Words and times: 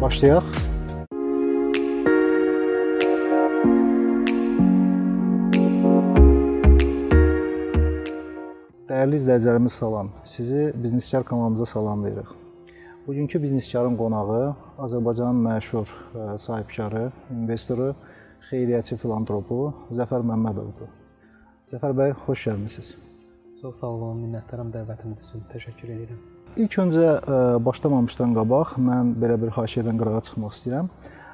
Başlayaq. 0.00 0.46
Dəyərli 8.88 9.20
izləyicilərimiz 9.20 9.76
salam. 9.78 10.10
Sizi 10.24 10.72
Bizniskar 10.74 11.24
kanalımıza 11.24 11.66
salamlayırıq. 11.66 12.34
Bugünkü 13.06 13.42
Bizniskarın 13.42 13.96
qonağı 13.96 14.56
Azərbaycanın 14.78 15.40
məşhur 15.46 15.88
e, 15.88 16.38
sahibkarı, 16.38 17.12
investoru, 17.30 17.94
xeyriyyəçi 18.50 18.96
filantropu 18.96 19.58
Zəfər 19.92 20.24
Məmmədovdur. 20.30 20.90
Zəfər 21.72 21.98
bəy, 22.00 22.16
xoş 22.26 22.48
gəlmisiniz. 22.48 22.94
Çox 23.60 23.76
sağ 23.80 23.92
olun, 23.96 24.24
minnətdaram 24.26 24.72
dəvətiniz 24.74 25.20
üçün. 25.28 25.44
Təşəkkür 25.52 25.98
edirəm. 25.98 26.33
İlk 26.54 26.76
öncə 26.78 27.06
ə, 27.18 27.36
başlamamışdan 27.66 28.34
qabaq 28.36 28.76
mən 28.78 29.08
belə 29.18 29.34
bir 29.42 29.50
xahişdən 29.56 29.96
qırağa 29.98 30.20
çıxmaq 30.28 30.52
istəyirəm. 30.54 30.90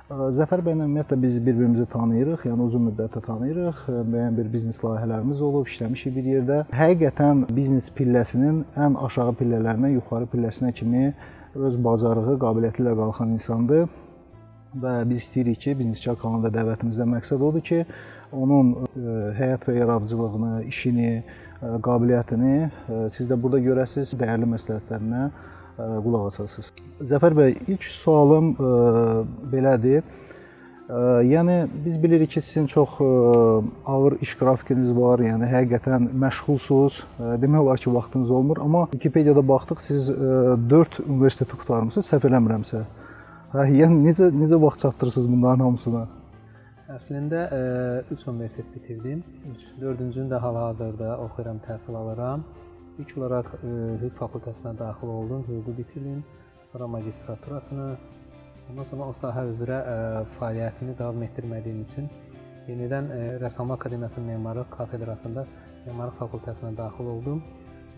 Ə, 0.08 0.28
Zəfər 0.38 0.62
bəylə 0.64 0.86
ümumiyyətlə 0.86 1.18
biz 1.20 1.34
bir-birimizi 1.44 1.84
tanıyırıq, 1.92 2.46
yəni 2.48 2.64
uzun 2.64 2.86
müddətdir 2.88 3.26
tanıyırıq. 3.26 3.82
Ə, 3.84 3.98
Müəyyən 4.14 4.38
bir 4.38 4.48
biznes 4.54 4.80
layihələrimiz 4.80 5.42
olub, 5.44 5.68
işləmişik 5.68 6.14
bir 6.16 6.30
yerdə. 6.32 6.60
Həqiqətən 6.72 7.42
biznes 7.52 7.90
pilləsinin 7.98 8.62
ən 8.80 8.96
aşağı 9.08 9.34
pillələrinə, 9.42 9.92
yuxarı 9.98 10.30
pilləsinə 10.32 10.72
kimi 10.80 11.10
öz 11.68 11.76
bacarığı, 11.84 12.38
qabiliyyəti 12.46 12.86
ilə 12.86 12.96
qalxan 13.02 13.36
insandır. 13.36 13.90
Və 14.80 14.94
biz 15.10 15.20
istəyirik 15.26 15.60
ki, 15.60 15.76
Bizniskar 15.82 16.16
kanalında 16.16 16.48
dəvətimizdən 16.54 17.12
məqsəd 17.18 17.42
odur 17.42 17.64
ki, 17.66 17.84
onun 18.32 18.68
həyat 19.36 19.64
və 19.66 19.74
yaradıcılığını, 19.82 20.52
işini, 20.70 21.24
qabiliyyətini 21.60 22.56
ə, 22.64 23.00
siz 23.14 23.28
də 23.30 23.36
burada 23.40 23.60
görəsiniz, 23.64 24.14
dəyərli 24.20 24.48
məsləhətlərinə 24.54 25.22
ə, 25.26 25.88
qulaq 26.04 26.30
asasınız. 26.30 26.72
Zəfər 27.10 27.36
bəy, 27.36 27.56
ilk 27.68 27.86
sualım 28.00 28.54
belədir. 29.52 30.04
Yəni 31.22 31.56
biz 31.84 32.00
bilirik 32.02 32.32
ki, 32.34 32.40
sizin 32.42 32.64
çox 32.66 32.96
ağır 33.86 34.16
iş 34.26 34.32
qrafikiniz 34.40 34.90
var, 34.96 35.22
yəni 35.22 35.46
həqiqətən 35.46 36.08
məşğulsuz. 36.18 36.96
Ə, 37.20 37.34
Demək 37.42 37.62
olar 37.62 37.82
ki, 37.82 37.92
vaxtınız 37.94 38.30
olmur, 38.34 38.58
amma 38.64 38.86
Wikipediyada 38.92 39.46
baxdıq, 39.48 39.84
siz 39.86 40.08
4 40.10 41.00
universiteti 41.06 41.60
qurtarmısınız, 41.60 42.10
səhv 42.10 42.26
eləmirəmsə. 42.32 42.86
Hə, 43.54 43.68
yəni 43.82 44.02
necə 44.08 44.32
necə 44.34 44.58
vaxt 44.62 44.82
çatdırırsınız 44.88 45.30
bunların 45.32 45.64
hamısına? 45.64 46.08
Əslində 46.90 47.40
3 48.10 48.24
universitet 48.32 48.70
bitirdim. 48.74 49.20
4-cünü 49.78 50.32
də 50.32 50.38
hal-hazırda 50.42 51.10
oxuyuram, 51.22 51.60
təhsil 51.62 51.94
alıram. 51.94 52.42
İlk 52.98 53.12
olaraq 53.18 53.52
ə, 53.54 53.74
hüquq 54.00 54.16
fakültəsinə 54.18 54.72
daxil 54.80 55.12
oldum, 55.12 55.44
hüququ 55.46 55.76
bitirdim. 55.76 56.24
Sonra 56.72 56.88
magistraturasını, 56.96 57.86
ondan 58.72 58.88
sonra 58.90 59.06
o 59.06 59.14
sahə 59.20 59.44
üzrə 59.52 59.78
ə, 59.92 59.94
fəaliyyətimi 60.40 60.96
davam 60.98 61.22
etdirmədiyim 61.28 61.84
üçün 61.84 62.10
yenidən 62.66 63.12
Rəssamlıq 63.44 63.78
Akademiyasının 63.78 64.26
Memarlıq 64.32 64.72
kafedrasında 64.74 65.46
Memarlıq 65.86 66.18
fakültəsinə 66.24 66.72
daxil 66.80 67.12
oldum 67.14 67.44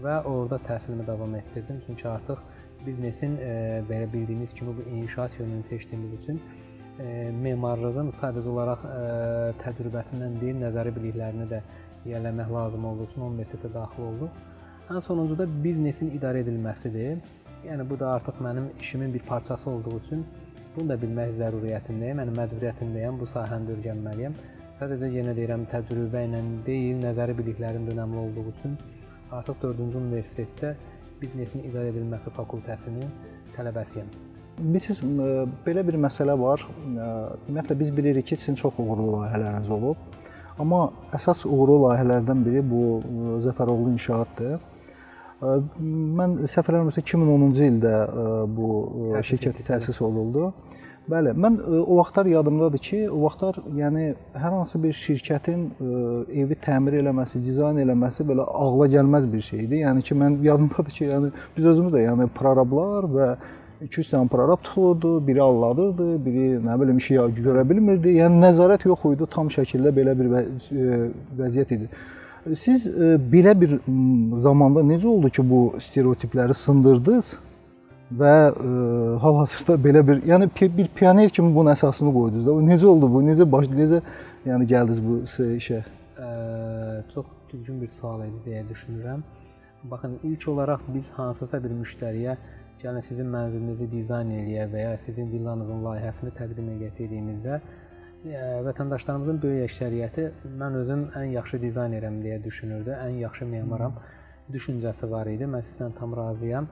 və 0.04 0.18
orada 0.28 0.60
təhsilimi 0.68 1.06
davam 1.06 1.34
etdirdim. 1.40 1.80
Çünki 1.86 2.08
artıq 2.08 2.44
biznesin 2.86 3.38
e, 3.40 3.54
belə 3.88 4.12
bildiyimiz 4.12 4.54
kimi 4.54 4.76
bu 4.76 4.82
inşaat 5.00 5.40
yönünü 5.40 5.64
seçdiyimiz 5.64 6.12
üçün 6.20 6.36
e, 6.36 6.61
memarlığın 6.98 8.12
sadəcə 8.20 8.48
olaraq 8.52 8.82
e, 8.84 8.96
təcrübəsindən 9.62 10.38
deyil, 10.40 10.58
nəzəri 10.60 10.92
biliklərini 10.96 11.46
də 11.50 11.60
yiyələmək 12.04 12.50
lazım 12.52 12.84
olduğu 12.90 13.06
üçün 13.10 13.26
universitetə 13.28 13.70
daxil 13.72 14.08
olduq. 14.10 14.40
Ən 14.90 15.00
sonuncu 15.06 15.38
da 15.38 15.46
biznesin 15.64 16.10
idarə 16.16 16.42
edilməsidir. 16.44 17.20
Yəni 17.66 17.86
bu 17.88 17.98
da 17.98 18.10
artıq 18.16 18.40
mənim 18.44 18.68
işimin 18.80 19.14
bir 19.14 19.22
parçası 19.28 19.70
olduğu 19.70 19.98
üçün 19.98 20.26
bunu 20.76 20.88
da 20.88 20.96
bilmək 21.04 21.36
zəruriyyətindəyəm. 21.38 22.24
Yəni 22.24 22.34
məcburiyyətindəyəm 22.40 23.20
bu 23.20 23.28
sahəni 23.34 23.76
öyrənməliyəm. 23.76 24.36
Sadəcə 24.80 25.12
yenə 25.14 25.36
deyirəm, 25.38 25.68
təcrübə 25.70 26.24
ilə 26.26 26.42
deyil, 26.66 26.98
nəzəri 27.04 27.36
biliklərin 27.38 27.86
də 27.86 27.94
önəmli 27.94 28.18
olduğu 28.26 28.48
üçün 28.50 28.76
artıq 29.30 29.62
4-cü 29.62 30.02
universitetdə 30.02 30.74
biznesin 31.22 31.64
idarə 31.70 31.94
edilməsi 31.94 32.34
fakültəsinin 32.34 33.16
tələbəsiyəm. 33.56 34.31
Bilirsiniz, 34.58 35.00
belə 35.66 35.82
bir 35.86 35.96
məsələ 36.00 36.34
var. 36.38 36.66
Ümumiyyətlə 36.92 37.78
biz 37.78 37.94
bilirik 37.96 38.26
ki, 38.28 38.36
sizin 38.36 38.58
çox 38.60 38.76
uğurlu 38.78 39.14
layihələriniz 39.14 39.70
olub. 39.72 39.96
Amma 40.60 40.90
əsas 41.16 41.46
uğurlu 41.48 41.78
layihələrdən 41.86 42.44
biri 42.44 42.60
bu 42.70 42.82
Zəfəroğlu 43.46 43.94
inşaatdır. 43.94 44.60
Mən 45.42 46.36
səhv 46.52 46.68
eləmirəmsə 46.70 47.02
2010-cu 47.02 47.64
ildə 47.70 47.94
bu 48.54 48.68
şirkət 49.26 49.64
təsis 49.66 49.98
olundu. 50.04 50.52
Bəli, 51.10 51.32
mən 51.34 51.56
o 51.82 51.96
vaxtlar 51.98 52.28
yadımdadır 52.30 52.78
ki, 52.78 52.98
o 53.10 53.24
vaxtlar 53.24 53.56
yəni 53.74 54.12
hər 54.38 54.52
hansı 54.54 54.78
bir 54.84 54.94
şirkətin 54.94 55.64
evi 56.44 56.54
təmir 56.62 57.00
eləməsi, 57.00 57.40
dizayn 57.42 57.80
eləməsi 57.82 58.22
belə 58.28 58.46
ağla 58.46 58.86
gəlməz 58.92 59.26
bir 59.32 59.42
şey 59.48 59.64
idi. 59.64 59.80
Yəni 59.82 60.04
ki, 60.06 60.14
mən 60.20 60.38
yadımdadır 60.46 60.94
ki, 61.00 61.08
yəni 61.08 61.32
biz 61.56 61.66
özümüz 61.72 61.96
də 61.96 62.04
yəni 62.04 62.28
prorablar 62.36 63.10
və 63.16 63.32
200 63.82 64.10
dənə 64.12 64.28
prorab 64.32 64.62
tutulurdu, 64.62 65.26
biri 65.26 65.42
alladırdı, 65.42 66.08
biri 66.24 66.48
nə 66.62 66.78
bilim 66.80 66.98
işi 67.02 67.20
görə 67.44 67.68
bilmirdi. 67.68 68.16
Yəni 68.20 68.42
nəzarət 68.46 68.86
yox 68.86 69.06
idi, 69.12 69.28
tam 69.30 69.50
şəkildə 69.50 69.94
belə 69.96 70.16
bir 70.18 70.32
vəziyyət 71.38 71.76
idi. 71.78 71.88
Siz 72.58 72.88
belə 73.32 73.54
bir 73.60 73.78
zamanda 74.42 74.82
necə 74.86 75.06
oldu 75.06 75.30
ki, 75.30 75.44
bu 75.50 75.62
stereotipləri 75.80 76.54
sındırdınız? 76.54 77.34
və 78.18 78.32
e, 78.50 78.70
hal-hazırda 79.22 79.76
belə 79.80 80.02
bir, 80.06 80.22
yəni 80.28 80.48
bir 80.76 80.88
pioner 80.96 81.30
kimi 81.32 81.54
bunun 81.54 81.72
əsasını 81.72 82.12
qoydunuz 82.12 82.46
da. 82.46 82.56
Necə 82.68 82.86
oldu 82.86 83.08
bu? 83.12 83.22
Necə 83.24 83.46
baş 83.52 83.68
necə 83.72 84.02
yəni 84.48 84.66
gəldiniz 84.72 85.00
bu 85.04 85.20
işə? 85.56 85.82
Ə, 86.18 86.32
çox 87.14 87.30
düzgün 87.52 87.80
bir 87.82 87.92
sual 87.94 88.24
idi 88.26 88.42
deyə 88.46 88.64
düşünürəm. 88.68 89.22
Baxın, 89.90 90.18
ilk 90.28 90.48
olaraq 90.48 90.84
biz 90.94 91.08
hansısa 91.16 91.62
bir 91.64 91.72
müştəriyə 91.80 92.36
gəlin 92.82 93.04
sizin 93.06 93.28
mənzilinizi 93.32 93.88
dizayn 93.92 94.30
eləyə 94.34 94.66
və 94.72 94.84
ya 94.84 94.92
sizin 95.04 95.30
villanızın 95.32 95.82
layihəsini 95.86 96.32
təqdim 96.38 96.70
etdiyimizdə 96.88 97.60
vətəndaşlarımızın 98.66 99.38
böyük 99.42 99.64
əksəriyyəti 99.66 100.24
mən 100.60 100.78
özüm 100.78 101.04
ən 101.18 101.32
yaxşı 101.36 101.58
dizaynerəm 101.62 102.20
deyə 102.22 102.38
düşünürdü, 102.44 102.92
ən 102.94 103.18
yaxşı 103.22 103.46
memaram 103.50 103.96
düşüncəsi 104.54 105.10
var 105.10 105.26
idi. 105.26 105.48
Mən 105.50 105.64
sizlə 105.70 105.88
tam 105.98 106.14
razıyam 106.16 106.68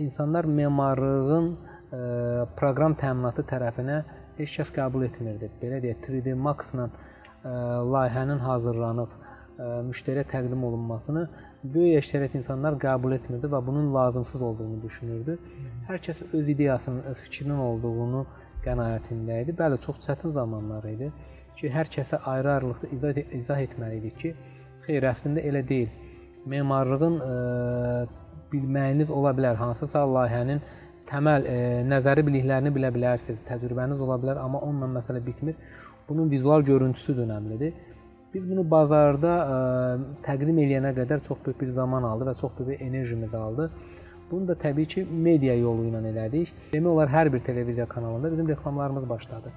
insanlar 0.00 0.48
memarlığın 0.60 1.50
proqram 2.58 2.96
təminatı 3.00 3.44
tərəfinə 3.50 3.98
heç 4.38 4.56
kəs 4.58 4.72
qəbul 4.74 5.04
etmirdi. 5.06 5.50
Belə 5.60 5.82
deyək, 5.84 6.08
3D 6.08 6.34
Max-la 6.34 6.88
layihənin 7.94 8.40
hazırlanıb 8.42 9.20
müştəriyə 9.90 10.24
təqdim 10.32 10.64
olunmasını 10.64 11.28
böyük 11.64 12.02
əksəriyyət 12.02 12.36
insanlar 12.38 12.76
qəbul 12.80 13.14
etmirdi 13.16 13.48
və 13.50 13.60
bunun 13.66 13.92
lazımsız 13.94 14.42
olduğunu 14.48 14.82
düşünürdü. 14.82 15.38
Hər 15.88 16.02
kəs 16.06 16.20
öz 16.32 16.48
ideyasının, 16.54 17.04
öz 17.12 17.22
fikrinin 17.26 17.62
olduğunu 17.68 18.24
qənaətində 18.64 19.40
idi. 19.44 19.54
Bəli, 19.56 19.80
çox 19.80 20.02
çətin 20.04 20.34
zamanlar 20.36 20.84
idi 20.90 21.10
ki, 21.56 21.70
hər 21.72 21.88
kəsə 21.96 22.20
ayrı-ayrılıqda 22.34 22.90
izah, 22.96 23.22
izah 23.40 23.62
etməliydik 23.64 24.18
ki, 24.20 24.34
xeyr, 24.86 25.08
əslində 25.12 25.44
elə 25.48 25.64
deyil. 25.68 25.88
Memarlığın 26.52 27.20
ə, 27.24 27.34
bilməyiniz 28.52 29.10
ola 29.10 29.32
bilər. 29.36 29.56
Hansısa 29.56 30.04
layihənin 30.04 30.60
təməl 31.08 31.48
e, 31.48 31.56
nəzəri 31.88 32.24
biliklərini 32.26 32.72
bilə 32.74 32.90
bilərsiniz, 32.94 33.42
təcrübəniz 33.48 34.00
ola 34.04 34.18
bilər, 34.20 34.40
amma 34.42 34.60
onunla 34.66 34.90
məsələ 35.00 35.24
bitmir. 35.24 35.56
Bunun 36.08 36.30
vizual 36.30 36.64
görüntüsü 36.68 37.16
də 37.16 37.24
önəmlidir. 37.24 37.74
Biz 38.34 38.50
bunu 38.50 38.64
bazarda 38.70 39.32
ə, 39.32 39.56
e, 39.56 40.22
təqdim 40.26 40.56
eləyənə 40.58 40.90
qədər 40.96 41.20
çox 41.22 41.38
böyük 41.44 41.60
bir 41.60 41.70
zaman 41.76 42.02
aldı 42.02 42.26
və 42.26 42.34
çox 42.40 42.56
böyük 42.58 42.70
bir 42.72 42.86
enerjimiz 42.86 43.34
aldı. 43.34 43.70
Bunu 44.30 44.48
da 44.48 44.54
təbii 44.58 44.86
ki, 44.90 45.04
media 45.26 45.54
yolu 45.54 45.84
ilə 45.86 46.00
elədik. 46.10 46.50
Demək 46.72 46.90
olar 46.90 47.12
hər 47.12 47.30
bir 47.32 47.44
televiziya 47.46 47.86
kanalında 47.86 48.32
bizim 48.32 48.48
reklamlarımız 48.48 49.08
başladı. 49.08 49.52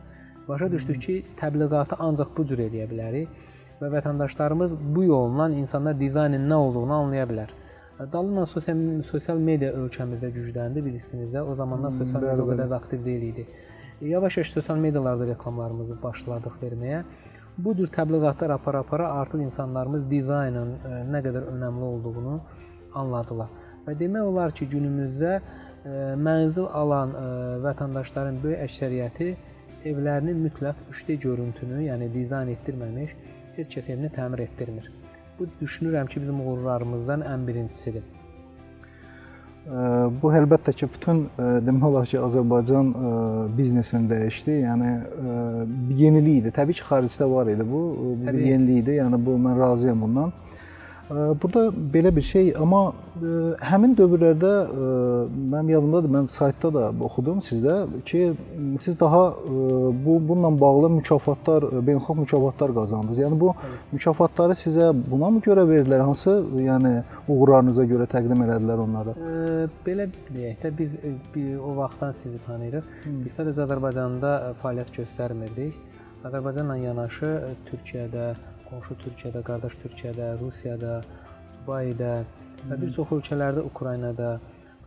Başa 0.48 0.72
düşdük 0.72 1.02
ki, 1.02 1.16
təbliğatı 1.40 1.96
ancaq 2.00 2.36
bu 2.38 2.46
cür 2.46 2.60
eləyə 2.68 2.86
bilərik 2.92 3.56
və 3.82 3.90
vətəndaşlarımız 3.96 4.76
bu 4.96 5.04
yolla 5.04 5.50
insanlar 5.50 6.00
dizaynın 6.00 6.46
nə 6.50 6.60
olduğunu 6.68 6.94
anlaya 6.94 7.26
bilər. 7.32 7.56
Dalınla 8.14 8.46
sosial 8.46 8.78
sosial 9.10 9.42
media 9.42 9.72
ölkəmizdə 9.74 10.30
gücləndi 10.36 10.84
bilirsiniz 10.86 11.34
də. 11.34 11.42
O 11.42 11.56
zamanlar 11.56 11.92
hmm, 11.92 12.04
sosial 12.04 12.22
media 12.28 12.44
o 12.44 12.52
qədər 12.52 12.76
aktiv 12.78 13.06
deyil 13.06 13.24
idi. 13.32 13.48
Yavaş-yavaş 14.02 14.52
sosial 14.54 14.78
medialarda 14.78 15.28
reklamlarımızı 15.28 15.98
başladıq 16.04 16.60
verməyə. 16.62 17.02
Bu 17.58 17.76
cür 17.76 17.88
təbliğatlar 17.88 18.50
apara-apara 18.50 19.10
artıq 19.10 19.42
insanlarımız 19.42 20.04
dizaynın 20.10 20.74
e, 20.74 20.98
nə 21.14 21.22
qədər 21.26 21.48
önəmli 21.54 21.88
olduğunu 21.88 22.36
anladılar. 22.94 23.48
Və 23.88 23.96
demək 23.98 24.28
olar 24.30 24.54
ki, 24.54 24.68
günümüzdə 24.74 25.32
e, 25.38 25.94
mənzil 26.28 26.68
alan 26.82 27.16
e, 27.18 27.24
vətəndaşların 27.66 28.38
böyük 28.44 28.62
əksəriyyəti 28.68 29.32
evlərini 29.90 30.36
mütləq 30.44 30.86
3D 30.92 31.18
görüntünü, 31.26 31.82
yəni 31.88 32.12
dizayn 32.14 32.54
etdirməmiş 32.54 33.18
heç 33.58 33.74
kəs 33.74 33.90
evini 33.90 34.14
təmir 34.14 34.46
etdirmir. 34.46 34.92
Bu 35.40 35.50
düşünürəm 35.62 36.14
ki, 36.14 36.22
bizim 36.22 36.46
uğurlarımızdan 36.46 37.26
ən 37.26 37.48
birincisidir. 37.48 38.06
Bu 39.68 40.30
əlbəttə 40.32 40.72
ki, 40.80 40.88
bütün 40.94 41.26
demək 41.38 41.86
olar 41.90 42.06
ki, 42.08 42.20
Azərbaycan 42.24 42.92
biznesini 43.58 44.08
dəyişdi. 44.08 44.54
Yəni 44.64 44.92
yenilik 46.00 46.38
idi. 46.42 46.54
Təbii 46.56 46.78
ki, 46.80 46.86
xaricdə 46.88 47.28
var 47.32 47.52
idi 47.52 47.66
bu. 47.68 47.82
Bu 48.00 48.14
bir 48.30 48.40
yenilik 48.40 48.84
idi. 48.86 48.96
Yəni 49.02 49.20
bu 49.26 49.36
mən 49.44 49.60
razıyam 49.60 50.06
bundan. 50.06 50.32
Burada 51.10 51.70
belə 51.94 52.10
bir 52.16 52.22
şey, 52.28 52.50
amma 52.60 52.82
həmin 53.64 53.94
dövrlərdə 53.96 54.50
mənim 55.54 55.70
yadımdadır, 55.72 56.12
mən 56.12 56.26
saytda 56.28 56.72
da 56.76 56.82
oxudum 57.08 57.38
sizdə 57.46 57.78
ki, 58.10 58.34
siz 58.84 58.98
daha 59.00 59.22
bu 59.48 60.18
bununla 60.30 60.52
bağlı 60.62 60.90
mükafatlar, 60.98 61.70
beynəlxalq 61.88 62.20
mükafatlar 62.26 62.74
qazandınız. 62.76 63.22
Yəni 63.24 63.40
bu 63.40 63.54
mükafatları 63.94 64.58
sizə 64.60 64.90
buna 65.12 65.30
mı 65.32 65.40
görə 65.48 65.64
verdilər? 65.70 66.04
Hansı, 66.10 66.42
yəni 66.66 66.92
uğurlarınıza 67.28 67.88
görə 67.88 68.10
təqdim 68.12 68.44
elədilər 68.44 68.84
onları? 68.84 69.16
Belə 69.88 70.10
deyək 70.28 70.60
də 70.66 70.74
biz 70.82 70.92
bir 71.36 71.56
o 71.64 71.78
vaxtdan 71.80 72.20
sizi 72.20 72.44
tanıyırıq. 72.50 72.92
Biz 73.24 73.40
sadəcə 73.40 73.64
Azərbaycanda 73.70 74.36
fəaliyyət 74.60 74.92
göstərmirdik. 75.00 75.80
Azərbaycanla 76.28 76.76
yanaşı 76.82 77.32
Türkiyədə, 77.70 78.32
qonşu 78.70 78.98
Türkiyədə, 79.04 79.44
qardaş 79.48 79.78
Türkiyədə, 79.84 80.34
Rusiyada, 80.42 81.02
Dubayda 81.58 82.14
və 82.70 82.80
bir 82.82 82.92
çox 82.96 83.12
ölkələrdə, 83.18 83.64
Ukraynada 83.68 84.38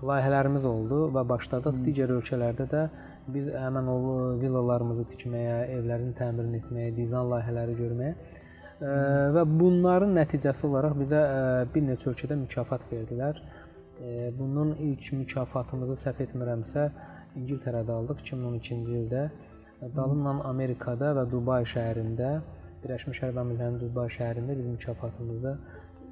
layihələrimiz 0.06 0.64
oldu 0.64 1.00
və 1.14 1.24
başladıq 1.28 1.74
hmm. 1.74 1.86
digər 1.86 2.12
ölkələrdə 2.16 2.66
də 2.70 2.84
biz 3.30 3.50
həmin 3.52 3.88
o 3.92 3.96
villalarımızı 4.40 5.06
tikməyə, 5.14 5.56
evlərini 5.76 6.14
təmir 6.18 6.48
etməyə, 6.60 6.94
dizayn 6.96 7.28
layihələri 7.34 7.76
görməyə 7.80 8.14
hmm. 8.14 9.34
və 9.36 9.44
bunların 9.60 10.16
nəticəsi 10.16 10.66
olaraq 10.70 10.96
bizə 11.02 11.24
bir 11.74 11.86
neçə 11.90 12.12
ölkədə 12.12 12.38
mükafat 12.44 12.86
verdilər. 12.92 13.42
Bunun 14.38 14.70
ilk 14.80 15.10
mükafatımızı 15.12 15.98
səhv 16.00 16.22
etmirəmsə 16.24 16.86
İngiltərədə 17.36 17.92
aldıq 18.00 18.22
2012-ci 18.24 18.78
ildə. 19.02 19.26
Dalınla 19.96 20.38
Amerikada 20.48 21.12
və 21.18 21.26
Dubay 21.28 21.66
şəhərində 21.68 22.30
Birləşmiş 22.80 23.18
Ərəb 23.26 23.38
Əmirliklərinin 23.42 23.80
Dubay 23.82 24.08
şəhərində 24.14 24.54
biz 24.56 24.68
mükafatımızda 24.70 25.50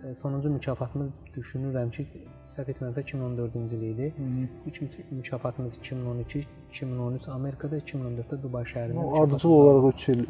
e, 0.04 0.10
sonuncu 0.20 0.50
mükafatımız 0.52 1.14
düşünürəm 1.36 1.92
ki, 1.96 2.04
səhv 2.52 2.72
etmirəmsə 2.74 3.04
2014-cü 3.06 3.78
il 3.78 3.86
idi. 3.86 4.08
İlk 4.66 4.98
mükafatımız 5.12 5.78
2012, 5.78 6.42
2013 6.74 7.28
Amerikada, 7.28 7.78
2014-də 7.78 8.40
Dubay 8.42 8.68
şəhərində. 8.74 9.06
Ardıcıl 9.22 9.54
olaraq 9.60 9.88
3 9.94 10.08
il 10.08 10.22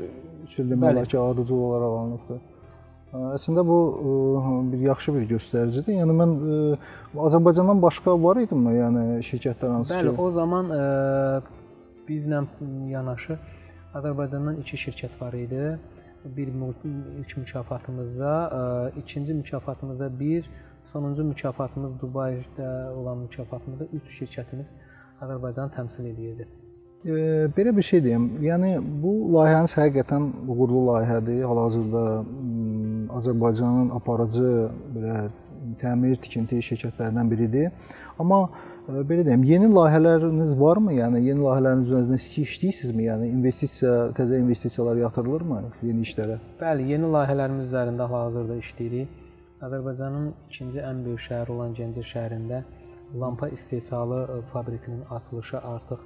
3 0.45 0.59
il 0.59 0.71
demək 0.77 0.95
olar 0.95 1.11
ki, 1.11 1.19
ardıcıl 1.19 1.67
olaraq 1.67 1.99
alınıbdı. 1.99 2.41
Əslində 3.35 3.67
bu 3.67 3.83
bir 4.73 4.81
yaxşı 4.87 5.15
bir 5.19 5.29
göstəricidir. 5.35 5.95
Yəni 6.05 6.17
mən 6.23 6.33
Azərbaycandan 7.27 7.83
başqa 7.83 8.15
var 8.23 8.39
idimi? 8.45 8.79
Yəni 8.79 9.05
şirkətlər 9.27 9.79
hansı 9.79 9.95
Bəli, 9.97 10.13
ki? 10.13 10.23
o 10.23 10.31
zaman 10.39 10.75
ə, 10.77 10.83
bizlə 12.09 12.45
yanaşı 12.93 13.39
Azərbaycandan 13.97 14.61
iki 14.61 14.77
şirkət 14.77 15.17
var 15.21 15.35
idi 15.35 15.79
bir 16.37 16.49
ilk 17.19 17.37
mükafatımızda, 17.37 18.93
ikinci 18.97 19.35
mükafatımızda 19.35 20.21
bir, 20.21 20.51
sonuncu 20.93 21.25
mükafatımız 21.25 22.01
Dubayda 22.01 22.93
olan 22.97 23.19
mükafatımızda 23.19 23.85
3 23.85 24.23
şirkətimiz 24.23 24.67
Azərbaycanı 25.21 25.75
təmsil 25.75 26.07
edirdi. 26.07 26.49
E, 27.05 27.11
belə 27.57 27.77
bir 27.77 27.83
şey 27.83 28.05
deyim. 28.05 28.31
Yəni 28.43 28.79
bu 29.03 29.13
layihəniz 29.35 29.75
həqiqətən 29.79 30.25
uğurlu 30.49 30.85
layihədir. 30.89 31.45
Hal-hazırda 31.51 32.05
Azərbaycanın 33.21 33.93
aparıcı 33.99 34.49
belə 34.97 35.29
təmir 35.83 36.17
tikinti 36.23 36.63
şirkətlərindən 36.71 37.31
biridir. 37.31 37.71
Amma 38.19 38.49
belə 38.89 39.25
deyim, 39.27 39.43
yeni 39.45 39.69
layihələriniz 39.69 40.55
varmı? 40.57 40.95
Yəni 40.97 41.21
yeni 41.27 41.43
layihələrin 41.45 41.83
üzərində 41.85 42.17
işləyirsinizmi? 42.17 43.05
Yəni 43.05 43.29
investisiya, 43.35 43.95
təzə 44.17 44.39
investisiyalar 44.41 44.97
yatırılırmı 45.03 45.59
yeni 45.85 46.07
işlərə? 46.09 46.39
Bəli, 46.63 46.87
yeni 46.95 47.11
layihələrimiz 47.13 47.69
üzərində 47.69 48.09
hal-hazırda 48.09 48.57
işləyirik. 48.63 49.13
Azərbaycanın 49.69 50.31
ikinci 50.49 50.81
ən 50.81 51.05
böyük 51.05 51.21
şəhəri 51.27 51.53
olan 51.53 51.77
Gəncə 51.77 52.07
şəhərində 52.13 52.63
lampa 53.21 53.49
istehsalı 53.53 54.43
fabrikinin 54.53 55.05
açılışı 55.11 55.59
artıq 55.59 56.01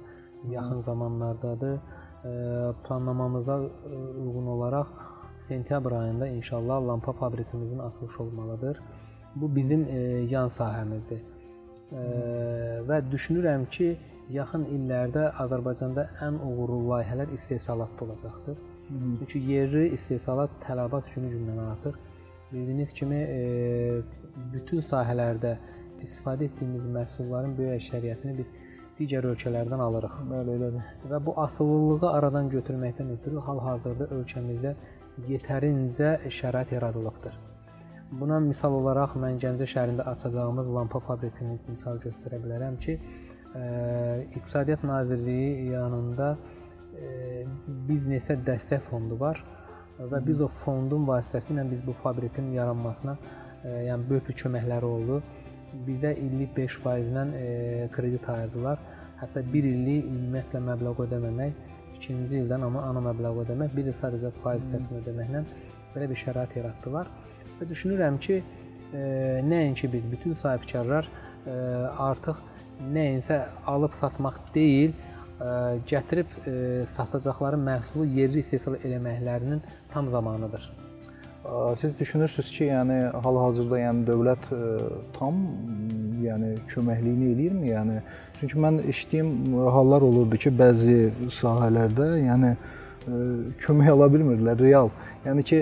yaxın 0.51 0.81
zamanlardadır. 0.81 1.79
Planlamamıza 2.87 3.59
uyğun 4.23 4.47
olaraq 4.47 4.87
sentyabr 5.47 5.91
ayında 5.91 6.27
inşallah 6.27 6.87
lampa 6.87 7.11
fabrikimizin 7.11 7.79
açılışı 7.79 8.23
olmalıdır. 8.23 8.79
Bu 9.35 9.55
bizim 9.55 9.87
yan 10.29 10.49
sahəmizdir 10.49 11.32
və 12.89 12.99
düşünürəm 13.11 13.65
ki, 13.69 13.89
yaxın 14.33 14.65
illərdə 14.75 15.27
Azərbaycanda 15.43 16.07
ən 16.25 16.39
uğurlu 16.47 16.79
layihələr 16.89 17.33
istehsalatda 17.33 18.05
olacaqdır. 18.05 18.57
Hı 18.57 18.93
-hı. 18.93 19.13
Çünki 19.19 19.39
yerli 19.51 19.93
istehsalat 19.93 20.49
tələbat 20.67 21.05
günü-gündən 21.15 21.59
artır. 21.71 21.95
Bildiyiniz 22.53 22.93
kimi 22.93 23.19
bütün 24.53 24.81
sahələrdə 24.81 25.57
istifadə 26.03 26.43
etdiyimiz 26.49 26.83
məhsulların 26.97 27.57
böyük 27.57 27.81
əksəriyyətini 27.81 28.37
biz 28.37 28.51
digər 28.99 29.27
ölkələrdən 29.31 29.81
alırıq. 29.87 30.19
Bəli, 30.31 30.57
elədir. 30.57 30.91
Və 31.11 31.25
bu 31.25 31.39
asılılığı 31.45 32.11
aradan 32.17 32.49
götürməkdən 32.49 33.15
ötürü 33.15 33.39
hal-hazırda 33.47 34.09
ölkəmizdə 34.17 34.75
yetərincə 35.29 36.13
şərait 36.39 36.73
yaradılıbdır. 36.75 37.52
Buna 38.13 38.35
misal 38.43 38.75
olaraq 38.77 39.15
mən 39.17 39.39
Gəncə 39.41 39.65
şəhərində 39.69 40.03
açacağımız 40.11 40.67
lampa 40.75 40.99
fabrikini 41.01 41.55
misal 41.65 41.97
göstərə 42.03 42.37
bilərəm 42.43 42.75
ki, 42.83 42.93
ə, 43.57 43.63
İqtisadiyyat 44.37 44.83
Nazirliyi 44.85 45.71
yanında 45.71 46.27
ə, 46.35 47.13
biznesə 47.87 48.37
dəstək 48.45 48.85
fondu 48.91 49.17
var 49.21 49.41
və 50.11 50.19
biz 50.27 50.43
o 50.45 50.49
fondun 50.59 51.07
vasitəsilə 51.09 51.65
biz 51.71 51.81
bu 51.87 51.95
fabrikin 52.03 52.51
yaranmasına 52.53 53.17
ə, 53.17 53.73
yəni 53.87 54.09
böyük 54.11 54.29
bir 54.29 54.39
köməkləri 54.43 54.91
oldu. 54.99 55.19
Bizə 55.87 56.13
illik 56.27 56.53
5% 56.59 57.33
ilə 57.41 57.89
kredit 57.97 58.29
ayırdılar. 58.29 58.81
Hətta 59.23 59.41
1 59.57 59.69
illik 59.73 60.05
ümumiyyətlə 60.11 60.65
məbləğ 60.69 60.95
ödəməmək, 61.07 61.61
ikinci 61.97 62.43
ildən 62.43 62.69
amma 62.69 62.85
ana 62.91 63.07
məbləğ 63.09 63.35
ödəmək, 63.47 63.73
bir 63.73 63.89
il 63.89 64.01
sadəcə 64.03 64.35
faiz 64.43 64.67
hissəsini 64.67 65.01
ödəməklə 65.01 65.47
belə 65.95 66.09
bir 66.09 66.25
şərait 66.27 66.59
yaratdılar. 66.61 67.09
Və 67.59 67.69
düşünürəm 67.69 68.17
ki, 68.21 68.41
e, 68.93 68.99
nəinki 69.47 69.89
biz 69.93 70.05
bütün 70.11 70.33
sahibkarlar 70.39 71.09
e, 71.09 71.55
artıq 72.07 72.39
nəyinsə 72.93 73.39
alıb 73.69 73.93
satmaq 73.99 74.39
deyil, 74.55 74.93
e, 74.93 75.49
gətirib 75.89 76.37
satacaqları 76.89 77.59
məhsulu 77.67 78.07
yerli 78.17 78.41
istehsal 78.45 78.79
eləməklərinin 78.81 79.61
tam 79.93 80.09
zamanıdır. 80.09 80.71
Siz 81.79 81.91
düşünürsüz 81.99 82.49
ki, 82.55 82.69
yəni 82.69 82.97
hal-hazırda 83.23 83.79
yəni 83.79 84.05
dövlət 84.07 84.45
tam 85.17 85.41
yəni 86.23 86.53
köməkliyini 86.71 87.33
eləyirmi? 87.33 87.67
Yəni 87.67 87.97
çünki 88.39 88.61
mən 88.63 88.77
eşitdiyim 88.87 89.57
hallar 89.75 90.05
olurdu 90.07 90.39
ki, 90.39 90.53
bəzi 90.61 90.95
sahələrdə 91.41 92.07
yəni 92.23 92.53
kömək 93.65 93.91
ala 93.91 94.07
bilmirlər 94.13 94.63
real. 94.63 94.93
Yəni 95.25 95.43
ki, 95.49 95.59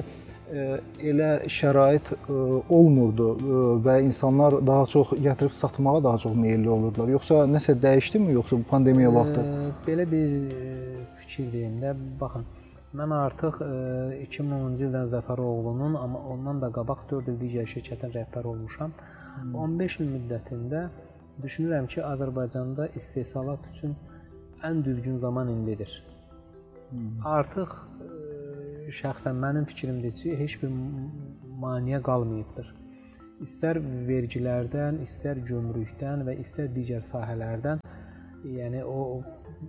elə 0.52 1.30
şərait 1.48 2.12
olmurdu 2.30 3.28
və 3.86 3.98
insanlar 4.04 4.58
daha 4.68 4.86
çox 4.94 5.14
gətirib 5.16 5.54
satmağa 5.56 6.04
daha 6.04 6.18
çox 6.26 6.36
meylli 6.36 6.70
olurdular. 6.70 7.12
Yoxsa 7.18 7.46
nəsə 7.48 7.78
dəyişdimi 7.82 8.34
yoxsa 8.36 8.60
bu 8.60 8.68
pandemiya 8.72 9.14
vaxtı? 9.16 9.46
Belə 9.88 10.08
bir 10.12 10.34
fikir 11.22 11.52
deyim 11.54 11.80
də, 11.84 11.96
baxın. 12.22 12.46
Mən 13.00 13.14
artıq 13.16 13.62
2010-cu 13.64 14.88
ildən 14.90 15.08
Zəfəroğlunun, 15.14 15.96
amma 15.96 16.20
ondan 16.34 16.60
da 16.62 16.68
qabaq 16.76 17.06
4 17.12 17.30
il 17.32 17.38
digər 17.40 17.70
şirkətin 17.74 18.12
rəhbəri 18.18 18.52
olmuşam. 18.52 18.92
Hmm. 19.36 19.56
15 19.56 20.00
il 20.04 20.10
müddətində 20.18 20.82
düşünürəm 21.44 21.88
ki, 21.88 22.02
Azərbaycanda 22.04 22.90
istehsalat 23.00 23.70
üçün 23.72 23.96
ən 24.68 24.84
düzgün 24.84 25.18
zaman 25.24 25.48
indidir. 25.48 26.04
Artıq 27.26 27.70
şəxsən 28.90 29.38
mənim 29.38 29.66
fikrimdir 29.70 30.16
ki, 30.18 30.36
heç 30.40 30.58
bir 30.62 30.72
maneə 31.62 32.02
qalmayıbdır. 32.06 32.74
İstər 33.46 33.80
vergilərdən, 34.08 35.02
istər 35.06 35.42
gömrükdən 35.46 36.26
və 36.28 36.38
istər 36.44 36.70
digər 36.74 37.06
sahələrdən, 37.06 37.82
yəni 38.58 38.84
o 38.86 39.22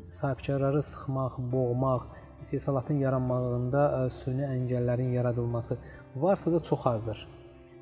sahibkarları 0.09 0.83
sıxmaq, 0.83 1.39
boğmaq, 1.53 2.09
istehsalatın 2.43 3.01
yaranmağında 3.05 4.09
süni 4.23 4.45
əngəllərin 4.49 5.13
yaradılması 5.17 5.79
varsa 6.17 6.53
da 6.53 6.61
çox 6.61 6.87
azdır. 6.87 7.29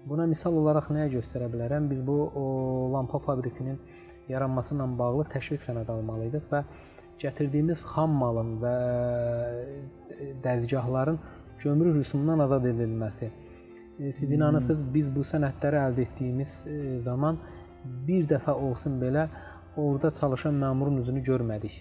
Buna 0.06 0.26
misal 0.26 0.56
olaraq 0.56 0.90
nəyə 0.94 1.10
göstərə 1.16 1.50
bilərəm? 1.52 1.88
Biz 1.90 2.06
bu 2.06 2.16
o, 2.34 2.44
lampa 2.92 3.18
fabrikinin 3.18 3.80
yaranması 4.28 4.74
ilə 4.74 4.86
bağlı 4.98 5.26
təşviq 5.34 5.62
sənədi 5.64 5.92
almalıydıq 5.92 6.46
və 6.52 6.62
gətirdiyimiz 7.20 7.84
xam 7.92 8.16
malın 8.22 8.56
və 8.62 8.74
dəzgahların 10.44 11.18
gömrük 11.62 11.94
rüsumundan 12.00 12.38
azad 12.46 12.64
edilməsi. 12.72 13.30
E, 14.00 14.12
siz 14.12 14.32
inanırsınız, 14.32 14.82
biz 14.94 15.10
bu 15.14 15.24
sənədləri 15.28 15.80
əldə 15.84 16.06
etdiyimiz 16.06 16.56
e, 16.66 16.98
zaman 17.04 17.38
bir 18.08 18.26
dəfə 18.30 18.54
olsun 18.56 18.96
belə 19.02 19.26
orada 19.76 20.10
çalışan 20.10 20.56
məmurun 20.64 21.00
üzünü 21.02 21.22
görmədik. 21.28 21.80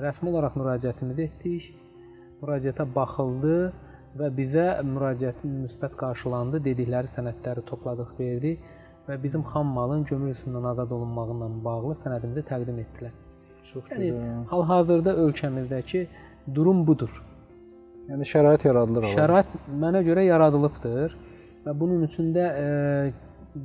Rəsmi 0.00 0.32
olaraq 0.32 0.56
müraciətimizi 0.56 1.28
etdik. 1.28 1.70
Müraciətə 2.40 2.86
baxıldı 2.94 3.56
və 4.18 4.28
bizə 4.36 4.66
müraciətin 4.86 5.58
müsbət 5.66 5.96
qarşılandı. 6.00 6.62
Dedikləri 6.64 7.12
sənədləri 7.12 7.66
topladıq, 7.68 8.14
verdik 8.20 8.64
və 9.08 9.22
bizim 9.22 9.42
xam 9.44 9.74
malın 9.76 10.04
gömrük 10.04 10.38
rüsumundan 10.38 10.70
azad 10.72 10.92
olunmağı 10.96 11.36
ilə 11.36 11.50
bağlı 11.64 11.98
sənədimizi 12.04 12.46
təqdim 12.52 12.80
etdilər. 12.84 13.12
Çox 13.72 13.90
Yəni 13.92 14.12
hal-hazırda 14.50 15.14
ölkəmizdəki 15.24 16.06
durum 16.54 16.84
budur. 16.86 17.10
Yəni 18.10 18.26
şərait 18.26 18.64
yaradılır. 18.66 19.10
Şərait 19.14 19.50
mənə 19.82 20.02
görə 20.06 20.24
yaradılıbdır 20.26 21.16
və 21.66 21.74
bunun 21.80 22.02
üçün 22.06 22.32
də 22.34 22.46
e, 22.62 22.66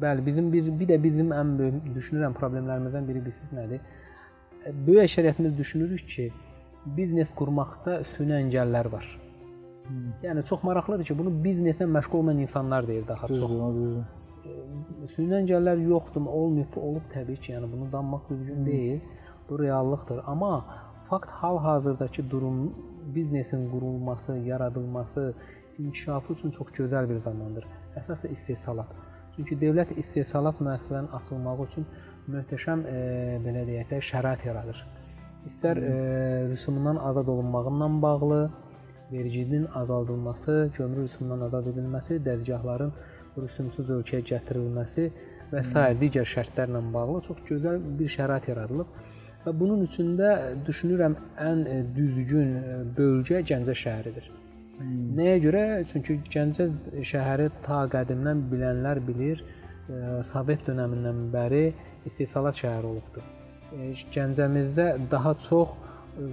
bəli 0.01 0.25
bizim 0.25 0.51
bir 0.53 0.67
bir 0.79 0.91
də 0.93 1.01
bizim 1.03 1.31
ən 1.33 1.55
böyük 1.59 1.87
düşünürəm 1.95 2.35
problemlərimizdən 2.37 3.07
biri 3.07 3.23
bilirsiniz 3.25 3.53
nədir? 3.59 3.81
E, 4.65 4.73
böyük 4.87 5.07
əksəriyyətimiz 5.07 5.57
düşünürük 5.57 6.05
ki, 6.13 6.27
biznes 6.97 7.33
qurmaqda 7.39 8.03
süni 8.15 8.37
əngəllər 8.43 8.91
var. 8.91 9.07
Hmm. 9.87 10.13
Yəni 10.23 10.45
çox 10.49 10.63
maraqlıdır 10.65 11.09
ki, 11.09 11.17
bunu 11.17 11.33
bizneslə 11.47 11.89
məşğul 11.97 12.21
olan 12.23 12.45
insanlar 12.45 12.87
deyir 12.87 13.07
daha 13.07 13.27
düzdür, 13.27 13.47
çox. 13.47 13.75
Düzdür. 13.75 14.03
E, 14.45 15.07
süni 15.15 15.39
əngəllər 15.41 15.81
yoxdur, 15.89 16.29
olmayıb, 16.39 16.77
olub 16.77 17.05
təbii 17.13 17.41
ki, 17.41 17.53
yəni 17.57 17.71
bunu 17.71 17.91
danmaq 17.91 18.29
düzgün 18.29 18.61
hmm. 18.61 18.65
deyil. 18.65 18.99
Bu 19.49 19.59
reallıqdır. 19.59 20.21
Amma 20.25 20.65
fakt 21.09 21.29
hal-hazırdakı 21.29 22.29
durum 22.29 22.73
biznesin 23.15 23.71
qurulması, 23.71 24.33
yaradılması, 24.33 25.33
inkişafı 25.77 26.33
üçün 26.33 26.51
çox 26.51 26.67
gözəl 26.67 27.09
bir 27.09 27.19
zamandır. 27.19 27.65
Əsas 27.95 28.23
da 28.23 28.27
istehsalat. 28.27 28.87
Çünki 29.35 29.55
dövlət 29.59 29.93
istehsalat 29.99 30.61
müəssisələrinin 30.61 31.11
açılması 31.17 31.63
üçün 31.63 31.87
möhtəşəm 32.31 32.85
e, 32.87 32.99
belə 33.45 33.65
deyək 33.67 33.89
də 33.91 33.99
şərait 34.09 34.45
yaradır. 34.47 34.85
İstər 35.49 35.77
e, 35.77 35.95
rüsumundan 36.49 36.95
azad 36.95 37.27
olunmağından 37.27 38.01
bağlı, 38.01 38.51
verginin 39.11 39.65
azaldılması, 39.65 40.71
gömrük 40.77 41.09
rüsumundan 41.09 41.45
azad 41.45 41.67
edilməsi, 41.73 42.19
dəzgahların 42.25 42.93
rüsumsuz 43.37 43.91
ölkəyə 43.97 44.23
gətirilməsi 44.31 45.09
və 45.51 45.63
s. 45.63 45.83
digər 46.01 46.25
şərtlərlə 46.31 46.81
bağlı 46.93 47.21
çox 47.27 47.43
gözəl 47.49 47.83
bir 47.99 48.09
şərait 48.17 48.49
yaradılıb. 48.49 48.87
Və 49.45 49.51
bunun 49.59 49.83
üçün 49.85 50.15
də 50.17 50.29
düşünürəm 50.65 51.15
ən 51.37 51.59
e, 51.69 51.75
düzgün 51.95 52.53
e, 52.57 52.77
bölgə 52.97 53.43
Gəncə 53.45 53.75
şəhəridir. 53.77 54.29
Hmm. 54.79 54.95
Nəyə 55.19 55.35
görə? 55.43 55.61
Çünki 55.91 56.17
Gəncə 56.33 56.65
şəhəri 57.11 57.51
ta 57.65 57.83
qədimdən 57.93 58.41
bilənlər 58.49 59.01
bilir, 59.05 59.43
e, 59.85 59.99
Sovet 60.31 60.65
dövründən 60.65 61.27
bəri 61.35 61.65
istehsalat 62.09 62.57
şəhəri 62.57 62.89
olubdur. 62.89 63.27
Gəncəmizdə 64.15 64.87
daha 65.11 65.35
çox 65.47 65.75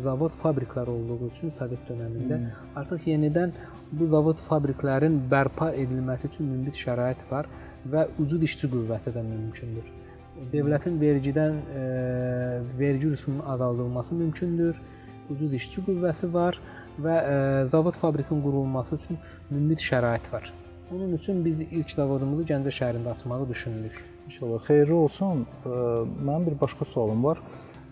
zavod, 0.07 0.33
fabriklər 0.41 0.89
olduğu 0.89 1.29
üçün 1.29 1.53
Sovet 1.59 1.85
dövründə 1.91 2.39
hmm. 2.39 2.71
artıq 2.81 3.11
yenidən 3.13 3.53
bu 3.93 4.09
zavod, 4.15 4.41
fabriklərin 4.49 5.21
bərpa 5.35 5.75
edilməsi 5.85 6.33
üçün 6.33 6.49
münbit 6.55 6.81
şərait 6.81 7.29
var 7.31 7.51
və 7.93 8.07
ucuz 8.25 8.49
işçi 8.49 8.73
qüvvəsi 8.73 9.13
də 9.13 9.27
mümkündür 9.27 9.93
dövlətin 10.53 10.99
vergidən 11.01 11.59
e, 11.77 11.83
vergi 12.79 13.11
rüsumunun 13.13 13.47
azaldılması 13.47 14.15
mümkündür. 14.15 14.81
Ucuz 15.31 15.53
işçi 15.55 15.85
qüvvəsi 15.87 16.33
var 16.33 16.59
və 17.01 17.17
e, 17.33 17.67
zavod 17.73 17.97
fabrikin 17.97 18.43
qurulması 18.43 18.99
üçün 18.99 19.19
münbit 19.51 19.81
şərait 19.81 20.33
var. 20.33 20.53
Onun 20.93 21.13
üçün 21.13 21.45
biz 21.45 21.61
ilk 21.71 21.91
zavodumuzu 21.91 22.45
Gəncə 22.51 22.73
şəhərində 22.79 23.15
açmağı 23.15 23.49
düşünürük. 23.49 24.05
İnşallah 24.27 24.65
xeyirli 24.69 24.93
olsun. 24.93 25.47
E, 25.65 25.69
mənim 26.27 26.47
bir 26.47 26.61
başqa 26.61 26.85
sualım 26.85 27.25
var. 27.25 27.39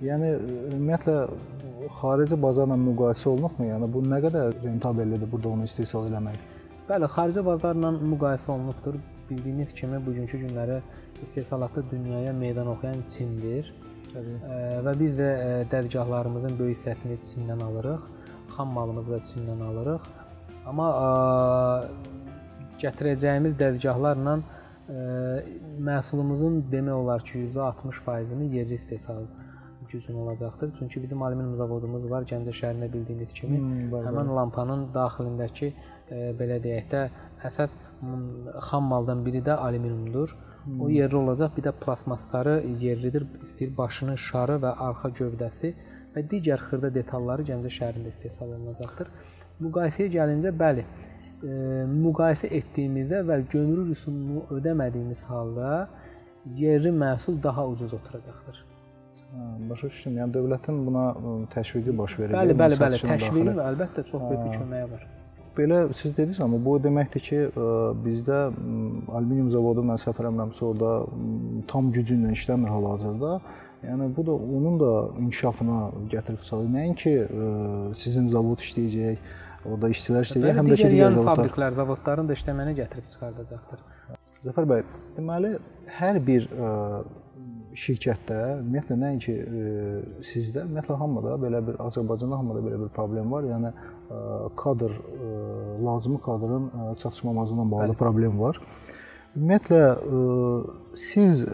Yəni 0.01 0.29
ümumiyyətlə 0.73 1.17
xarici 2.01 2.37
bazarla 2.43 2.77
müqayisə 2.81 3.29
olunubmu? 3.29 3.67
Yəni 3.69 3.89
bu 3.93 4.01
nə 4.09 4.21
qədər 4.25 4.55
rentabellidir 4.65 5.29
burada 5.33 5.49
onu 5.49 5.69
istehsal 5.69 6.07
etmək? 6.09 6.39
Bəli, 6.89 7.09
xarici 7.17 7.45
bazarla 7.45 7.91
müqayisə 7.99 8.49
olunubdur. 8.55 8.97
Bildiyiniz 9.31 9.73
kimi 9.73 10.07
bugünkü 10.07 10.39
günləri 10.39 10.81
istehsalatda 11.23 11.85
dünyaya 11.91 12.33
meydan 12.33 12.67
oxuyan 12.67 13.03
Çindir. 13.13 13.73
Təbii. 14.13 14.39
Və 14.87 14.95
biz 15.01 15.19
də 15.19 15.31
dərgahlarımızın 15.73 16.57
böyük 16.59 16.79
hissəsini 16.79 17.19
Çindən 17.31 17.63
alırıq. 17.65 18.07
Xam 18.57 18.73
malımızı 18.79 19.13
da 19.13 19.21
Çindən 19.33 19.63
alırıq. 19.71 20.09
Amma 20.67 20.89
gətirəcəyimiz 22.83 23.55
dərgahlarla 23.61 24.41
məhsulumuzun 25.91 26.65
demək 26.73 26.97
olar 27.03 27.23
ki, 27.25 27.45
%60%-ni 27.55 28.57
yerli 28.57 28.75
istehsal 28.75 29.23
gücün 29.89 30.15
olacaqdır. 30.15 30.73
Çünki 30.79 31.03
bizim 31.03 31.23
alüminium 31.23 31.57
zavodumuz 31.57 32.11
var 32.11 32.23
Gəncə 32.23 32.55
şəhərində 32.55 32.93
bildiyiniz 32.93 33.33
kimi. 33.33 33.59
Hmm, 33.59 33.95
Həmin 34.07 34.35
lampanın 34.37 34.89
daxilindəki 34.95 35.73
e, 36.11 36.19
belə 36.39 36.59
deyək 36.63 36.91
də 36.93 37.05
əsas 37.49 37.75
xam 38.71 38.89
maldan 38.93 39.25
biri 39.27 39.43
də 39.45 39.57
alüminiumdur. 39.67 40.37
O 40.81 40.89
yerli 40.89 41.17
olacaq. 41.17 41.57
Bir 41.57 41.63
də 41.63 41.73
plastmasları 41.73 42.63
yerlidir. 42.81 43.27
İstəyir 43.45 43.77
başının 43.77 44.17
şarı 44.17 44.59
və 44.65 44.75
arxa 44.89 45.11
gövdəsi 45.21 45.75
və 46.15 46.25
digər 46.31 46.63
xırda 46.69 46.91
detalları 46.95 47.47
Gəncə 47.51 47.71
şəhərində 47.77 48.13
istehsal 48.15 48.49
olunacaqdır. 48.57 49.13
Müqayisəyə 49.61 50.11
gəlincə, 50.17 50.53
bəli, 50.63 50.85
e, 51.43 51.53
müqayisə 51.91 52.51
etdiyimizdə 52.61 53.23
və 53.29 53.41
gömrük 53.53 53.93
rüsumunu 53.93 54.45
ödəmədiyimiz 54.57 55.23
halda 55.29 55.89
yerli 56.57 56.93
məhsul 57.05 57.43
daha 57.43 57.67
ucuz 57.69 57.95
oturacaqdır. 57.95 58.65
Hə, 59.31 59.47
başa 59.71 59.93
düşdüm. 59.93 60.19
Yəni 60.23 60.35
dövlətin 60.35 60.85
buna 60.87 61.07
təşviqi 61.55 61.97
baş 61.99 62.19
verir. 62.19 62.37
Bəli, 62.37 62.59
bəli, 62.65 62.81
bəli, 62.85 63.01
təşviqi 63.07 63.57
və 63.61 63.73
əlbəttə 63.73 64.07
çox 64.13 64.29
böyük 64.29 64.47
bir 64.49 64.59
köməyi 64.59 64.93
var. 64.93 65.09
Belə 65.61 65.81
siz 65.93 66.17
dediniz 66.17 66.41
amma 66.41 66.57
bu 66.65 66.79
o 66.79 66.81
deməkdir 66.81 67.23
ki, 67.27 67.39
bizdə 68.05 68.39
alüminium 69.19 69.51
zavodu 69.53 69.85
mən 69.85 69.99
səhv 70.01 70.23
eləmirəmsə 70.23 70.65
orada 70.71 70.93
tam 71.69 71.91
gücü 71.93 72.17
ilə 72.17 72.33
işləmir 72.37 72.73
hal-hazırda. 72.73 73.33
Yəni 73.85 74.09
bu 74.17 74.25
da 74.27 74.33
onun 74.57 74.81
da 74.81 74.91
inkişafına 75.21 75.79
gətirib 76.15 76.41
çıxarır. 76.47 76.73
Nəinki 76.79 77.15
sizin 78.01 78.27
zavod 78.33 78.65
işləyəcək, 78.65 79.31
orada 79.69 79.93
işçilər 79.95 80.27
işləyəcək, 80.29 80.59
həm 80.61 80.69
də 80.73 80.81
ki 80.81 80.91
digər 80.95 81.17
fabriklər, 81.29 81.77
zavodların 81.79 82.29
da 82.29 82.37
işləməyinə 82.37 82.75
gətirib 82.81 83.09
çıxardacaqdır. 83.13 83.85
Zəfər 84.45 84.69
bəy, 84.73 84.85
deməli 85.17 85.55
hər 86.01 86.21
bir 86.29 86.49
şirkətdə 87.79 88.39
ümumiyyətlə 88.61 88.97
nəinki 88.99 89.35
sizdə, 90.27 90.65
ümumiyyətlə 90.67 90.97
hamıda 90.99 91.37
belə 91.43 91.61
bir 91.69 91.79
Azərbaycanda 91.87 92.39
hamıda 92.41 92.65
belə 92.67 92.81
bir 92.85 92.91
problem 92.97 93.31
var. 93.33 93.47
Yəni 93.47 93.71
kadr 94.59 94.97
lazımi 95.87 96.19
kadrın 96.25 96.71
çatışmaması 97.03 97.55
ilə 97.55 97.67
bağlı 97.71 97.93
Bəli. 97.93 97.99
problem 98.03 98.41
var. 98.41 98.59
Ümumiyyətlə 99.37 99.83
siz 100.99 101.45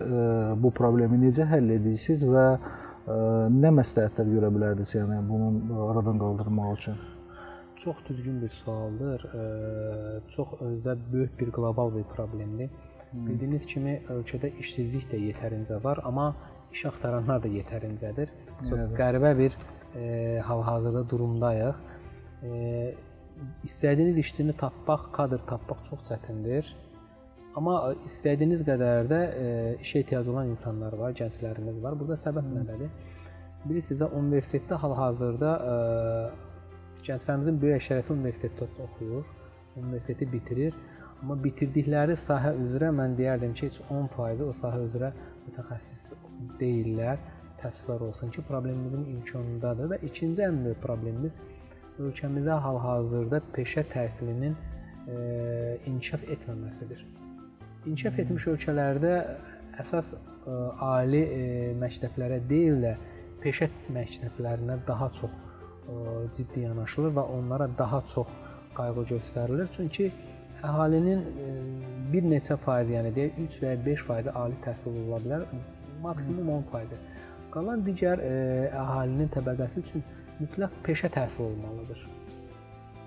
bu 0.63 0.71
problemi 0.71 1.21
necə 1.27 1.45
həll 1.51 1.75
edirsiniz 1.77 2.25
və 2.25 2.47
nə 3.53 3.71
məsləhətlər 3.77 4.33
görə 4.33 4.49
bilərdiniz, 4.57 4.97
yəni 4.97 5.21
bunun 5.29 5.61
aradan 5.91 6.19
qaldırmaq 6.19 6.73
üçün? 6.79 6.97
Çox 7.77 7.97
düzgün 8.09 8.41
bir 8.43 8.49
sualdır. 8.49 9.27
Çox 10.33 10.49
özdə 10.65 10.97
böyük 11.13 11.41
bir 11.41 11.53
qlobal 11.53 11.93
bir 11.95 12.09
problemdir. 12.17 12.71
Bildiyiniz 13.13 13.67
kimi 13.71 14.01
ölkədə 14.13 14.51
işsizlik 14.61 15.07
də 15.13 15.21
yetərincə 15.29 15.79
var, 15.85 16.01
amma 16.05 16.33
iş 16.73 16.85
axtaranlar 16.91 17.43
da 17.45 17.49
yetərincədir. 17.49 18.33
Çox 18.63 18.79
evet. 18.79 18.97
qəribə 18.99 19.33
bir 19.39 19.57
e, 19.97 20.41
hal-hazırda 20.45 21.05
durumdayıq. 21.11 21.85
E, 22.43 22.95
istədiyiniz 23.65 24.19
işçini 24.25 24.57
tapmaq, 24.57 25.09
kadr 25.17 25.41
tapmaq 25.49 25.85
çox 25.89 26.03
çətindir. 26.11 26.75
Amma 27.57 27.77
istədiyiniz 28.05 28.65
qədər 28.69 29.09
də 29.09 29.21
e, 29.43 29.47
işə 29.81 30.03
ehtiyacı 30.03 30.33
olan 30.33 30.51
insanlar 30.53 30.93
var, 31.01 31.15
gənclərimiz 31.17 31.79
var. 31.83 31.97
Burada 32.01 32.19
səbəb 32.21 32.51
Hı. 32.51 32.59
nədədir? 32.59 32.91
Bilirsiniz, 33.67 34.03
universitetdə 34.11 34.77
hal-hazırda 34.83 35.55
e, 35.71 35.77
gənclərimizin 37.07 37.63
böyük 37.63 37.81
əksəriyyəti 37.81 38.15
universitetdə 38.19 38.69
oxuyur, 38.85 39.33
universiteti 39.77 40.29
bitirir. 40.33 40.77
Amma 41.23 41.37
bitirdikləri 41.41 42.17
sahə 42.21 42.53
üzrə 42.61 42.91
mən 42.95 43.17
deyərdim 43.19 43.55
ki, 43.57 43.71
heç 43.71 43.81
10% 43.89 44.45
o 44.45 44.53
sahə 44.61 44.83
üzrə 44.85 45.13
mütəxəssis 45.47 46.07
deyillər. 46.61 47.21
Təəssüflər 47.61 48.05
olsun 48.11 48.33
ki, 48.35 48.45
problemimizin 48.49 49.07
imkanındadır 49.15 49.95
və 49.95 50.01
ikinci 50.11 50.45
ən 50.45 50.61
böyük 50.65 50.83
problemimiz 50.83 51.39
ölkəmizdə 52.05 52.59
hal-hazırda 52.61 53.41
peşə 53.57 53.87
təhsilinin 53.93 54.57
e, 55.09 55.17
inkişaf 55.89 56.27
etməməsidir. 56.37 57.05
İnkişaf 57.87 58.19
etmiş 58.25 58.49
ölkələrdə 58.53 59.15
əsas 59.81 60.13
ə, 60.13 60.21
e, 60.21 60.59
ali 60.85 61.23
ə, 61.25 61.41
e, 61.41 61.75
məktəblərə 61.81 62.43
deyil 62.51 62.83
də 62.85 62.95
peşə 63.41 63.71
məktəblərinə 63.97 64.79
daha 64.89 65.09
çox 65.17 65.33
ə, 65.33 65.41
e, 65.89 66.17
ciddi 66.37 66.67
yanaşılır 66.67 67.17
və 67.21 67.27
onlara 67.39 67.71
daha 67.79 68.03
çox 68.13 68.33
qayğı 68.77 69.07
göstərilir. 69.15 69.73
Çünki 69.73 70.11
əhalinin 70.65 71.23
e, 71.23 71.47
bir 72.13 72.27
neçə 72.31 72.57
faiz, 72.61 72.91
yəni 72.91 73.13
deyək 73.17 73.41
3 73.47 73.63
və 73.63 73.73
ya 73.73 73.81
5 73.87 74.05
faizi 74.09 74.35
ali 74.43 74.59
təhsil 74.65 75.01
ola 75.07 75.21
bilər. 75.25 75.47
maksimum 76.03 76.49
10%. 76.49 76.97
Qalan 77.51 77.83
digər 77.87 78.21
e, 78.21 78.33
əhalinin 78.73 79.31
təbəqəsi 79.33 79.83
üçün 79.83 80.05
mütləq 80.41 80.75
peşə 80.85 81.09
təhsili 81.13 81.47
olmalıdır. 81.47 82.03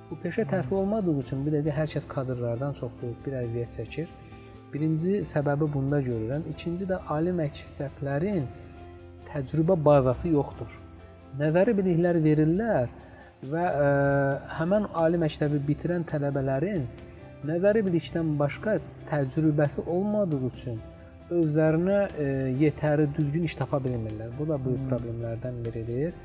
Bu 0.10 0.18
peşə 0.24 0.46
təhsili 0.50 0.80
olmadığı 0.82 1.14
üçün 1.24 1.46
bir 1.46 1.58
dəqiqə 1.58 1.76
hər 1.78 1.92
kəs 1.94 2.08
kadrlardan 2.10 2.74
çox 2.80 2.96
böyük 3.02 3.20
bir 3.26 3.38
əziyyət 3.44 3.76
çəkir. 3.78 4.14
Birinci 4.74 5.22
səbəbi 5.34 5.68
bunda 5.74 6.00
görürəm. 6.06 6.48
İkinci 6.54 6.88
də 6.90 6.98
ali 7.14 7.34
məktəblərin 7.38 8.48
təcrübə 9.30 9.78
bazası 9.86 10.34
yoxdur. 10.34 10.74
Nəzəri 11.40 11.76
biliklər 11.78 12.18
verirlər 12.26 12.90
və 13.52 13.66
ə, 13.70 13.92
həmin 14.58 14.90
ali 15.04 15.22
məktəbi 15.22 15.62
bitirən 15.68 16.06
tələbələrin 16.10 16.88
nəzəri 17.48 17.84
bilikdən 17.88 18.34
başqa 18.40 18.80
təcrübəsi 19.10 19.86
olmadığı 19.88 20.42
üçün 20.50 20.80
özlərinə 21.30 22.00
ə, 22.10 22.30
yetəri 22.60 23.08
düzgün 23.16 23.46
iş 23.48 23.56
tapa 23.62 23.78
bilmirlər. 23.84 24.32
Bu 24.40 24.48
da 24.50 24.58
böyük 24.66 24.82
hmm. 24.82 24.90
problemlərdən 24.94 25.60
biridir. 25.66 26.16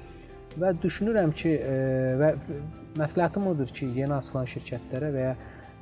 Və 0.61 0.71
düşünürəm 0.83 1.35
ki, 1.37 1.53
ə, 1.59 1.75
və 2.21 2.31
məsləhətim 2.99 3.51
odur 3.51 3.71
ki, 3.75 3.91
yeni 3.99 4.17
açılan 4.17 4.49
şirkətlərə 4.55 5.13
və 5.15 5.27
ya 5.29 5.35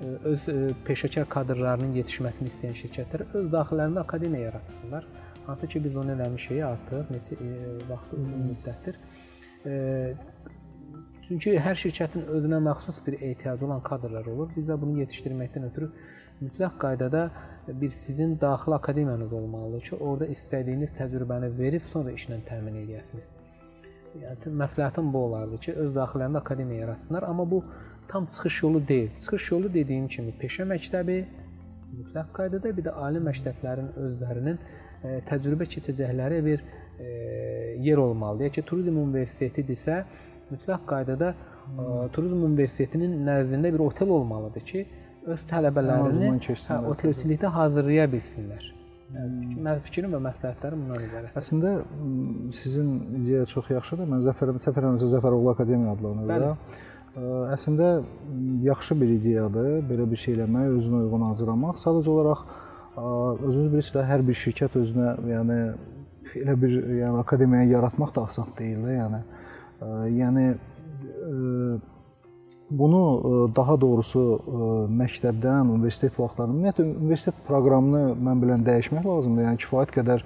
öz 0.03 0.47
peşəkar 0.87 1.29
kadrlarının 1.31 1.95
yetişməsini 2.01 2.51
istəyən 2.51 2.75
şirkətlər 2.81 3.27
öz 3.39 3.49
daxillərində 3.53 4.03
akademiya 4.03 4.49
yaratsınlar. 4.49 5.07
Hansı 5.47 5.69
ki 5.69 5.85
biz 5.85 5.97
onu 5.97 6.15
eləmişik 6.17 6.63
artıq 6.67 7.11
neçə 7.15 7.39
vaxt 7.89 8.15
uzun 8.19 8.49
müddətdir. 8.51 8.99
Çünki 11.23 11.53
hər 11.63 11.79
şirkətin 11.79 12.25
özünə 12.35 12.59
məxsus 12.65 12.97
bir 13.07 13.15
ehtiyacı 13.21 13.67
olan 13.67 13.83
kadrlar 13.87 14.27
olur. 14.27 14.49
Biz 14.57 14.65
də 14.67 14.77
bunu 14.81 14.99
yetişdirməkdən 15.05 15.69
ötürü 15.69 15.91
mütləq 16.41 16.79
qaydada 16.83 17.31
bir 17.69 17.91
sizin 17.91 18.41
daxili 18.41 18.75
akademiyanız 18.75 19.33
olmalıdır 19.33 19.81
ki, 19.81 19.97
orada 19.97 20.27
istədiyiniz 20.27 20.91
təcrübəni 20.99 21.53
verib 21.59 21.87
sonra 21.93 22.15
işlə 22.19 22.41
təmin 22.49 22.81
edəsiniz. 22.81 23.29
Yəni 24.23 24.55
məsləhətim 24.63 25.13
bu 25.13 25.23
olardı 25.29 25.61
ki, 25.67 25.77
öz 25.85 25.95
daxillərində 25.95 26.43
akademiya 26.43 26.81
yaratsınlar, 26.81 27.23
amma 27.23 27.51
bu 27.51 27.63
tam 28.09 28.27
çıxış 28.27 28.63
yolu 28.63 28.89
deyil. 28.89 29.15
Çıxış 29.17 29.51
yolu 29.53 29.73
dediyim 29.75 30.09
kimi 30.09 30.35
peşə 30.43 30.67
məktəbi 30.75 31.21
mütləq 32.01 32.35
qaydada 32.35 32.77
bir 32.77 32.89
də 32.89 32.97
ali 33.07 33.23
məktəblərin 33.31 33.95
özlərinin 34.09 34.59
e, 34.59 35.21
təcrübə 35.31 35.71
keçəcəkləri 35.77 36.45
bir 36.45 36.67
e, 36.99 37.09
yer 37.87 38.03
olmalıdır. 38.09 38.49
Yəni 38.49 38.59
ki, 38.59 38.67
turizm 38.73 38.99
universitetidirsə, 39.07 40.03
mütləq 40.53 40.85
qaydada 40.89 41.33
e, 41.33 41.87
turizm 42.15 42.45
universitetinin 42.49 43.17
nəzdində 43.27 43.73
bir 43.75 43.87
otel 43.89 44.13
olmalıdır 44.19 44.69
ki, 44.69 44.85
öz 45.33 45.43
tələbələrini 45.51 46.31
hə, 46.67 46.79
otelçilikdə 46.93 47.51
hazırlaya 47.57 48.09
bilsinlər. 48.13 48.71
Yəni, 49.13 49.59
mənim 49.61 49.83
fikrim 49.85 50.15
və 50.17 50.23
məsləhətlərim 50.25 50.87
bundan 50.87 51.03
ibarət. 51.05 51.35
Əslində 51.37 51.75
sizin 52.57 52.95
ideya 53.21 53.45
çox 53.51 53.69
yaxşıdır. 53.75 54.09
Mən 54.09 54.25
Zəfər 54.25 54.55
Səfərov 54.65 54.97
Zəfəroğlu 55.03 55.53
Akademiya 55.53 55.93
adlanır. 55.93 56.57
Əslində 57.53 57.91
yaxşı 58.65 58.97
bir 59.03 59.11
ideyadır 59.19 59.83
belə 59.91 60.09
bir 60.09 60.21
şey 60.23 60.39
eləmək, 60.39 60.71
özünə 60.79 61.03
uyğun 61.05 61.27
hazırlamaq. 61.29 61.77
Sadəcə 61.83 62.09
olaraq 62.15 62.47
özünüz 62.97 63.69
bilirsiniz 63.75 63.99
də 63.99 64.07
hər 64.09 64.25
bir 64.29 64.39
şirkət 64.47 64.81
özünə, 64.81 65.13
yəni 65.29 65.59
elə 66.41 66.57
bir 66.63 66.75
yəni 67.03 67.21
akademiya 67.21 67.69
yaratmaq 67.75 68.15
da 68.17 68.25
asan 68.31 68.49
deyil 68.59 68.81
də, 68.87 68.97
yəni. 68.97 69.21
Yəni 70.13 70.47
bunu 72.73 73.03
daha 73.57 73.75
doğrusu 73.81 74.23
məktəbdən, 75.01 75.69
universitet 75.75 76.17
vaxtlarında, 76.19 76.57
ümumiyyətlə 76.57 76.87
universitet 76.97 77.43
proqramını 77.49 78.17
mən 78.29 78.43
bilən 78.45 78.65
dəyişmək 78.69 79.05
lazımdır. 79.09 79.49
Yəni 79.49 79.63
kifayət 79.65 79.95
qədər 79.99 80.25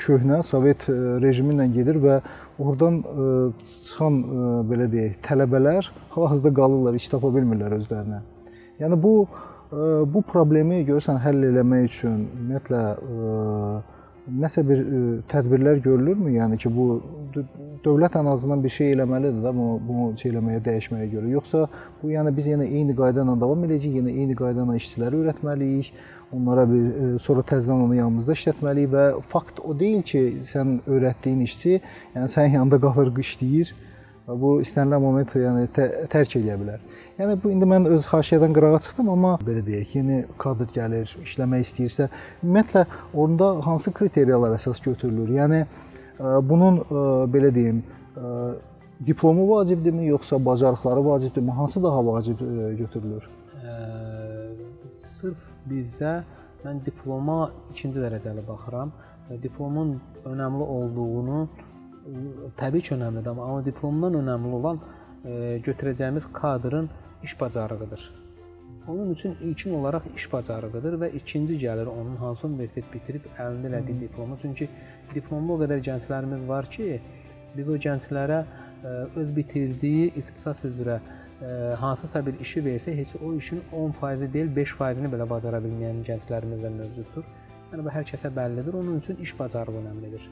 köhnə 0.00 0.40
Sovet 0.48 0.86
rejimi 1.20 1.52
ilə 1.56 1.66
gedir 1.74 1.98
və 2.00 2.20
oradan 2.62 3.02
çıxan 3.68 4.20
belə 4.70 4.86
deyək, 4.92 5.18
tələbələr 5.26 5.90
hal-hazırda 6.14 6.54
qalırlar, 6.56 6.96
iş 6.96 7.10
tapa 7.12 7.32
bilmirlər 7.34 7.76
özlərinə. 7.80 8.22
Yəni 8.80 8.96
bu 9.02 9.14
bu 9.72 10.20
problemi 10.28 10.82
görürsən 10.84 11.16
həll 11.24 11.46
eləmək 11.48 11.86
üçün 11.88 12.16
ümumiyyətlə 12.28 12.80
nəsə 14.30 14.62
bir 14.68 14.80
tədbirlər 15.30 15.82
görülürmü? 15.82 16.36
Yəni 16.36 16.58
ki, 16.62 16.70
bu 16.70 17.02
dövlət 17.84 18.16
ən 18.20 18.28
azından 18.30 18.62
bir 18.62 18.70
şey 18.70 18.92
eləməlidir 18.94 19.42
də 19.42 19.52
bunu 19.56 19.78
bunu 19.88 20.08
şey 20.20 20.32
eləməyə, 20.32 20.62
dəyişməyə 20.66 21.08
görə. 21.12 21.30
Yoxsa 21.36 21.66
bu 22.02 22.12
yəni 22.12 22.34
biz 22.36 22.50
yenə 22.52 22.68
eyni 22.68 22.94
qayda 22.98 23.24
ilə 23.26 23.38
davam 23.40 23.64
edəcəyik, 23.66 23.98
yenə 24.00 24.14
eyni 24.14 24.36
qayda 24.38 24.66
ilə 24.66 24.78
işçiləri 24.78 25.22
öyrətməliyik 25.22 25.92
onlara 26.32 26.66
bir 26.70 26.84
e, 26.84 27.08
sonra 27.22 27.44
təzədən 27.48 27.86
onu 27.86 27.96
yanımızda 27.98 28.36
işlətməliyik 28.38 28.92
və 28.94 29.06
fakt 29.32 29.60
o 29.60 29.74
deyil 29.78 30.02
ki, 30.06 30.22
sən 30.48 30.78
öyrətdiyin 30.86 31.42
işçi, 31.48 31.80
yəni 32.14 32.30
sənin 32.32 32.54
yanında 32.58 32.80
qalır, 32.86 33.12
işləyir. 33.26 33.74
Bu 34.26 34.52
istənilən 34.62 35.02
moment 35.02 35.32
yəni 35.34 35.66
tə 35.74 35.86
tərk 36.10 36.36
edə 36.38 36.54
bilər. 36.60 36.82
Yəni 37.18 37.34
bu 37.42 37.50
indi 37.50 37.66
mən 37.66 37.88
öz 37.90 38.04
haşiyədən 38.06 38.52
qırağa 38.54 38.78
çıxdım, 38.84 39.08
amma 39.16 39.32
belə 39.42 39.64
deyək, 39.66 39.96
yeni 39.98 40.18
kadr 40.38 40.68
gəlir, 40.70 41.10
işləmək 41.26 41.64
istəyirsə, 41.66 42.06
ümumiyyətlə 42.44 42.84
onda 43.18 43.48
hansı 43.66 43.90
kriteriyalar 43.98 44.54
əsas 44.60 44.78
götürülür? 44.84 45.32
Yəni 45.40 45.64
e, 45.64 45.66
bunun 46.50 46.78
e, 46.84 47.02
belə 47.34 47.50
deyim, 47.54 47.82
diplomu 49.06 49.48
vacibdirmi, 49.50 50.06
yoxsa 50.06 50.38
bacarıqları 50.44 51.04
vacibdirmi? 51.06 51.50
Hansı 51.50 51.82
daha 51.82 52.06
vacib 52.06 52.38
götürülür? 52.78 53.26
Sırf 55.18 55.42
bizdə 55.70 56.20
mən 56.62 56.78
diploma 56.86 57.50
ikinci 57.72 57.98
dərəcəli 57.98 58.46
baxıram. 58.46 58.92
Diplomun 59.42 59.96
önəmli 60.24 60.62
olduğunu 60.62 61.48
təbii 62.56 62.82
ki, 62.86 62.94
önəmlidir, 62.96 63.30
amma 63.30 63.64
diplomdan 63.64 64.18
önəmli 64.22 64.58
olan 64.58 64.80
e, 64.80 65.60
götürəcəyimiz 65.66 66.26
kadrın 66.32 66.90
iş 67.22 67.40
bacarığıdır. 67.40 68.10
Onun 68.88 69.10
üçün 69.10 69.36
ilkin 69.40 69.74
olaraq 69.74 70.08
iş 70.16 70.32
bacarığıdır 70.32 70.98
və 71.02 71.10
ikinci 71.20 71.58
gəlir 71.66 71.86
onun 71.86 72.16
hansı 72.16 72.46
universitet 72.46 72.88
bitirib 72.94 73.28
əlində 73.38 73.70
elədiyi 73.70 74.00
diplomu. 74.00 74.38
Çünki 74.42 74.68
diplomlu 75.14 75.56
o 75.56 75.62
qədər 75.62 75.82
gənclərimiz 75.88 76.46
var 76.48 76.70
ki, 76.70 77.00
biz 77.56 77.68
o 77.68 77.78
gənclərə 77.86 78.42
e, 78.42 78.94
öz 79.22 79.36
bitirdiyi 79.36 80.12
ixtisas 80.22 80.64
üzrə 80.70 81.00
hansısa 81.78 82.20
bir 82.26 82.36
işi 82.40 82.60
versə, 82.62 82.92
heç 82.94 83.16
o 83.24 83.32
işin 83.34 83.62
10% 83.72 84.32
deyil, 84.32 84.50
5%-ni 84.56 85.08
belə 85.10 85.26
bacara 85.30 85.58
bilməyən 85.64 86.04
gənclərimiz 86.06 86.60
də 86.62 86.70
mövcuddur. 86.76 87.24
Yəni 87.72 87.82
bu 87.82 87.90
hər 87.90 88.06
kəsə 88.06 88.30
bəllidir. 88.36 88.76
Onun 88.78 89.00
üçün 89.00 89.16
iş 89.16 89.32
bacarığı 89.38 89.74
önəmlidir. 89.80 90.28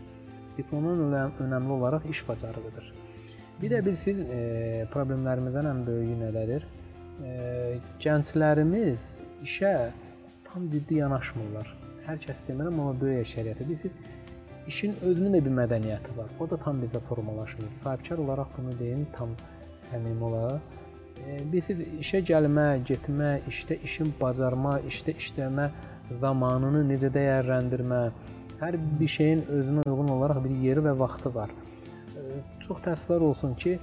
Diplomun 0.61 1.15
önəmli 1.45 1.73
olaraq 1.79 2.07
iş 2.11 2.23
bacarığıdır. 2.29 2.93
Bir 3.63 3.73
də 3.75 3.81
bilsiz, 3.87 4.21
e, 4.21 4.41
problemlərimizdən 4.95 5.69
ən 5.73 5.83
böyüyü 5.87 6.17
nədədir? 6.23 6.65
E, 7.25 7.33
gənclərimiz 8.01 9.11
işə 9.45 9.75
tam 10.47 10.69
ciddi 10.73 11.03
yanaşmırlar. 11.03 11.77
Hər 12.07 12.21
kəs 12.25 12.45
demirəm, 12.49 12.81
amma 12.81 12.95
böyük 13.01 13.27
əksəriyyəti 13.27 13.69
bilsiz, 13.69 13.97
işin 14.71 14.97
özünün 15.03 15.37
də 15.37 15.45
bir 15.45 15.57
mədəniyyəti 15.63 16.17
var. 16.17 16.33
O 16.41 16.49
da 16.51 16.57
tam 16.65 16.81
bizdə 16.85 17.03
formalaşmır. 17.09 17.73
Sahibkar 17.83 18.25
olaraq 18.25 18.57
bunu 18.57 18.79
deyim, 18.79 19.07
tam 19.17 19.37
səmimi 19.91 20.25
olaraq 20.31 20.79
Bilirsiz, 21.21 21.81
işə 22.01 22.21
gəlmə, 22.25 22.67
getmə, 22.89 23.31
işdə 23.51 23.77
işin 23.87 24.13
bacarma, 24.21 24.79
işdə 24.89 25.15
işləmə 25.21 25.69
zamanını 26.23 26.83
necə 26.89 27.11
dəyərləndirmə, 27.15 28.01
hər 28.61 28.77
bir 29.01 29.09
şeyin 29.09 29.43
özünə 29.49 29.87
uyğun 29.89 30.13
olaraq 30.17 30.43
bir 30.45 30.53
yeri 30.67 30.85
və 30.85 30.93
vaxtı 30.99 31.33
var. 31.35 31.53
Çox 32.61 32.83
təəssüflər 32.85 33.25
olsun 33.31 33.55
ki, 33.63 33.79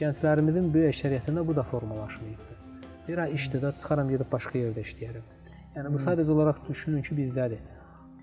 gənclərimizin 0.00 0.70
böyük 0.74 0.94
əksəriyyətində 0.94 1.44
bu 1.46 1.56
da 1.56 1.62
formalaşmayıbdır. 1.68 2.60
Bir 3.08 3.20
ay 3.24 3.34
işdə 3.36 3.60
də 3.60 3.72
çıxaram 3.76 4.08
gedib 4.08 4.30
başqa 4.32 4.58
yerdə 4.58 4.84
işləyərəm. 4.86 5.26
Yəni 5.76 5.92
bu 5.92 6.00
sadəcə 6.06 6.32
olaraq 6.32 6.62
düşünün 6.68 7.04
ki, 7.04 7.16
bizdədir. 7.18 7.60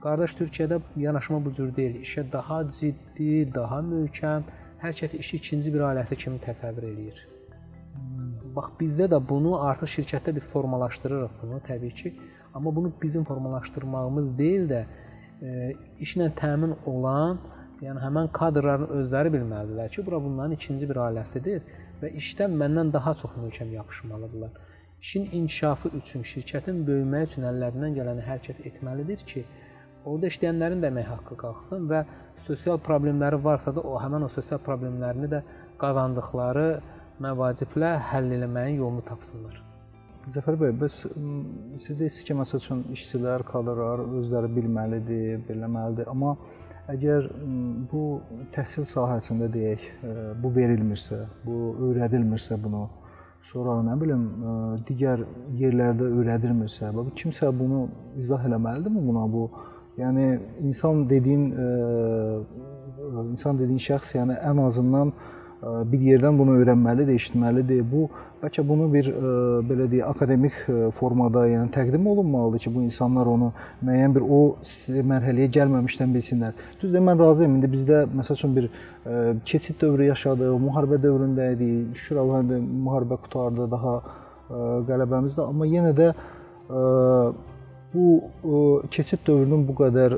Qardaş 0.01 0.33
Türkiyədə 0.39 0.79
yanaşma 0.97 1.37
bu 1.45 1.53
cür 1.53 1.69
deyil. 1.75 1.99
İşə 2.01 2.25
daha 2.33 2.63
ciddi, 2.79 3.45
daha 3.53 3.79
möhkəm, 3.85 4.47
hər 4.81 4.97
kəs 4.97 5.13
işi 5.19 5.37
ikinci 5.37 5.73
bir 5.75 5.85
ailəsi 5.91 6.17
kimi 6.23 6.41
təsəvvür 6.41 6.87
eləyir. 6.89 7.21
Bax 8.55 8.73
bizdə 8.79 9.05
də 9.13 9.21
bunu 9.29 9.53
artıq 9.67 9.93
şirkətdə 9.99 10.33
biz 10.35 10.47
formalaşdırırıq 10.49 11.37
bunu 11.43 11.61
təbii 11.67 11.93
ki. 11.99 12.13
Amma 12.53 12.75
bunu 12.75 12.91
bizim 13.01 13.23
formalaşdırmağımız 13.23 14.37
deyil 14.37 14.65
də 14.73 14.81
e, 15.41 15.73
işlə 16.05 16.29
təmin 16.37 16.75
olan, 16.89 17.39
yəni 17.81 18.01
həmin 18.03 18.29
kadrların 18.35 18.91
özləri 18.99 19.31
bilməlidirlər 19.35 19.89
ki, 19.93 20.05
bura 20.05 20.21
bunların 20.23 20.57
ikinci 20.57 20.89
bir 20.89 21.01
ailəsidir 21.07 21.63
və 22.01 22.11
işdən 22.21 22.53
məndən 22.61 22.93
daha 22.93 23.13
çox 23.21 23.33
möhkəm 23.41 23.73
yapışmalıdırlar. 23.77 24.51
İşin 25.01 25.29
inkişafı 25.31 25.89
üçün, 25.97 26.21
şirkətin 26.31 26.83
böyüməyi 26.85 27.29
üçün 27.31 27.47
əllərindən 27.49 27.97
gələni 27.97 28.25
hərəkət 28.27 28.61
etməlidir 28.69 29.25
ki, 29.31 29.45
orada 30.05 30.29
işləyənlərin 30.29 30.83
də 30.83 30.91
əmək 30.93 31.09
haqqı 31.15 31.39
qalxsın 31.41 31.89
və 31.89 32.03
sosial 32.45 32.77
problemləri 32.89 33.41
varsa 33.43 33.73
da 33.75 33.81
o 33.81 33.97
həmin 34.01 34.27
o 34.27 34.29
sosial 34.37 34.61
problemlərini 34.67 35.31
də 35.33 35.41
qazandıqları 35.81 36.69
məvaciblə 37.25 37.97
həll 38.11 38.37
eləməyin 38.37 38.81
yolunu 38.83 39.05
tapsınlar. 39.09 39.70
Zəfər 40.29 40.53
bəy, 40.53 40.71
bəs 40.77 40.99
siz 41.81 41.95
deyirsiniz 41.97 42.25
ki, 42.27 42.33
məsəl 42.37 42.59
üçün 42.61 42.81
işçilər, 42.93 43.41
kadrlar 43.47 44.03
özləri 44.19 44.51
bilməlidir, 44.53 45.39
bilməlidir, 45.47 46.05
amma 46.11 46.35
əgər 46.93 47.25
bu 47.89 48.03
təhsil 48.53 48.85
sahəsində 48.91 49.49
deyək, 49.49 49.87
bu 50.43 50.53
verilmirsə, 50.53 51.23
bu 51.41 51.57
öyrədilmirsə 51.87 52.59
bunu, 52.61 52.83
sonra 53.49 53.79
nə 53.89 53.97
bilim 53.97 54.23
digər 54.85 55.25
yerlərdə 55.57 56.13
öyrədilmirsə, 56.21 56.93
bax 56.95 57.11
kimsə 57.17 57.49
bunu 57.57 57.87
izah 58.21 58.45
eləməlidirmi 58.45 59.05
buna 59.09 59.25
bu? 59.25 59.49
Yəni 59.97 60.27
insan 60.69 61.07
dediyin 61.09 61.49
insan 63.33 63.57
dediyin 63.57 63.81
şəxs 63.89 64.19
yəni 64.21 64.37
ən 64.37 64.67
azından 64.69 65.15
bir 65.61 66.11
yerdən 66.13 66.37
bunu 66.37 66.61
öyrənməlidir, 66.61 67.17
eşitməlidir. 67.17 67.81
Bu 67.89 68.09
bəlkə 68.41 68.63
bunu 68.65 68.87
bir 68.89 69.07
belə 69.69 69.85
deyək 69.91 70.07
akademik 70.09 70.55
formada, 70.97 71.43
yəni 71.49 71.69
təqdim 71.75 72.07
olunmalıdır 72.09 72.63
ki, 72.63 72.71
bu 72.73 72.81
insanlar 72.87 73.29
onu 73.29 73.51
müəyyən 73.85 74.15
bir 74.15 74.25
o 74.25 74.41
mərhələyə 75.11 75.51
gəlməmişdən 75.57 76.15
bilsinlər. 76.15 76.57
Düzdür, 76.81 77.05
mən 77.05 77.21
razıyam. 77.21 77.59
İndi 77.59 77.69
bizdə 77.75 78.01
məsəl 78.17 78.39
üçün 78.39 78.55
bir 78.57 78.69
keçid 79.45 79.77
dövrü 79.81 80.09
yaşadıq, 80.09 80.57
müharibə 80.65 80.97
dövründə 81.05 81.53
idik. 81.53 81.95
Şükür 82.01 82.23
Allaha 82.25 82.59
müharibə 82.65 83.21
qurtardı, 83.21 83.69
daha 83.71 83.95
qələbəmizdə, 84.89 85.45
amma 85.45 85.69
yenə 85.69 85.93
də 85.95 86.11
bu 87.93 88.05
keçid 88.91 89.21
dövrünün 89.27 89.67
bu 89.67 89.75
qədər 89.83 90.17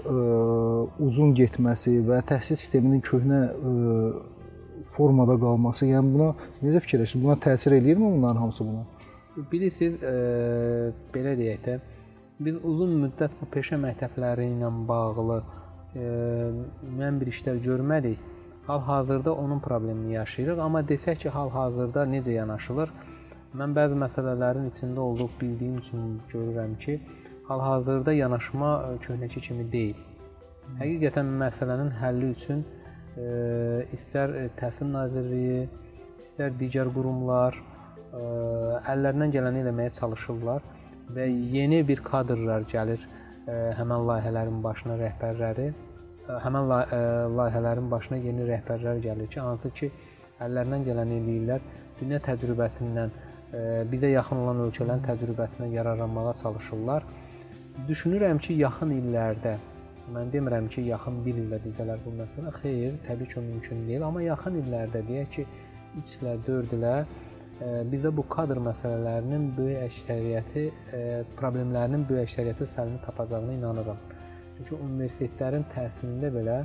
uzun 1.01 1.35
getməsi 1.37 1.99
və 2.07 2.21
təhsil 2.29 2.55
sisteminin 2.55 3.01
köhnə 3.03 3.41
formada 4.97 5.37
qalması, 5.39 5.87
yəni 5.89 6.13
buna 6.13 6.29
necə 6.61 6.81
fikirləşirsiniz? 6.83 7.23
Buna 7.25 7.37
təsir 7.45 7.75
eləyirmi 7.79 8.11
bunların 8.15 8.41
hamısı 8.41 8.65
buna? 8.67 8.83
Bilirsiniz, 9.51 10.03
e, 10.03 10.13
belə 11.13 11.33
deyək 11.39 11.63
də, 11.65 11.79
biz 12.45 12.59
uzun 12.63 12.93
müddət 13.05 13.33
bu 13.39 13.47
peşə 13.53 13.79
məktəbləri 13.81 14.45
ilə 14.53 14.69
bağlı 14.89 15.39
e, 15.39 16.03
müəyyən 16.03 17.19
bir 17.21 17.33
işlər 17.33 17.61
görmədik. 17.65 18.29
Hal-hazırda 18.67 19.33
onun 19.33 19.59
problemini 19.59 20.13
yaşayırıq, 20.13 20.59
amma 20.65 20.81
desək 20.87 21.25
ki, 21.25 21.29
hal-hazırda 21.29 22.05
necə 22.13 22.37
yanaşılır? 22.37 22.93
Mən 23.59 23.73
bəzi 23.75 23.97
məsələlərin 24.05 24.69
içində 24.69 25.03
olduğum 25.03 25.29
bildiyim 25.41 25.77
üçün 25.81 26.05
görürəm 26.31 26.77
ki, 26.85 27.01
hal-hazırda 27.49 28.13
yanaşma 28.13 28.69
köhnəki 29.03 29.41
kimi 29.47 29.65
deyil. 29.71 29.99
Həqiqətən 30.79 31.27
məsələnin 31.41 31.91
həlli 31.99 32.31
üçün 32.37 32.63
istər 33.93 34.33
Təhsil 34.57 34.89
Nazirliyi, 34.93 35.67
istər 36.25 36.53
digər 36.59 36.89
qurumlar 36.93 37.57
əllərindən 38.13 39.33
gələni 39.33 39.63
eləməyə 39.63 39.93
çalışırlar 39.99 40.65
və 41.13 41.27
yeni 41.53 41.81
bir 41.87 42.01
kadrlar 42.05 42.65
gəlir 42.69 43.01
həmən 43.77 44.05
layihələrin 44.09 44.61
başına 44.63 44.97
rəhbərləri 45.01 45.71
həmən 46.27 46.69
layihələrin 47.37 47.89
başına 47.91 48.17
yeni 48.23 48.47
rəhbərlər 48.47 49.01
gəlir 49.03 49.27
ki, 49.27 49.39
hansı 49.39 49.69
ki 49.75 49.91
əllərindən 50.43 50.85
gələni 50.87 51.19
eləyirlər. 51.19 51.65
Dünya 51.99 52.19
təcrübəsindən 52.23 53.11
bizə 53.91 54.09
yaxın 54.13 54.39
olan 54.45 54.63
ölkələrin 54.67 55.03
təcrübəsindən 55.05 55.75
yararlanmağa 55.75 56.33
çalışırlar. 56.41 57.03
Düşünürəm 57.89 58.39
ki, 58.39 58.55
yaxın 58.63 58.93
illərdə 58.95 59.57
Mən 60.11 60.31
demirəm 60.33 60.65
ki, 60.67 60.81
yaxın 60.89 61.21
1 61.23 61.37
ildə 61.45 61.57
düzələr 61.63 62.01
bu 62.03 62.11
məsələ. 62.17 62.51
Xeyr, 62.57 62.95
təbii 63.05 63.29
ki, 63.31 63.43
mümkün 63.45 63.85
deyil, 63.87 64.03
amma 64.03 64.23
yaxın 64.25 64.57
illərdə 64.59 64.99
deyək 65.07 65.29
ki, 65.35 65.45
3 66.01 66.15
ilə 66.19 66.33
4 66.47 66.73
ilə 66.77 66.91
e, 66.99 67.69
bizdə 67.91 68.11
bu 68.17 68.25
kadr 68.33 68.59
məsələlərinin 68.65 69.45
böyük 69.57 69.85
əksəriyyəti, 69.85 70.65
e, 70.97 70.99
problemlərinin 71.39 72.03
böyük 72.09 72.27
əksəriyyəti 72.27 72.67
səlini 72.73 72.99
tapacağına 73.05 73.55
inanıram. 73.55 74.03
Çünki 74.57 74.75
universitetlərin 74.75 75.63
təhsilində 75.71 76.33
belə 76.35 76.59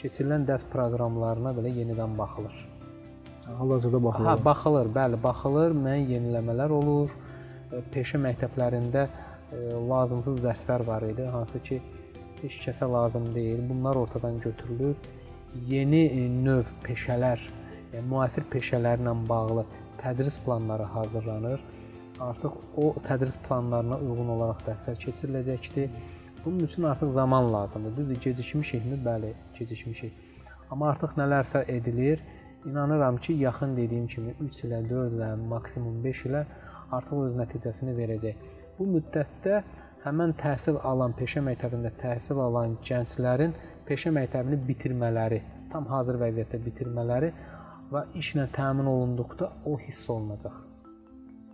keçirilən 0.00 0.48
dərs 0.48 0.64
proqramlarına 0.72 1.52
belə 1.60 1.74
yenidən 1.82 2.16
baxılır. 2.18 2.56
Hal-hazırda 3.58 4.02
baxılır. 4.08 4.30
Hə, 4.30 4.36
baxılır, 4.48 4.92
bəli, 4.96 5.20
baxılır, 5.28 5.76
müəyyən 5.84 6.10
yeniləmələr 6.16 6.72
olur. 6.80 7.12
E, 7.68 7.84
peşə 7.92 8.24
məktəblərində 8.24 9.08
lazımsız 9.88 10.42
dərslər 10.44 10.82
var 10.84 11.04
idi, 11.08 11.24
hansı 11.32 11.60
ki, 11.64 11.78
heç 12.42 12.58
kəsə 12.66 12.88
lazım 12.92 13.34
deyil. 13.34 13.62
Bunlar 13.68 13.96
ortadan 13.96 14.40
götürülür. 14.40 14.96
Yeni 15.66 16.04
e, 16.06 16.28
növ 16.28 16.70
peşələr, 16.84 17.42
yəni 17.94 18.06
müasir 18.10 18.44
peşələrlə 18.52 19.14
bağlı 19.28 19.64
tədris 20.02 20.38
planları 20.44 20.82
hazırlanır. 20.82 21.60
Artıq 22.20 22.52
o 22.76 22.92
tədris 23.08 23.38
planlarına 23.48 23.98
uyğun 24.04 24.32
olaraq 24.36 24.64
dərslər 24.66 24.98
keçiriləcəkdir. 25.04 25.90
Bunun 26.44 26.58
üçün 26.66 26.82
artıq 26.82 27.12
zaman 27.12 27.52
lazımdır. 27.52 27.96
Düzdür, 27.96 28.20
gecikmişikmi? 28.20 28.98
Bəli, 29.06 29.32
gecikmişik. 29.58 30.12
Amma 30.70 30.90
artıq 30.90 31.16
nələrsə 31.18 31.64
edilir. 31.70 32.22
İnanıram 32.66 33.16
ki, 33.16 33.32
yaxın 33.32 33.76
dediyim 33.76 34.06
kimi 34.06 34.34
3 34.40 34.64
ilə, 34.64 34.82
4 34.90 35.12
ilə, 35.14 35.34
maksimum 35.48 36.04
5 36.04 36.24
ilə 36.26 36.44
artıq 36.92 37.20
öz 37.26 37.36
nəticəsini 37.38 37.94
verəcək. 37.96 38.48
Bu 38.78 38.86
müddətdə 38.86 39.62
həmən 40.04 40.34
təhsil 40.38 40.78
alan, 40.86 41.14
peşə 41.18 41.42
məktəbində 41.44 41.92
təhsil 42.00 42.40
alan 42.44 42.76
gənclərin 42.84 43.54
peşə 43.88 44.12
məktəbini 44.14 44.60
bitirmələri, 44.68 45.42
tam 45.72 45.88
hazır 45.90 46.20
vəziyyətdə 46.22 46.60
bitirmələri 46.64 47.32
və 47.92 48.04
işlə 48.20 48.48
təmin 48.54 48.88
olunduqda 48.90 49.50
o 49.66 49.78
hiss 49.80 50.08
olunacaq. 50.10 50.64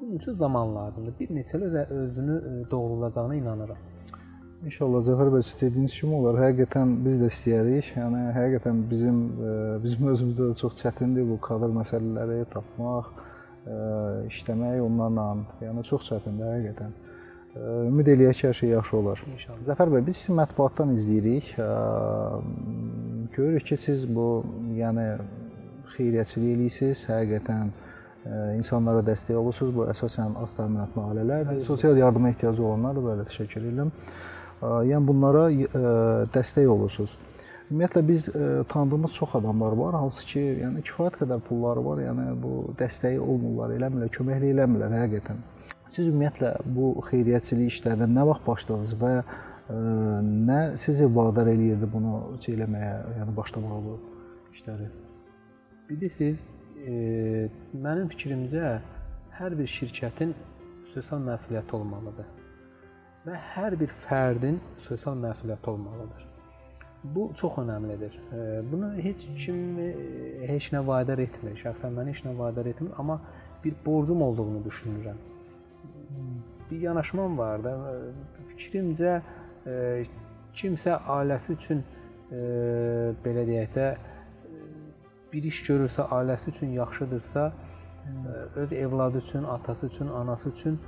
Bunun 0.00 0.16
üçün 0.16 0.34
zaman 0.34 0.74
lazımdır. 0.74 1.14
Bir 1.20 1.28
neçə 1.28 1.56
il 1.56 1.76
özünü 1.76 2.36
e, 2.36 2.70
doğrulacağına 2.70 3.34
inanıram. 3.34 3.76
İnşallah 4.64 5.04
Zəfər 5.06 5.30
bəy 5.34 5.44
dediyiniz 5.60 5.94
kimi 6.00 6.14
olar. 6.18 6.40
Həqiqətən 6.40 6.92
biz 7.04 7.20
də 7.22 7.30
istəyirik. 7.32 7.92
Yəni 7.96 8.20
həqiqətən 8.38 8.82
bizim 8.90 9.18
e, 9.48 9.52
bizim 9.84 10.08
özümüzdə 10.12 10.50
də 10.50 10.58
çox 10.60 10.76
çətindir 10.82 11.28
bu 11.30 11.38
kadr 11.46 11.72
məsələləri 11.78 12.44
tapmaq, 12.52 13.10
e, 13.66 13.76
işləmək 14.32 14.80
onlarla. 14.88 15.28
Yəni 15.62 15.84
çox 15.90 16.10
çətindir 16.10 16.52
həqiqətən. 16.56 16.96
Ümid 17.54 18.08
eləyək 18.10 18.40
ki, 18.40 18.46
hər 18.48 18.56
şey 18.58 18.68
yaxşı 18.72 18.96
olar. 18.98 19.20
İnşallah. 19.30 19.60
Zəfər 19.68 19.90
bəy, 19.92 20.02
biz 20.08 20.16
sizi 20.18 20.34
mətbuatdan 20.34 20.90
izləyirik. 20.96 21.52
Görürük 23.36 23.66
ki, 23.68 23.76
siz 23.78 24.08
bu, 24.10 24.26
yəni 24.74 25.04
xeyriyyəçilik 25.94 26.56
eləyirsiniz, 26.56 27.04
həqiqətən 27.12 27.70
insanlara 28.58 29.04
dəstək 29.06 29.38
olursunuz. 29.38 29.74
Bu 29.76 29.86
əsasən 29.92 30.34
az 30.42 30.56
təminatlı 30.58 31.06
ailələrdir, 31.12 31.62
sosial 31.68 31.94
yardıma 32.00 32.34
ehtiyacı 32.34 32.64
olanlardır. 32.64 33.06
Belə 33.06 33.28
təşəkkür 33.30 33.70
edirəm. 33.70 33.94
Yəni 34.90 35.06
bunlara 35.06 35.46
dəstək 36.34 36.66
olursunuz. 36.74 37.14
Ümumiyyətlə 37.70 38.06
biz 38.08 38.26
tanıdığımız 38.68 39.12
çox 39.14 39.38
adamlar 39.38 39.78
var, 39.78 39.94
hansı 40.02 40.26
ki, 40.26 40.42
yəni 40.66 40.82
kifayət 40.90 41.22
qədər 41.22 41.46
pulları 41.46 41.84
var, 41.86 42.02
yəni 42.10 42.32
bu 42.42 42.74
dəstəyi 42.82 43.22
olmurlar, 43.22 43.78
eləmirlər, 43.78 44.10
köməklik 44.18 44.56
eləmirlər 44.56 45.02
həqiqətən. 45.04 45.38
Siz 45.94 46.08
ümumiyyətlə 46.10 46.48
bu 46.74 46.88
xeyriyyəçilik 47.06 47.68
işlərinə 47.70 48.08
nə 48.10 48.22
vaxt 48.26 48.42
başladınız 48.48 48.94
və 48.98 49.10
ə, 49.14 49.24
e, 49.70 49.74
nə 50.48 50.56
sizi 50.82 51.06
vadar 51.06 51.46
eləyirdi 51.52 51.86
bunu 51.92 52.14
eləməyə, 52.50 52.94
yəni 53.20 53.34
başlamağa 53.36 53.76
bu 53.84 53.92
işləri? 54.56 54.88
Bilirsiniz, 55.90 56.40
e, 56.82 56.94
mənim 57.84 58.08
fikrimcə 58.10 58.72
hər 59.38 59.54
bir 59.60 59.70
şirkətin 59.70 60.32
sosial 60.90 61.22
məsuliyyəti 61.28 61.76
olmalıdır 61.78 62.32
və 63.28 63.38
hər 63.52 63.76
bir 63.78 63.94
fərdin 64.08 64.58
sosial 64.88 65.14
məsuliyyəti 65.22 65.70
olmalıdır. 65.74 66.24
Bu 67.14 67.28
çox 67.38 67.60
əhəmilidir. 67.62 68.16
E, 68.32 68.40
bunu 68.72 68.88
heç 69.04 69.22
kim 69.44 69.78
e, 69.78 69.92
heç 70.50 70.72
nə 70.74 70.82
vadar 70.90 71.22
etmir. 71.22 71.54
Şəxsən 71.62 71.94
məni 71.94 72.16
heç 72.16 72.24
nə 72.26 72.34
vadar 72.40 72.66
etmir, 72.72 72.90
amma 72.98 73.20
bir 73.62 73.78
borcum 73.86 74.26
olduğunu 74.26 74.64
düşünürəm 74.66 75.22
bir 76.74 76.80
yanaşmam 76.80 77.38
var 77.38 77.62
da. 77.64 77.74
Fikrimcə 78.50 79.20
kimsə 80.54 80.98
ailəsi 81.16 81.54
üçün 81.54 81.84
belə 83.24 83.46
deyək 83.46 83.70
də 83.76 83.86
bir 85.32 85.46
iş 85.50 85.62
görürsə, 85.68 86.06
ailəsi 86.14 86.50
üçün 86.50 86.74
yaxşıdırsa, 86.78 87.52
öz 88.56 88.72
evladı 88.72 89.18
üçün, 89.18 89.44
atası 89.44 89.86
üçün, 89.86 90.08
anası 90.08 90.48
üçün 90.48 90.80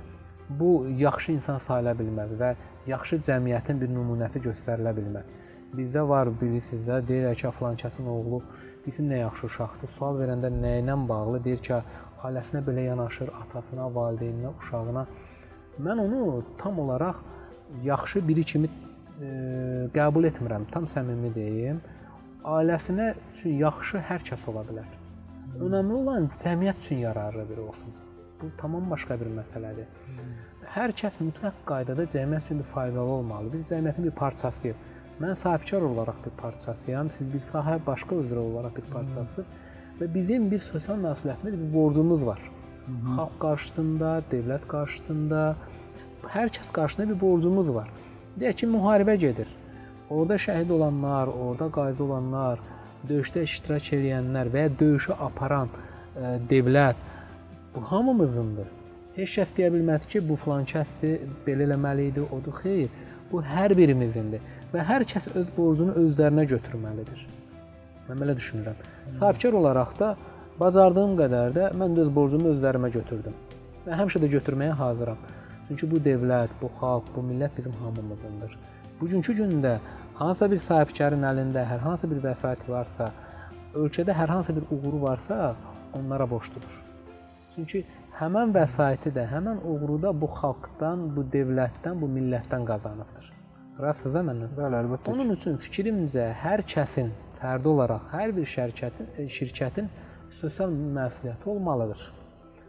bu 0.49 0.87
yaxşı 0.97 1.31
insan 1.31 1.57
sayıla 1.57 1.91
bilməz 1.99 2.35
və 2.39 2.53
yaxşı 2.87 3.19
cəmiyyətin 3.27 3.81
bir 3.81 3.89
nümunəsi 3.91 4.39
göstərilə 4.43 4.93
bilməz. 4.95 5.27
Bizdə 5.75 6.03
var, 6.07 6.29
bilirsiniz 6.41 6.85
də, 6.87 7.01
deyirlər 7.07 7.35
ki, 7.35 7.49
falankəsin 7.59 8.07
oğlu 8.07 8.41
bilsin 8.85 9.09
nə 9.11 9.17
yaxşı 9.25 9.45
uşaqdır. 9.49 9.91
Sual 9.97 10.21
verəndə 10.21 10.51
nə 10.53 10.77
ilə 10.83 10.95
bağlı 11.09 11.43
deyir 11.43 11.63
ki, 11.65 11.81
ailəsinə 12.23 12.61
belə 12.69 12.85
yanaşır, 12.87 13.33
atasına, 13.41 13.89
valideyninə, 13.97 14.53
uşağına. 14.61 15.07
Mən 15.83 15.99
onu 16.01 16.43
tam 16.57 16.79
olaraq 16.79 17.19
yaxşı 17.83 18.27
biri 18.27 18.43
kimi 18.43 18.67
e, 18.67 19.29
qəbul 19.93 20.25
etmirəm. 20.31 20.65
Tam 20.71 20.87
səmimi 20.89 21.33
deyim. 21.35 21.81
Ailəsinə 22.43 23.13
üçün 23.35 23.59
yaxşı 23.61 24.01
hər 24.09 24.25
kəs 24.29 24.47
ola 24.49 24.63
bilər. 24.69 24.89
Önəmli 25.61 25.93
olan 26.01 26.29
cəmiyyət 26.41 26.83
üçün 26.85 27.03
yararlı 27.05 27.49
biri 27.49 27.61
olsun. 27.61 27.93
Bu 28.41 28.49
tamam 28.57 28.89
başqa 28.89 29.19
bir 29.19 29.29
məsələdir. 29.39 29.87
Hər 30.73 30.93
kəs 31.01 31.21
mütləq 31.21 31.63
qaydada 31.69 32.05
cəmiyyət 32.13 32.49
üçün 32.49 32.61
faydalı 32.73 33.17
olmalıdır. 33.19 33.63
Cəmiyyətin 33.71 34.09
bir 34.09 34.15
parçasıyıq. 34.21 34.83
Mən 35.21 35.33
sahibkar 35.35 35.81
olaraq 35.81 36.19
bir 36.25 36.33
parçasıyam, 36.41 37.09
siz 37.11 37.33
bir 37.33 37.41
sahə 37.41 37.79
başqa 37.85 38.15
üzrə 38.21 38.37
olaraq 38.37 38.75
bir 38.77 38.91
parçasısınız 38.91 39.47
və 39.99 40.13
bizim 40.13 40.51
bir 40.51 40.59
sosial 40.61 40.99
məsuliyyətimiz, 41.01 41.57
bir 41.61 41.73
borcumuz 41.73 42.25
var. 42.25 42.41
Xalq 42.87 43.33
qarşısında, 43.41 44.11
dövlət 44.31 44.67
qarşısında, 44.71 45.41
hər 46.31 46.51
kəs 46.55 46.69
qarşısında 46.75 47.09
bir 47.09 47.19
borcumuz 47.21 47.71
var. 47.75 47.89
Deyək 48.39 48.61
ki, 48.61 48.69
müharibə 48.71 49.17
gedir. 49.19 49.49
Orada 50.09 50.37
şəhid 50.39 50.71
olanlar, 50.71 51.27
orada 51.27 51.67
qazi 51.77 52.03
olanlar, 52.03 52.61
döyüşdə 53.09 53.43
iştirak 53.43 53.91
edənlər 53.97 54.51
və 54.53 54.63
ya 54.65 54.71
döyüşü 54.79 55.17
aparan 55.27 55.67
ə, 55.73 56.37
dövlət 56.49 57.01
bu 57.75 57.83
hamımızındır. 57.91 58.69
Heç 59.17 59.35
kəs 59.35 59.51
deyə 59.57 59.73
bilməz 59.73 60.07
ki, 60.07 60.23
bu 60.29 60.39
filan 60.39 60.63
kəssi 60.69 61.17
belə 61.47 61.67
eləməli 61.67 62.07
idi, 62.13 62.23
odur. 62.37 62.55
Xeyr, 62.61 62.87
bu 63.31 63.43
hər 63.43 63.75
birimizindir 63.75 64.43
və 64.71 64.87
hər 64.87 65.03
kəs 65.11 65.27
öz 65.35 65.51
borcunu 65.57 65.97
özlərinə 66.05 66.47
götürməlidir. 66.53 67.27
Mən 68.07 68.23
belə 68.23 68.37
düşünürəm. 68.39 68.79
Sahibkar 69.19 69.59
olaraq 69.59 69.95
da 69.99 70.15
bacardığım 70.59 71.13
qədər 71.21 71.53
də 71.57 71.67
mən 71.77 71.93
də 71.97 72.05
öz 72.05 72.13
borcumu 72.15 72.53
özlərimə 72.55 72.89
götürdüm 72.93 73.35
və 73.85 73.99
həmişə 74.01 74.21
də 74.23 74.31
götürməyə 74.37 74.73
hazıram. 74.81 75.19
Çünki 75.67 75.89
bu 75.91 75.99
dövlət, 76.03 76.51
bu 76.61 76.69
xalq, 76.79 77.11
bu 77.15 77.21
millət 77.27 77.57
bizim 77.57 77.73
hamımızındır. 77.81 78.57
Bugünkü 79.01 79.33
gündə 79.37 79.77
hansısa 80.15 80.49
bir 80.51 80.61
sahibkarın 80.63 81.23
əlində 81.27 81.63
hər 81.67 81.83
hansı 81.83 82.09
bir 82.11 82.21
vəsaiti 82.23 82.71
varsa, 82.71 83.11
ölkədə 83.75 84.15
hər 84.15 84.31
hansı 84.35 84.55
bir 84.55 84.65
uğuru 84.71 85.01
varsa, 85.01 85.55
onlara 85.93 86.29
borcludur. 86.29 86.81
Çünki 87.55 87.83
həmən 88.19 88.55
vəsaiti 88.55 89.11
də, 89.13 89.27
həmən 89.33 89.61
uğuru 89.63 90.01
da 90.07 90.13
bu 90.21 90.31
xalqdan, 90.39 91.07
bu 91.15 91.27
dövlətdən, 91.35 91.99
bu 92.01 92.09
millətdən 92.15 92.65
qazanıbdır. 92.71 93.31
Rastsınızsa 93.83 94.23
məndən? 94.31 94.55
Bəli, 94.57 94.81
əlbəttə. 94.81 95.13
Onun 95.13 95.35
üçün 95.35 95.59
fikrimcə 95.61 96.31
hər 96.41 96.63
kəsin 96.73 97.11
fərdi 97.37 97.69
olaraq 97.73 98.07
hər 98.15 98.33
bir 98.33 98.47
şirkətin 98.55 99.27
şirkətin 99.37 99.89
sosial 100.41 100.71
məsuliyyəti 100.71 101.49
olmalıdır. 101.49 102.05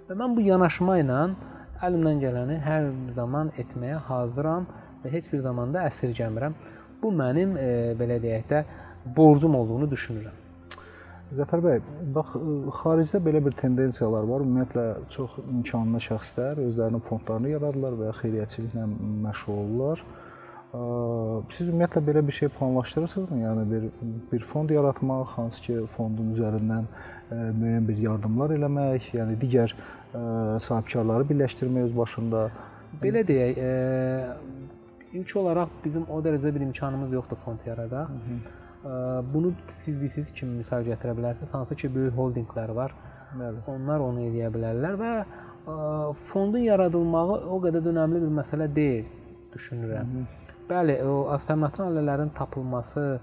Və 0.08 0.16
mən 0.16 0.34
bu 0.36 0.44
yanaşma 0.46 0.98
ilə 1.02 1.20
əlimdən 1.84 2.20
gələni 2.24 2.58
hər 2.64 2.90
zaman 3.16 3.52
etməyə 3.60 4.00
hazıram 4.08 4.66
və 5.04 5.12
heç 5.12 5.30
bir 5.32 5.44
zaman 5.44 5.74
da 5.74 5.86
əsirgəmirəm. 5.90 6.56
Bu 7.02 7.12
mənim 7.14 7.56
e, 7.60 7.70
belə 7.98 8.18
deyək 8.22 8.46
də 8.50 8.62
borcum 9.16 9.54
olduğunu 9.54 9.90
düşünürəm. 9.90 10.44
Zəfər 11.38 11.60
bəy, 11.60 11.82
bax 12.16 12.38
xaricdə 12.78 13.20
belə 13.20 13.42
bir 13.44 13.52
tendensiyalar 13.58 14.24
var. 14.30 14.44
Ümumiyyətlə 14.46 14.84
çox 15.12 15.34
imkanlı 15.42 16.00
şəxslər 16.06 16.62
özlərinin 16.64 17.04
fondlarını 17.04 17.52
yaradılar 17.52 17.98
və 18.00 18.14
xeyriyyəçiliklə 18.22 18.86
məşğul 19.26 19.60
olurlar. 19.64 20.02
Siz 21.52 21.68
ümumiyyətlə 21.68 22.02
belə 22.06 22.24
bir 22.26 22.36
şey 22.38 22.48
planlaşdırırsınızmı? 22.56 23.42
Yəni 23.44 23.66
bir 23.74 23.84
bir 24.32 24.48
fond 24.54 24.72
yaratmaq, 24.72 25.36
hansı 25.36 25.62
ki 25.66 25.78
fondun 25.96 26.32
üzərindən 26.34 26.88
müəyyən 27.30 27.88
bir 27.88 27.96
yardımlar 28.02 28.54
eləmək, 28.56 29.10
yəni 29.18 29.36
digər 29.40 29.74
sahibkarları 30.64 31.28
birləşdirmək 31.28 31.90
öz 31.90 31.96
başında. 31.96 32.44
Belə 33.02 33.24
deyək, 33.28 33.58
ilk 35.18 35.34
olaraq 35.36 35.74
bizim 35.84 36.06
o 36.08 36.22
dərəcədə 36.24 36.54
bir 36.54 36.64
imkanımız 36.68 37.12
yoxdur 37.12 37.36
fond 37.44 37.66
yaradaq. 37.66 38.08
Bunu 39.34 39.52
siz 39.82 40.00
bilirsiniz 40.00 40.32
kimi 40.32 40.56
misal 40.62 40.86
gətirə 40.86 41.12
bilərsiniz. 41.18 41.52
Hansı 41.52 41.76
ki 41.76 41.94
böyük 41.94 42.14
holdinqlər 42.16 42.74
var. 42.74 42.94
Bəli. 43.36 43.60
Onlar 43.68 44.00
onu 44.00 44.24
edə 44.30 44.48
bilərlər 44.54 44.96
və 45.02 45.12
fondun 46.30 46.64
yaradılmağı 46.64 47.40
o 47.44 47.58
qədər 47.64 47.82
də 47.84 47.92
önəmli 47.92 48.22
bir 48.22 48.32
məsələ 48.38 48.74
deyil 48.74 49.04
düşünürəm. 49.52 50.06
Hı 50.12 50.20
-hı. 50.20 50.24
Bəli, 50.70 50.94
o 51.04 51.28
alternativ 51.34 51.84
ailələrin 51.84 52.30
tapılması, 52.34 53.20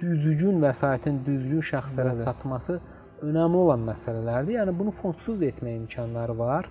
düzgün 0.00 0.62
vəsaitin 0.62 1.20
düzgün 1.26 1.60
şəxslərə 1.60 2.14
Bəli. 2.14 2.24
çatması 2.24 2.80
önəmli 3.22 3.62
olan 3.64 3.86
məsələlərdir. 3.86 4.56
Yəni 4.58 4.74
bunu 4.78 4.92
fondsuz 4.98 5.42
etmək 5.46 5.80
imkanları 5.82 6.36
var. 6.38 6.68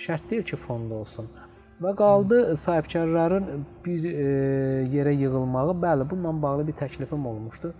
Şərt 0.00 0.30
deyil 0.30 0.44
ki, 0.50 0.58
fond 0.60 0.92
olsun. 0.92 1.28
Və 1.82 1.92
qaldı 1.96 2.56
sahibkarların 2.60 3.64
bir 3.84 4.04
e, 4.10 4.28
yerə 4.92 5.12
yığılmağı. 5.16 5.76
Bəli, 5.82 6.08
bununla 6.10 6.42
bağlı 6.42 6.66
bir 6.68 6.78
təklifim 6.80 7.26
olmuşdu. 7.26 7.72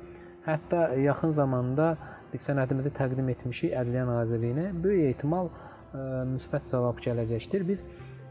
Hətta 0.47 0.91
yaxın 1.01 1.33
zamanda 1.37 1.95
biz 2.33 2.43
sənədimizi 2.49 2.93
təqdim 2.97 3.31
etmişik 3.33 3.73
Ədliyyə 3.73 4.05
Nazirliyinə. 4.09 4.67
Böyük 4.85 5.15
ehtimal 5.15 5.49
e, 5.49 6.05
müsbət 6.35 6.69
cavab 6.73 7.01
gələcəkdir. 7.05 7.67
Biz 7.69 7.83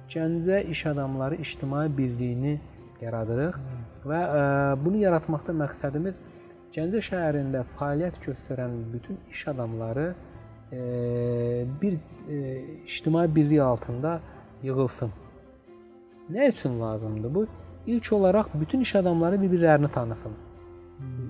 Gəncə 0.10 0.64
İş 0.70 0.86
Adamları 0.86 1.36
İctimai 1.42 1.90
Birliyini 1.98 2.60
yaradırıq 3.02 3.58
və 4.06 4.20
ə, 4.22 4.42
bunu 4.86 5.02
yaratmaqda 5.02 5.54
məqsədimiz 5.58 6.20
Gəncə 6.76 7.00
şəhərində 7.08 7.62
fəaliyyət 7.78 8.18
göstərən 8.26 8.74
bütün 8.92 9.16
iş 9.32 9.46
adamları 9.48 10.10
ə, 10.12 10.80
bir 11.80 11.94
ə, 11.96 12.40
ictimai 12.84 13.30
birlik 13.36 13.62
altında 13.64 14.18
yığılsın. 14.64 15.14
Nə 16.36 16.50
üçün 16.52 16.76
lazımdır 16.82 17.36
bu? 17.36 17.46
İlk 17.88 18.12
olaraq 18.14 18.52
bütün 18.54 18.84
iş 18.84 18.96
adamları 18.96 19.40
bir-birlərini 19.42 19.92
tanısın. 19.92 20.32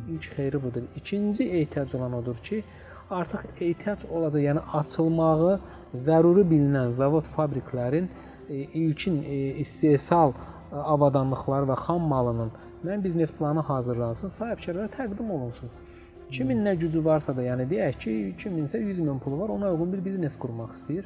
İlk 0.10 0.26
xeyri 0.34 0.64
budur. 0.64 0.84
İkinci 0.96 1.50
ehtiyac 1.50 1.96
olan 1.96 2.14
odur 2.14 2.38
ki, 2.38 2.64
artıq 3.10 3.46
ehtiyac 3.62 4.10
olacaq, 4.10 4.42
yəni 4.50 4.62
açılmağı 4.74 5.60
zəruri 5.94 6.50
bilinən 6.50 6.98
zavod 6.98 7.30
fabriklərin 7.38 8.10
e, 8.50 8.56
ilkin 8.56 9.24
e, 9.24 9.36
istehsal 9.62 10.34
e, 10.34 10.76
avadanlıqları 10.76 11.70
və 11.70 11.78
xam 11.86 12.08
malının 12.14 12.52
mən 12.88 13.04
biznes 13.04 13.32
planı 13.38 13.60
hazırlansın, 13.60 14.30
sahibkarlara 14.40 14.90
təqdim 14.98 15.30
olunsun. 15.38 15.70
Kimin 16.32 16.66
nə 16.66 16.74
gücü 16.82 17.04
varsa 17.06 17.36
da, 17.38 17.44
yəni 17.46 17.68
deyək 17.70 18.02
ki, 18.02 18.14
kiminsə 18.42 18.82
100 18.82 19.00
min 19.00 19.20
pulu 19.20 19.40
var, 19.40 19.50
ona 19.50 19.72
uyğun 19.74 19.94
bir 19.94 20.06
biznes 20.06 20.38
qurmaq 20.42 20.74
istəyir. 20.78 21.06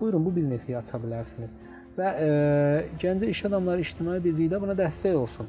Buyurun 0.00 0.24
bu 0.24 0.34
biznesi 0.36 0.76
aça 0.76 0.98
bilərsiniz 1.00 1.50
və 2.00 2.10
e, 2.24 2.28
Gəncə 3.00 3.28
İş 3.30 3.44
Adamları 3.48 3.80
İctimai 3.84 4.18
Birliyi 4.24 4.50
də 4.52 4.60
buna 4.62 4.76
dəstək 4.78 5.16
olsun. 5.16 5.48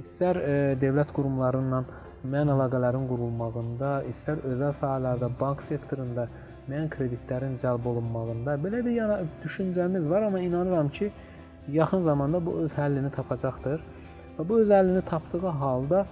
İstər 0.00 0.38
e, 0.40 0.56
dövlət 0.80 1.12
qurumlarından 1.16 1.88
müəyyən 2.26 2.52
əlaqələrin 2.54 3.06
qurulmağında, 3.10 3.92
istər 4.10 4.42
özəl 4.50 4.74
sahələrdə, 4.80 5.30
bank 5.40 5.62
sektorunda 5.68 6.26
müəyyən 6.66 6.88
kreditlərin 6.92 7.56
cəlb 7.62 7.86
olunmağında 7.92 8.56
belə 8.62 8.82
bir 8.84 8.96
yana 8.96 9.20
düşüncəmiz 9.44 10.08
var, 10.10 10.28
amma 10.28 10.40
inanıram 10.42 10.88
ki, 10.88 11.10
yaxın 11.72 12.04
zamanda 12.04 12.40
bu 12.46 12.58
öz 12.64 12.72
həllini 12.78 13.10
tapacaqdır. 13.14 13.84
Və 14.36 14.48
bu 14.48 14.58
öz 14.62 14.68
həllini 14.70 15.02
tapdığı 15.08 15.52
halda 15.62 16.06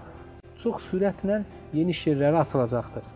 çox 0.62 0.80
sürətlə 0.90 1.42
yeni 1.76 1.90
iş 1.92 2.06
yerləri 2.06 2.40
açılacaqdır. 2.40 3.10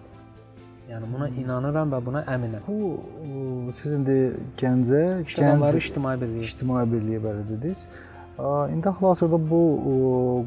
Yəni 0.88 1.08
buna 1.12 1.28
inanıram 1.28 1.90
və 1.92 1.98
buna 2.04 2.20
əminəm. 2.32 2.62
Bu 2.68 3.72
siz 3.76 3.92
indi 3.92 4.18
Gəncə 4.60 5.02
İşləmləri 5.24 5.80
İctimai 5.82 6.14
Birliyi 6.20 6.44
İctimai 6.48 6.84
Birliyi 6.92 7.20
bəli 7.24 7.42
dediniz. 7.48 7.86
İndi 8.72 8.88
hal-hazırda 8.88 9.38
bu 9.50 9.62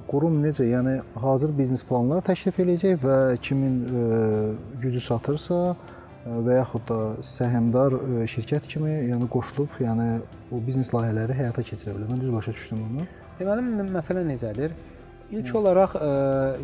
qurum 0.08 0.40
necə? 0.46 0.66
Yəni 0.66 0.96
hazır 1.26 1.52
biznes 1.58 1.84
planları 1.86 2.24
təklif 2.30 2.58
eləyəcək 2.64 3.02
və 3.06 3.18
kimin 3.46 3.76
gücü 4.82 5.02
satırsa 5.06 5.76
və 6.26 6.56
yaxud 6.60 6.86
da 6.90 7.00
səhmdar 7.26 7.98
şirkət 8.30 8.70
kimi, 8.70 8.94
yəni 9.10 9.28
qoşulub, 9.34 9.74
yəni 9.82 10.22
o 10.54 10.62
biznes 10.68 10.94
layihələri 10.94 11.38
həyata 11.38 11.66
keçirə 11.66 11.98
bilər. 11.98 12.08
Mən 12.14 12.22
düz 12.22 12.34
başa 12.34 12.54
düşdüm 12.54 12.86
bunu. 12.88 13.06
Deməli 13.42 13.90
məsələ 13.90 14.22
necədir? 14.28 14.76
İlk 15.32 15.56
olaraq 15.56 15.96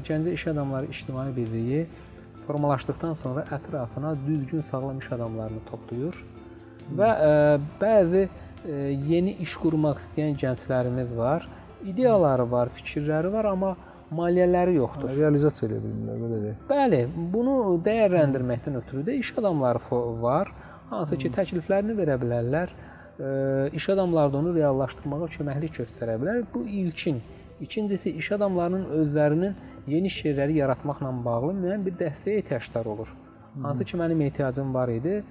Gəncə 0.05 0.33
İş 0.35 0.47
Adamları 0.53 0.91
İctimai 0.91 1.31
Birliyi 1.35 1.87
formalaşdıqdan 2.47 3.13
sonra 3.13 3.43
ətrafına 3.51 4.15
düzgün 4.27 4.61
sağlam 4.71 4.99
iş 4.99 5.11
adamlarını 5.11 5.63
toplayır 5.71 6.19
və 6.99 7.07
ə, 7.07 7.29
e, 7.29 7.57
bəzi 7.81 8.23
ə, 8.23 8.29
e, 8.63 8.75
yeni 9.09 9.33
iş 9.43 9.55
qurmaq 9.59 9.99
istəyən 10.03 10.37
gənclərimiz 10.39 11.11
var. 11.17 11.47
İdeyaları 11.83 12.45
var, 12.51 12.71
fikirləri 12.77 13.31
var, 13.33 13.49
amma 13.51 13.73
maliyyələri 14.15 14.77
yoxdur. 14.77 15.11
Realizasiya 15.17 15.67
edə 15.69 15.81
bilmirlər, 15.83 16.21
belə 16.23 16.39
deyək. 16.45 16.61
Bəli, 16.69 17.01
bunu 17.33 17.57
dəyərləndirməkdən 17.85 18.79
ötürü 18.81 19.03
də 19.09 19.17
iş 19.19 19.33
adamları 19.41 19.99
var, 20.23 20.53
hansı 20.89 21.19
ki, 21.19 21.33
təkliflərini 21.35 21.97
verə 21.99 22.15
bilərlər. 22.21 22.71
Ə, 22.71 22.85
e, 22.85 22.86
iş 23.73 23.89
adamları 23.89 24.33
da 24.33 24.37
onu 24.37 24.53
reallaşdırmağa 24.55 25.29
köməklik 25.37 25.79
göstərə 25.81 26.19
bilər. 26.21 26.43
Bu 26.53 26.65
ilkin. 26.67 27.21
İkincisi, 27.61 28.11
iş 28.11 28.31
adamlarının 28.31 28.85
özlərinin 28.99 29.55
yeni 29.87 30.07
iş 30.07 30.19
yerləri 30.25 30.59
yaratmaqla 30.59 31.09
bağlı 31.25 31.55
müəyyən 31.57 31.85
bir 31.85 31.95
dəstəyə 31.97 32.43
ehtiyacları 32.43 32.89
olur. 32.89 33.15
Hansı 33.61 33.85
ki 33.85 33.97
mənim 33.97 34.21
ehtiyacım 34.27 34.73
var 34.73 34.89
idi. 34.93 35.23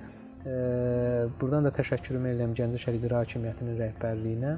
Buradan 1.40 1.66
da 1.66 1.70
təşəkkürümü 1.74 2.32
edirəm 2.34 2.52
Gəncə 2.58 2.82
şəhər 2.82 2.98
icra 2.98 3.22
hakimiyyətinin 3.22 3.78
rəhbərliyinə. 3.82 4.52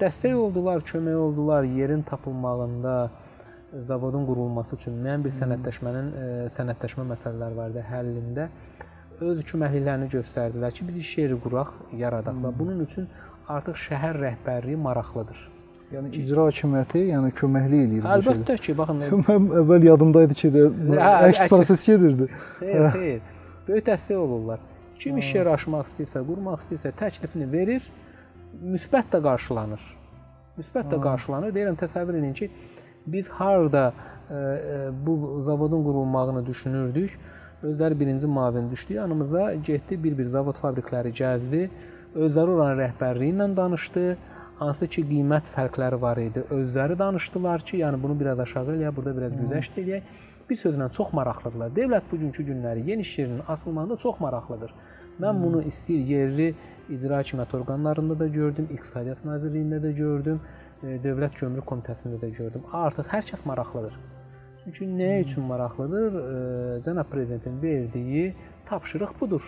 Dəstək 0.00 0.34
oldular, 0.34 0.82
kömək 0.86 1.16
oldular 1.16 1.64
yerin 1.64 2.02
tapılmağında, 2.02 3.10
zavodun 3.86 4.26
qurulması 4.26 4.76
üçün 4.78 4.98
müəyyən 5.02 5.26
bir 5.26 5.34
sənədləşmənin 5.40 6.10
sənədləşmə 6.54 7.06
məsələləri 7.10 7.58
var 7.58 7.74
idi 7.74 7.84
həllində. 7.90 8.48
Öz 9.16 9.38
köməkliklərini 9.48 10.10
göstərdilər 10.12 10.72
ki, 10.76 10.84
biz 10.90 11.12
yeri 11.16 11.36
quraq, 11.40 11.70
yaradaq 11.96 12.36
və 12.42 12.50
bunun 12.58 12.82
üçün 12.84 13.06
artıq 13.48 13.78
şəhər 13.80 14.18
rəhbərliyi 14.20 14.76
maraqlıdır. 14.76 15.38
Yəni 15.94 16.10
icra 16.18 16.48
hakimiyyəti, 16.48 17.02
yəni 17.12 17.30
köməkli 17.38 17.78
eləyir. 17.86 18.08
Əlbəttə 18.16 18.56
ki, 18.60 18.74
baxın. 18.76 19.04
Mən 19.28 19.46
əvvəl 19.62 19.86
yadımdaydı 19.86 20.36
ki, 20.40 20.50
də 20.52 20.64
hə, 20.98 21.12
əks 21.30 21.44
proses 21.52 21.84
gedirdi. 21.86 22.26
Xeyr, 22.58 22.88
xeyr. 22.96 23.20
Böyük 23.68 23.86
dəstək 23.86 24.18
olurlar. 24.18 24.60
Kim 25.00 25.20
iş 25.22 25.30
yeri 25.38 25.52
açmaq 25.54 25.88
istəyirsə, 25.92 26.24
qurmaq 26.26 26.64
istəyirsə, 26.64 26.92
təklifini 26.98 27.46
verir, 27.52 27.86
müsbət 28.74 29.14
də 29.14 29.22
qarşılanır. 29.24 29.86
Müsbət 30.58 30.90
də 30.92 31.00
qarşılanır. 31.06 31.54
Deyirəm 31.56 31.78
təsəvvür 31.80 32.18
edin 32.20 32.36
ki, 32.36 32.50
biz 33.14 33.30
harda 33.38 33.86
ə, 33.92 34.90
bu 35.06 35.16
zavodun 35.46 35.86
qurulmağını 35.86 36.44
düşünürdük. 36.46 37.16
Özləri 37.62 38.00
birinci 38.00 38.26
müavin 38.26 38.70
düşdü 38.70 38.94
yanımıza, 38.94 39.54
getdi 39.54 39.96
bir-bir 40.04 40.26
zavod 40.26 40.58
fabrikləri 40.60 41.12
gəzdi. 41.16 41.68
Özləri 42.14 42.52
oranın 42.52 42.82
rəhbərliyi 42.82 43.32
ilə 43.32 43.46
danışdı. 43.56 44.16
Hansı 44.58 44.86
ki 44.88 45.04
qiymət 45.08 45.48
fərqləri 45.54 46.00
var 46.00 46.20
idi. 46.20 46.42
Özləri 46.52 46.98
danışdılar 46.98 47.60
ki, 47.60 47.78
yəni 47.82 48.02
bunu 48.02 48.16
biraz 48.20 48.40
aşağı 48.40 48.74
eləyək, 48.74 48.96
burada 48.96 49.16
biraz 49.16 49.32
güzəşt 49.40 49.80
eləyək. 49.82 50.10
Bir 50.50 50.56
sözlə 50.56 50.90
çox 50.92 51.12
maraqlıdırlar. 51.12 51.72
Dövlət 51.76 52.10
bugünkü 52.12 52.44
günləri 52.50 52.84
yeni 52.90 53.00
iş 53.00 53.18
yerinin 53.18 53.40
açılmağında 53.48 53.96
çox 53.96 54.20
maraqlıdır. 54.20 54.74
Mən 55.20 55.42
bunu 55.44 55.62
istəyir 55.70 56.04
yerli 56.12 56.50
icra 56.88 57.22
hakimiyyət 57.22 57.56
orqanlarında 57.56 58.18
da 58.18 58.28
gördüm, 58.28 58.68
İqtisadiyyat 58.72 59.24
Nazirliyində 59.24 59.80
də 59.84 59.94
gördüm, 59.96 60.40
Dövlət 60.82 61.40
Gömrük 61.40 61.64
Komitəsində 61.72 62.20
də 62.20 62.30
gördüm. 62.36 62.68
Artıq 62.72 63.10
hər 63.16 63.26
kəs 63.32 63.44
maraqlıdır. 63.48 63.96
Çünki 64.66 64.86
nə 64.98 65.20
üçün 65.22 65.44
maraqlıdır? 65.46 66.16
Cənab 66.82 67.06
prezidentin 67.10 67.62
verdiyi 67.62 68.34
tapşırıq 68.66 69.12
budur. 69.20 69.44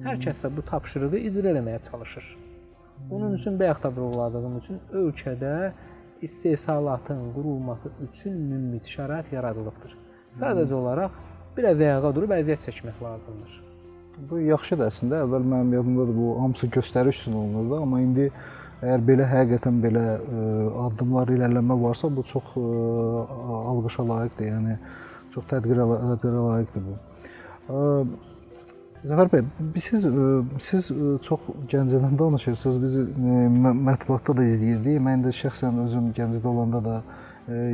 Hər 0.00 0.16
kəs 0.24 0.40
də 0.40 0.48
bu 0.56 0.64
tapşırığı 0.64 1.18
icra 1.28 1.52
etməyə 1.52 1.82
çalışır. 1.90 2.30
Bunun 3.10 3.34
üçün 3.36 3.58
bayaq 3.60 3.82
da 3.82 3.90
vurğuladığım 3.92 4.56
üçün 4.56 4.80
ölkədə 4.92 5.72
istehsalatın 6.22 7.20
qurulması 7.34 7.92
üçün 8.08 8.40
münbit 8.40 8.88
şərait 8.88 9.28
yaradılıbdır. 9.34 9.92
Sadəcə 10.40 10.74
olaraq 10.74 11.12
biraz 11.56 11.80
ayağa 11.80 12.14
durub 12.16 12.32
əziyyət 12.38 12.64
çəkmək 12.70 13.02
lazımdır. 13.04 13.62
Bu 14.30 14.40
yaxşıdır 14.40 14.88
əslində. 14.88 15.20
Əvvəl 15.26 15.44
mənim 15.52 15.76
yadımdadır 15.76 16.16
bu 16.16 16.30
hamısı 16.40 16.72
göstəriş 16.72 17.20
üçün 17.20 17.36
olunurdu, 17.36 17.82
amma 17.82 18.00
indi 18.00 18.30
əgər 18.82 19.04
belə 19.08 19.26
həqiqətən 19.32 19.82
belə 19.82 20.04
ə, 20.14 20.46
addımlar 20.86 21.32
irəliləmə 21.34 21.76
varsa, 21.82 22.10
bu 22.12 22.24
çox 22.30 22.54
ə, 22.60 22.68
alqışa 23.72 24.06
layiqdir. 24.12 24.52
Yəni 24.52 24.78
çox 25.34 25.50
tədbirə, 25.52 25.86
tədbirə 26.14 26.46
layiqdir 26.50 26.88
bu. 26.88 26.96
Ə, 27.66 27.84
Zəfər 29.06 29.28
bəy, 29.30 29.42
siz 29.84 30.06
siz 30.64 30.88
çox 31.22 31.42
Gəncədən 31.70 32.16
danışırsınız. 32.18 32.78
Biz 32.82 32.94
mətbuatda 33.86 34.34
da 34.38 34.46
izləyirdik. 34.48 34.96
Mən 35.04 35.22
də 35.22 35.34
şəxsən 35.36 35.78
özüm 35.84 36.08
Gəncədə 36.16 36.48
olanda 36.50 36.80
da 36.82 36.96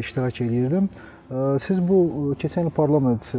iştirak 0.03 0.41
edirdim. 0.45 0.91
Siz 1.65 1.81
bu 1.89 2.35
keçən 2.43 2.69
il 2.69 2.75
parlament 2.77 3.31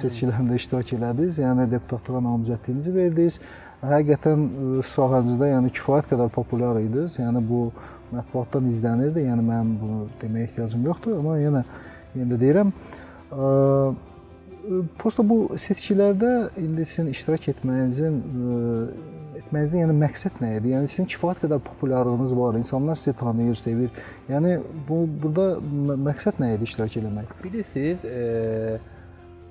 seçkilərində 0.00 0.56
iştirak 0.58 0.90
elədiniz, 0.96 1.38
yəni 1.44 1.68
deputatlığa 1.76 2.24
namizədliyinizi 2.24 2.94
verdiniz. 2.96 3.38
Həqiqətən 3.84 4.46
sahənizdə 4.94 5.50
yəni 5.52 5.70
kifayət 5.76 6.12
qədər 6.14 6.30
populyar 6.34 6.80
idiniz. 6.80 7.18
Yəni 7.20 7.42
bu 7.44 7.66
mətbuatdan 8.14 8.70
izlənirdi. 8.70 9.26
Yəni 9.26 9.44
mənim 9.44 9.74
bunu 9.80 10.06
deməyə 10.22 10.50
ehtiyacım 10.50 10.86
yoxdur, 10.88 11.18
amma 11.20 11.36
yenə 11.42 11.64
yenə 12.16 12.30
də 12.32 12.40
deyirəm. 12.44 12.72
Prosta 14.98 15.22
bu 15.26 15.36
seçkilərdə 15.62 16.32
indi 16.62 16.86
sizin 16.88 17.12
iştirak 17.12 17.48
etməyinizin 17.52 18.16
etməyinizin 19.36 19.82
yəni 19.82 19.94
məqsəd 20.00 20.40
nə 20.42 20.54
idi? 20.58 20.72
Yəni 20.72 20.90
sizin 20.90 21.08
kifayət 21.12 21.44
qədər 21.44 21.60
populyarlığınız 21.66 22.32
var, 22.38 22.56
insanlar 22.58 22.96
sizi 23.00 23.12
tanıyır, 23.20 23.58
sevir. 23.60 23.90
Yəni 24.30 24.56
bu 24.88 25.02
burada 25.22 25.46
məqsəd 26.08 26.40
nə 26.42 26.54
idi 26.56 26.66
iştirak 26.70 26.96
etmək? 27.02 27.34
Bilirsiniz, 27.44 28.04
e, 28.04 28.78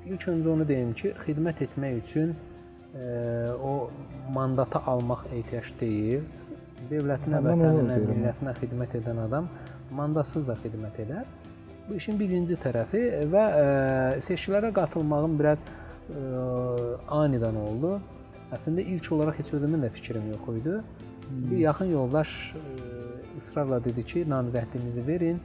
ilk 0.10 0.28
öncə 0.34 0.52
onu 0.56 0.68
deyim 0.68 0.92
ki, 0.98 1.14
xidmət 1.26 1.64
etmək 1.68 2.02
üçün 2.02 2.34
e, 2.34 2.45
o 3.64 3.90
mandatı 4.34 4.80
almaq 4.80 5.26
ehtiyac 5.34 5.72
deyil. 5.80 6.26
Dövlətinə, 6.90 7.42
vətəninə, 7.42 7.98
millətinə 8.06 8.54
xidmət 8.60 9.00
edən 9.00 9.20
adam 9.26 9.50
mandatsız 9.96 10.46
da 10.48 10.56
xidmət 10.62 11.02
edər. 11.06 11.26
Bu 11.88 11.98
işin 12.00 12.18
birinci 12.20 12.58
tərəfi 12.62 13.02
və 13.32 13.44
ə, 13.46 13.66
seçkilərə 14.26 14.72
qatılmağım 14.74 15.36
biraz 15.40 15.62
ə, 15.62 16.22
anidən 17.20 17.58
oldu. 17.62 17.96
Əslində 18.56 18.86
ilk 18.96 19.12
olaraq 19.14 19.42
heç 19.42 19.54
özümün 19.58 19.86
də 19.86 19.92
fikrim 19.94 20.32
yox 20.32 20.50
idi. 20.62 20.78
Bir 21.50 21.58
yaxın 21.66 21.92
yoldaş 21.94 22.34
ə, 22.58 22.64
israrla 23.38 23.82
dedi 23.84 24.06
ki, 24.06 24.26
namizədliyinizi 24.30 25.08
verin, 25.08 25.42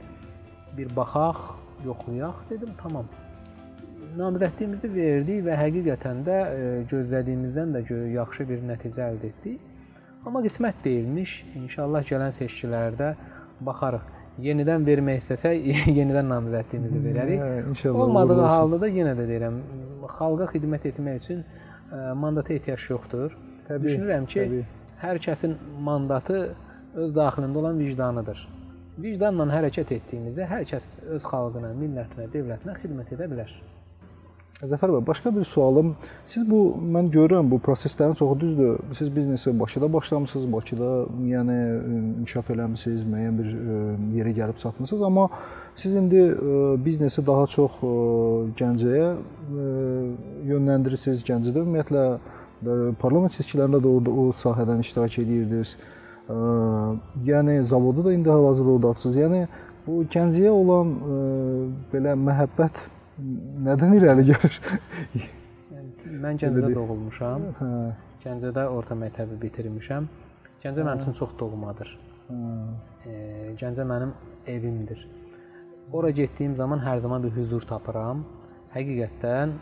bir 0.77 0.95
baxaq, 0.95 1.41
yoxlayaq. 1.85 2.45
Dedim, 2.49 2.73
tamam. 2.81 3.09
Namizədliyimizi 4.17 4.89
verdik 4.91 5.43
və 5.45 5.55
həqiqətən 5.55 6.23
də 6.27 6.37
ə, 6.37 6.63
gözlədiyimizdən 6.91 7.75
də 7.77 7.81
yaxşı 8.15 8.47
bir 8.49 8.63
nəticə 8.67 9.05
əldə 9.07 9.29
etdik. 9.31 9.61
Amma 10.25 10.41
qismət 10.43 10.81
deyilmiş. 10.83 11.35
İnşallah 11.63 12.03
gələn 12.09 12.35
seçkilərdə 12.39 13.13
baxarıq 13.65 14.09
yenidən 14.43 14.85
vermək 14.87 15.21
istəsək, 15.23 15.63
yenidən 15.99 16.27
namizədliyimizi 16.33 17.01
verərik. 17.07 17.39
Hə, 17.41 17.63
inşallah. 17.71 18.03
Olmadığı 18.05 18.39
halda 18.41 18.81
da 18.83 18.91
yenə 18.91 19.15
də 19.17 19.27
deyirəm, 19.31 19.59
xalqa 20.17 20.49
xidmət 20.53 20.89
etmək 20.91 21.19
üçün 21.23 21.43
ə, 21.45 22.13
mandata 22.19 22.55
ehtiyac 22.57 22.87
yoxdur. 22.91 23.35
Təbii, 23.69 23.87
Düşünürəm 23.87 24.27
ki, 24.27 24.39
təbii. 24.43 24.63
hər 25.05 25.23
kəsin 25.23 25.55
mandatı 25.87 26.41
öz 26.99 27.13
daxilində 27.15 27.63
olan 27.63 27.79
vicdanıdır. 27.79 28.47
Vicdanla 29.01 29.47
hərəkət 29.55 29.93
etdiyimizdə 29.95 30.45
hər 30.51 30.65
kəs 30.67 30.87
öz 31.15 31.23
xalqına, 31.23 31.71
millətinə, 31.79 32.27
dövlətinə 32.33 32.75
xidmət 32.81 33.13
edə 33.15 33.29
bilər. 33.31 33.53
Zəfər 34.61 34.91
bəy, 34.93 35.01
başqa 35.07 35.31
bir 35.33 35.45
sualım. 35.49 35.95
Siz 36.29 36.43
bu 36.45 36.59
mən 36.93 37.07
görürəm 37.09 37.47
bu 37.49 37.57
proseslərin 37.65 38.13
çoxu 38.13 38.39
düzdür. 38.39 38.75
Siz 38.97 39.15
biznesi 39.15 39.59
Bakıda 39.59 39.93
başlamısınız, 39.93 40.45
Bakıda 40.53 40.89
yəni 41.31 41.55
inkişaf 42.21 42.51
eləmisiniz, 42.53 43.01
müəyyən 43.09 43.39
bir 43.39 43.47
yerə 44.19 44.35
gəlib 44.37 44.59
çatmısınız, 44.61 45.01
amma 45.01 45.29
siz 45.75 45.95
indi 45.95 46.21
biznesi 46.85 47.25
daha 47.27 47.47
çox 47.47 47.81
Gəncəyə 48.61 49.09
yönləndirirsiniz. 50.51 51.25
Gəncədə 51.25 51.65
ümumiyyətlə 51.65 52.05
parlament 53.01 53.33
seçkilərində 53.33 53.81
də 53.81 53.89
o, 53.89 53.97
o 54.27 54.29
sahədən 54.29 54.85
iştirak 54.85 55.17
edirdiniz. 55.25 55.73
Yəni 57.25 57.63
zavodu 57.65 58.05
da 58.05 58.13
indi 58.13 58.29
hal-hazırda 58.29 58.77
ordasınız. 58.77 59.21
Yəni 59.25 59.45
bu 59.87 60.03
Gəncəyə 60.05 60.53
olan 60.53 60.97
belə 61.89 62.13
məhəbbət 62.29 62.89
nədən 63.67 63.95
irəli 63.99 64.27
gəlir? 64.31 64.59
mən 66.25 66.39
Gəncədə 66.41 66.73
doğulmuşam. 66.75 67.47
Hə. 67.59 67.69
Gəncədə 68.23 68.67
orta 68.69 68.97
məktəbi 68.97 69.37
bitirmişəm. 69.41 70.07
Gəncə 70.63 70.85
mənim 70.85 71.03
üçün 71.03 71.17
çox 71.17 71.33
doğmadır. 71.39 71.95
Hə. 72.29 73.15
Gəncə 73.61 73.85
mənim 73.87 74.13
evimdir. 74.47 75.07
Ora 75.91 76.09
getdiyim 76.09 76.55
zaman 76.55 76.79
hər 76.79 77.01
zaman 77.03 77.23
bir 77.23 77.33
huzur 77.35 77.65
tapıram. 77.67 78.23
Həqiqətən 78.71 79.55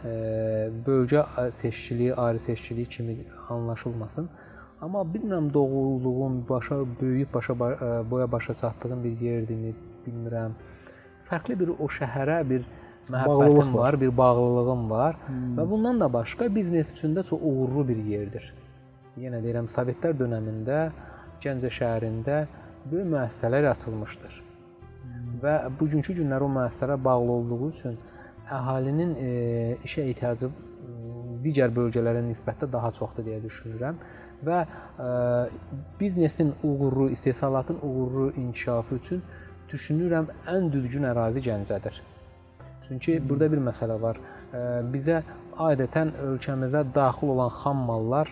bölgə 0.85 1.23
seçkiliyi, 1.61 2.13
ayrı 2.13 2.39
seçkiliyi 2.39 2.85
kimi 2.85 3.17
anlaşılmasın. 3.49 4.29
Amma 4.81 5.01
bilmirəm 5.13 5.53
doğulduğum, 5.53 6.45
başa 6.49 6.75
böyüyüb 7.01 7.33
başa 7.33 7.59
boya 8.11 8.31
başa 8.31 8.53
çatdığım 8.53 9.03
bir 9.03 9.19
yerdimi, 9.19 9.73
bilmirəm. 10.05 10.53
Fərqli 11.29 11.57
bir 11.59 11.73
o 11.79 11.89
şəhərə 11.97 12.37
bir 12.49 12.63
məhəbbətim 13.13 13.73
var, 13.73 13.97
bir 14.01 14.17
bağlılığım 14.17 14.89
var 14.89 15.17
hmm. 15.25 15.57
və 15.57 15.69
bundan 15.69 15.99
da 16.01 16.11
başqa 16.13 16.49
biznes 16.55 16.91
üçün 16.93 17.15
də 17.15 17.23
çox 17.23 17.39
uğurlu 17.41 17.87
bir 17.87 18.03
yerdir. 18.11 18.53
Yenə 19.19 19.41
deyirəm, 19.43 19.67
Sovetlər 19.73 20.15
dövründə 20.19 20.83
Gəncə 21.43 21.71
şəhərində 21.73 22.45
böyük 22.91 23.11
müəssisələr 23.13 23.69
açılmışdır. 23.71 24.39
Hmm. 24.39 25.35
Və 25.43 25.55
bugünkü 25.79 26.15
günlər 26.21 26.45
o 26.45 26.49
müəssisələrə 26.55 27.03
bağlı 27.03 27.37
olduğu 27.39 27.69
üçün 27.69 27.99
əhalinin 28.49 29.15
e, 29.15 29.29
işə 29.85 30.07
ehtiyacı 30.09 30.49
digər 31.43 31.71
bölgələrə 31.75 32.21
nisbətdə 32.25 32.69
daha 32.71 32.91
çoxdur 32.95 33.25
deyə 33.27 33.39
düşünürəm 33.43 33.99
və 34.45 34.59
e, 34.63 35.09
biznesin 35.99 36.53
uğurlu, 36.63 37.09
istehsalatın 37.15 37.79
uğurlu 37.83 38.31
inkişafı 38.43 38.95
üçün 38.95 39.23
düşünürəm 39.71 40.31
ən 40.47 40.71
düzgün 40.73 41.07
ərazi 41.11 41.43
Gəncədir. 41.45 42.01
Çünki 42.89 43.19
burada 43.29 43.51
bir 43.51 43.61
məsələ 43.69 43.95
var. 44.01 44.17
Bizə 44.93 45.21
adətən 45.61 46.15
ölkəmizə 46.25 46.81
daxil 46.95 47.35
olan 47.35 47.51
xam 47.61 47.85
mallar 47.85 48.31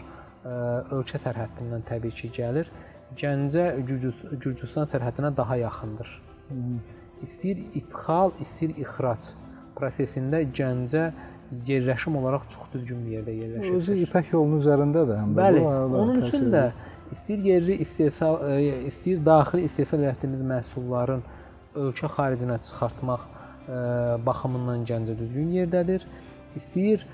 ölkə 0.97 1.21
sərhəddindən 1.21 1.85
təbii 1.85 2.15
ki 2.17 2.31
gəlir. 2.39 2.71
Gəncə 3.17 3.69
Gürcüstan 3.85 4.89
sərhədinə 4.89 5.29
daha 5.37 5.55
yaxındır. 5.61 6.09
İstəyir 7.23 7.63
idxal, 7.79 8.33
istəyir 8.41 8.75
ixrac 8.81 9.31
prosesində 9.77 10.41
Gəncə 10.59 11.05
yerləşim 11.67 12.17
olaraq 12.19 12.49
çox 12.51 12.73
düzgün 12.73 13.05
bir 13.05 13.19
yerdə 13.19 13.37
yerləşir. 13.37 13.77
Özü 13.79 13.95
İpək 14.03 14.33
yolunun 14.33 14.59
üzərindədir 14.65 15.21
həm 15.21 15.31
də. 15.31 15.39
Bəli, 15.39 15.63
onun 16.01 16.21
üçün 16.27 16.49
də 16.51 16.65
istəyir 17.13 17.45
yerli 17.53 17.77
istehsal, 17.85 18.41
istəyir 18.89 19.21
daxili 19.25 19.63
istehsal 19.69 20.03
etdiyimiz 20.09 20.43
məhsulların 20.51 21.23
ölkə 21.77 22.09
xaricinə 22.17 22.57
çıxartmaq 22.65 23.29
baxımından 24.25 24.85
Gəncə 24.87 25.17
düzgün 25.19 25.53
yerdədir. 25.59 26.05
İstəyir 26.57 27.05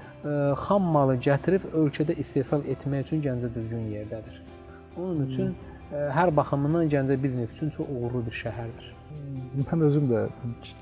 xam 0.65 0.89
malı 0.95 1.17
gətirib 1.19 1.65
ölkədə 1.75 2.15
istehsal 2.19 2.63
etmək 2.73 3.07
üçün 3.07 3.23
Gəncə 3.25 3.49
düzgün 3.55 3.89
yerdədir. 3.91 4.41
Onun 4.97 5.25
üçün 5.27 5.55
hər 5.91 6.31
baxımından 6.35 6.89
Gəncə 6.89 7.17
biznes 7.23 7.51
üçün 7.55 7.69
çox 7.69 7.89
uğurlu 7.89 8.23
bir 8.25 8.37
şəhərdir. 8.37 8.91
Mən 9.69 9.83
özüm 9.87 10.07
də 10.09 10.21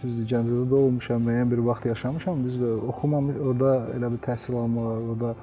düzdür 0.04 0.28
Gəncədə 0.34 0.68
də 0.72 0.78
olmuşam, 0.78 1.26
müəyyən 1.28 1.50
bir 1.52 1.64
vaxt 1.68 1.86
yaşamışam. 1.86 2.44
Düzdür, 2.44 2.84
oxumam 2.92 3.32
orada 3.48 3.74
elə 3.96 4.12
bir 4.14 4.22
təhsil 4.28 4.60
alma, 4.62 4.86
orada 5.00 5.34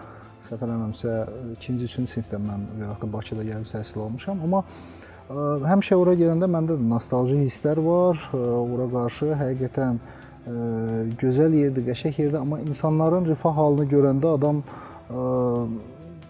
səhv 0.48 0.62
eləmirəmsə 0.64 1.16
2-ci, 1.56 1.88
3-cü 1.88 2.06
sinifdə 2.14 2.40
mən 2.40 2.64
yaxud 2.84 3.02
da 3.02 3.12
Bakıda 3.12 3.44
gəlib 3.50 3.68
təhsil 3.68 4.00
almışam, 4.04 4.40
amma 4.46 4.62
ə, 4.62 5.42
həmişə 5.72 5.98
ora 6.00 6.14
gələndə 6.16 6.48
məndə 6.48 6.78
də 6.78 6.88
nostalji 6.94 7.42
hisslər 7.42 7.82
var. 7.84 8.22
Ə, 8.32 8.44
ora 8.62 8.88
qarşı 8.94 9.34
həqiqətən 9.42 10.00
ə, 10.00 10.17
gözəl 11.20 11.54
yerdir, 11.58 11.84
qəşəng 11.90 12.20
yerdir, 12.22 12.38
amma 12.40 12.60
insanların 12.64 13.26
rifah 13.28 13.56
halını 13.56 13.86
görəndə 13.90 14.34
adam 14.38 14.62
ə, 14.62 15.24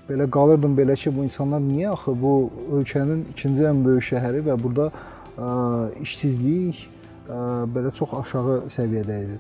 belə 0.08 0.28
qalırdım 0.36 0.74
belə 0.78 0.96
ki, 0.98 1.12
bu 1.14 1.26
insanlar 1.28 1.60
niyə 1.62 1.92
axı 1.92 2.14
bu 2.22 2.32
ölkənin 2.78 3.26
ikinci 3.34 3.68
ən 3.70 3.84
böyük 3.84 4.08
şəhəri 4.10 4.42
və 4.48 4.56
burada 4.62 4.88
ə, 4.90 5.52
işsizlik 6.02 6.82
ə, 7.28 7.38
belə 7.74 7.94
çox 8.00 8.16
aşağı 8.22 8.58
səviyyədə 8.74 9.20
idi. 9.26 9.38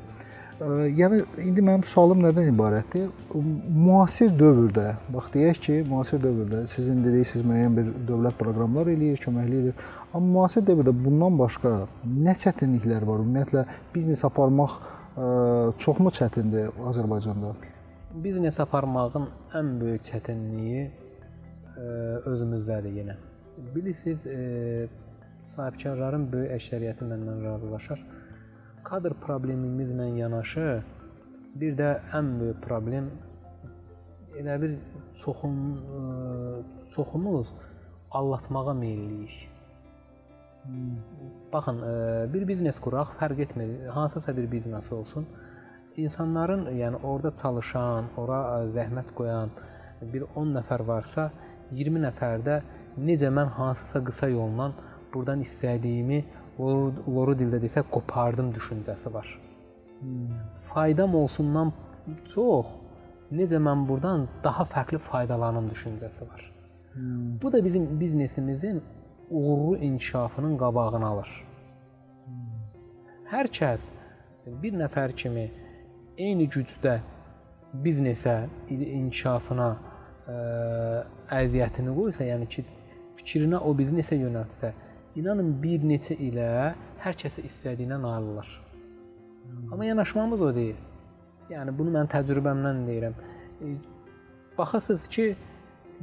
Yəni 0.98 1.20
indi 1.38 1.62
mənim 1.62 1.84
sualım 1.86 2.24
nədən 2.24 2.48
ibarətdir? 2.50 3.04
Müasir 3.30 4.32
dövrdə, 4.34 4.96
bax 5.14 5.28
deyək 5.30 5.60
ki, 5.62 5.76
müasir 5.86 6.18
dövrdə 6.18 6.64
sizin 6.72 7.04
dediysiniz 7.04 7.44
müəyyən 7.46 7.76
bir 7.76 7.92
dövlət 8.08 8.40
proqramlar 8.40 8.90
eləyir, 8.90 9.20
köməkli 9.22 9.60
edir. 9.60 9.84
Amma 10.16 10.40
müasir 10.40 10.62
dövrdə 10.64 10.92
bundan 11.04 11.34
başqa 11.36 11.70
nə 12.08 12.32
çətinliklər 12.40 13.04
var? 13.04 13.20
Ümumiyyətlə 13.20 13.64
biznes 13.92 14.22
aparmaq 14.24 14.76
ə, 14.80 15.26
çoxmu 15.82 16.12
çətindir 16.16 16.70
Azərbaycanda? 16.88 17.50
Biznes 18.24 18.56
aparmağın 18.64 19.26
ən 19.58 19.74
böyük 19.82 20.06
çətinliyi 20.06 20.86
ə, 20.86 21.90
özümüzdədir 22.30 22.96
yenə. 23.02 23.18
Bilirsiniz, 23.74 24.24
ə, 24.24 24.88
sahibkarların 25.52 26.24
böyük 26.32 26.54
əksəriyyəti 26.56 27.10
məndən 27.10 27.44
razılaşar 27.44 28.00
kadr 28.88 29.12
problemimizlə 29.26 30.08
yanaşı 30.16 30.66
bir 31.60 31.76
də 31.82 31.92
ən 32.16 32.32
böyük 32.40 32.64
problem 32.64 33.12
elə 34.40 34.56
bir 34.64 34.74
çoxun 35.20 35.54
çoxumuz 36.96 37.52
allatmağa 38.10 38.74
meylliyik. 38.74 39.57
Baxın, 41.52 41.78
bir 42.32 42.42
biznes 42.48 42.76
quraq, 42.84 43.14
fərq 43.20 43.42
etmir, 43.42 43.86
hansısa 43.88 44.36
bir 44.36 44.50
biznes 44.52 44.92
olsun. 44.92 45.26
İnsanların, 45.96 46.66
yəni 46.76 47.00
orada 47.02 47.30
çalışan, 47.32 48.10
ora 48.16 48.40
zəhmət 48.74 49.14
qoyan 49.16 49.50
bir 50.12 50.26
10 50.36 50.52
nəfər 50.58 50.84
varsa, 50.86 51.30
20 51.72 52.02
nəfərdə 52.04 52.60
necə 52.98 53.30
mən 53.34 53.50
hansısa 53.56 54.02
qısa 54.04 54.28
yolla 54.32 54.72
burdan 55.14 55.40
istədiyimi 55.44 56.20
loru, 56.58 56.92
loru 57.06 57.34
dildə 57.38 57.60
desək 57.62 57.88
qopardım 57.94 58.52
düşüncəsi 58.56 59.12
var. 59.14 59.28
Hmm. 60.00 60.36
Faydam 60.72 61.14
olsundan 61.18 61.72
çox 62.34 62.76
necə 63.32 63.60
mən 63.62 63.86
burdan 63.88 64.28
daha 64.44 64.66
fərqli 64.74 65.00
faydalanım 65.10 65.70
düşüncəsi 65.72 66.28
var. 66.30 66.44
Hmm. 66.92 67.40
Bu 67.42 67.52
da 67.52 67.64
bizim 67.64 68.00
biznesimizin 68.00 68.82
uğurlu 69.30 69.76
inkişafının 69.76 70.58
qabağını 70.58 71.06
alır. 71.06 71.30
Hər 73.32 73.50
kəs 73.52 73.84
bir 74.62 74.74
nəfər 74.80 75.12
kimi 75.16 75.46
eyni 76.18 76.48
gücdə 76.48 76.98
biznesə, 77.84 78.48
inkişafına 78.70 79.68
ə, 79.76 80.36
əziyyətini 81.40 81.94
qoysa, 81.94 82.24
yəni 82.24 82.48
ki, 82.48 82.64
fikrinə 83.20 83.60
o 83.60 83.74
biznesə 83.76 84.16
yönəltsə, 84.16 84.72
İnanın 85.18 85.56
bir 85.62 85.82
neçə 85.82 86.14
ilə 86.14 86.48
hər 87.02 87.16
kəsə 87.18 87.42
istədiyinə 87.48 87.96
nail 87.98 88.26
olar. 88.34 88.48
Amma 89.72 89.84
yanaşmamız 89.88 90.42
o 90.46 90.50
deyil. 90.54 90.76
Yəni 91.50 91.72
bunu 91.78 91.90
mən 91.96 92.10
təcrübəmdən 92.12 92.84
deyirəm. 92.86 93.16
E, 93.64 93.72
baxasınız 94.58 95.08
ki, 95.08 95.24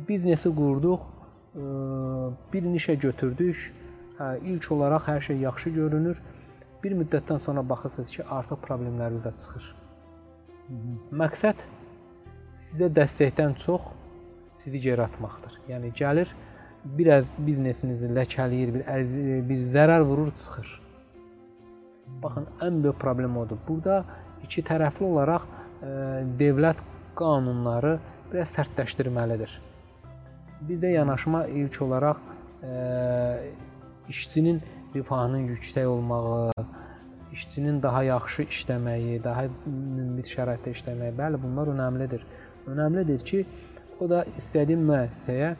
biznesi 0.10 0.50
qurduq, 0.60 1.00
e, 1.00 1.15
bir 1.56 2.68
nişə 2.68 2.96
götürdük. 3.00 3.74
Hə, 4.20 4.38
ilk 4.44 4.72
olaraq 4.72 5.08
hər 5.10 5.22
şey 5.22 5.38
yaxşı 5.44 5.70
görünür. 5.76 6.22
Bir 6.84 6.96
müddətdən 6.96 7.40
sonra 7.44 7.64
baxırsınız 7.70 8.12
ki, 8.12 8.24
artıq 8.24 8.60
problemlər 8.64 9.16
üzə 9.20 9.32
çıxır. 9.42 9.70
Məqsəd 11.22 11.64
sizə 12.70 12.90
dəstəkdən 13.00 13.56
çox 13.62 13.90
sizi 14.64 14.82
geri 14.84 15.04
atmaqdır. 15.06 15.60
Yəni 15.70 15.92
gəlir 15.98 16.32
biraz 16.86 17.26
biznesinizi 17.38 18.12
ləkələyir, 18.14 18.74
bir 18.76 19.46
bir 19.50 19.64
zərər 19.76 20.06
vurur, 20.06 20.32
çıxır. 20.32 20.82
Baxın, 22.24 22.48
ən 22.62 22.84
böyük 22.84 23.00
problem 23.02 23.38
odur. 23.38 23.58
Burada 23.68 24.04
iki 24.44 24.62
tərəfli 24.64 25.08
olaraq 25.08 25.48
ə, 25.48 25.94
dövlət 26.40 26.84
qanunları 27.18 27.98
biraz 28.32 28.54
sərtləşdirməlidir. 28.58 29.65
Bizdə 30.64 30.94
yanaşma 30.96 31.46
ilk 31.52 31.82
olaraq 31.82 32.22
ə, 32.64 32.74
işçinin 34.10 34.62
rifahının 34.96 35.48
yüksək 35.52 35.86
olmağı, 35.86 36.52
işçinin 37.34 37.82
daha 37.84 38.04
yaxşı 38.04 38.48
işləməyi, 38.48 39.24
daha 39.24 39.46
münbit 39.68 40.30
şəraitdə 40.32 40.72
işləməyi, 40.78 41.16
bəli, 41.18 41.42
bunlar 41.44 41.72
önəmlidir. 41.74 42.24
Önəmlidir 42.72 43.26
ki, 43.28 43.46
o 44.00 44.10
da 44.10 44.24
istədiyi 44.40 44.80
müəssisəyə 44.80 45.56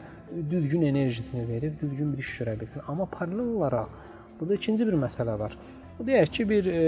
düzgün 0.50 0.82
enerjisini 0.88 1.48
verib, 1.48 1.76
düzgün 1.80 2.12
bir 2.12 2.18
iş 2.24 2.32
görə 2.40 2.60
bilsin. 2.60 2.82
Amma 2.88 3.06
paralel 3.06 3.52
olaraq 3.58 3.92
burada 4.40 4.54
ikinci 4.54 4.86
bir 4.86 4.96
məsələ 5.04 5.38
var. 5.38 5.58
Bu 5.98 6.06
deyək 6.08 6.32
ki, 6.32 6.48
bir 6.48 6.66
e, 6.72 6.82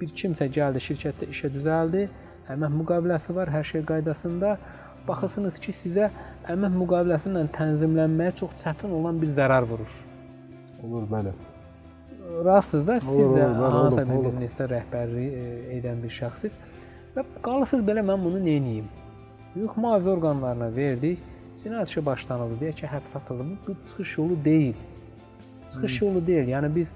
bir 0.00 0.14
kimsə 0.22 0.48
gəldi 0.50 0.82
şirkətdə 0.86 1.28
işə 1.34 1.50
düzəldi, 1.54 2.06
əmək 2.50 2.78
müqaviləsi 2.78 3.34
var, 3.34 3.50
hər 3.52 3.66
şey 3.72 3.84
qaydasında. 3.90 4.56
Baxırsınız 5.08 5.58
ki, 5.64 5.72
sizə 5.82 6.10
əmək 6.50 6.76
müqaviləsi 6.82 7.30
ilə 7.30 7.46
tənzimlənməyə 7.56 8.34
çox 8.40 8.56
çətin 8.62 8.92
olan 8.96 9.20
bir 9.22 9.32
zərər 9.38 9.66
vurur. 9.68 9.94
Olur, 10.84 11.06
bəli. 11.10 11.32
Rastsınız 12.44 12.86
da 12.86 13.00
siz 13.00 13.32
də 13.36 13.46
hansısa 13.58 14.04
bir 14.10 14.28
biznesə 14.28 14.68
rəhbərlik 14.70 15.32
e, 15.40 15.46
edən 15.78 15.98
bir 16.04 16.12
şəxssiz 16.14 16.54
və 17.16 17.24
qalırsınız 17.42 17.86
belə 17.88 18.04
mən 18.06 18.22
bunu 18.24 18.38
nə 18.44 18.54
edeyim? 18.60 18.86
Yox, 19.56 19.74
mühafizə 19.76 20.14
orqanlarına 20.14 20.70
verdik. 20.76 21.24
Cinayət 21.60 21.90
işi 21.90 22.04
başlanıldı 22.06 22.60
deyə 22.60 22.72
ki, 22.78 22.86
həbs 22.88 23.16
atıldı. 23.18 23.46
Bu 23.66 23.74
çıxış 23.88 24.16
yolu 24.18 24.36
deyil. 24.44 24.78
Çıxış 25.72 26.02
yolu 26.02 26.26
deyil. 26.26 26.48
Yəni 26.54 26.70
biz 26.74 26.92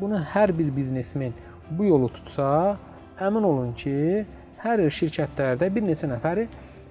bunu 0.00 0.20
hər 0.34 0.52
bir 0.58 0.68
biznesmen 0.76 1.32
bu 1.70 1.84
yolu 1.84 2.12
tutsa, 2.12 2.76
əmin 3.18 3.48
olun 3.48 3.72
ki, 3.74 4.26
hər 4.62 4.82
il 4.84 4.92
şirkətlərdə 4.92 5.70
bir 5.74 5.84
neçə 5.88 6.08
nəfəri 6.10 6.46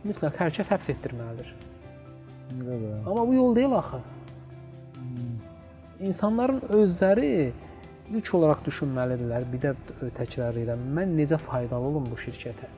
mütləq 0.06 0.40
hər 0.40 0.54
kəs 0.56 0.72
həbs 0.74 0.92
etdirməlidir. 0.96 1.54
Evet. 2.56 3.08
Amma 3.08 3.28
bu 3.28 3.34
yol 3.34 3.56
deyil 3.56 3.76
axı. 3.78 4.02
İnsanların 6.00 6.62
özləri 6.70 7.52
ilk 8.14 8.34
olaraq 8.38 8.66
düşünməlidirlər. 8.68 9.46
Bir 9.52 9.64
də 9.64 9.76
təkrar 10.18 10.58
edirəm. 10.58 10.82
Mən 10.98 11.16
necə 11.18 11.40
faydalı 11.42 11.94
olum 11.94 12.10
bu 12.12 12.20
şirkətə? 12.22 12.70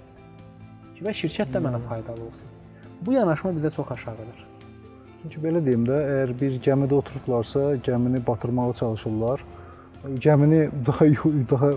Və 1.04 1.14
şirkət 1.14 1.52
də 1.54 1.62
mənə 1.62 1.82
faydalı 1.90 2.30
olsun. 2.30 2.54
Bu 3.02 3.14
yanaşma 3.14 3.52
bizə 3.58 3.74
çox 3.76 3.92
aşağıdır. 3.98 4.46
Çünki 5.22 5.42
belə 5.44 5.62
deyim 5.66 5.84
də, 5.86 5.98
əgər 6.14 6.34
bir 6.40 6.58
gəmidə 6.66 6.98
oturublarsa, 6.98 7.62
gəmini 7.86 8.22
batırmağa 8.28 8.74
çalışırlar. 8.80 9.44
Gəmini 10.06 10.68
daha 10.86 11.08
daha 11.50 11.70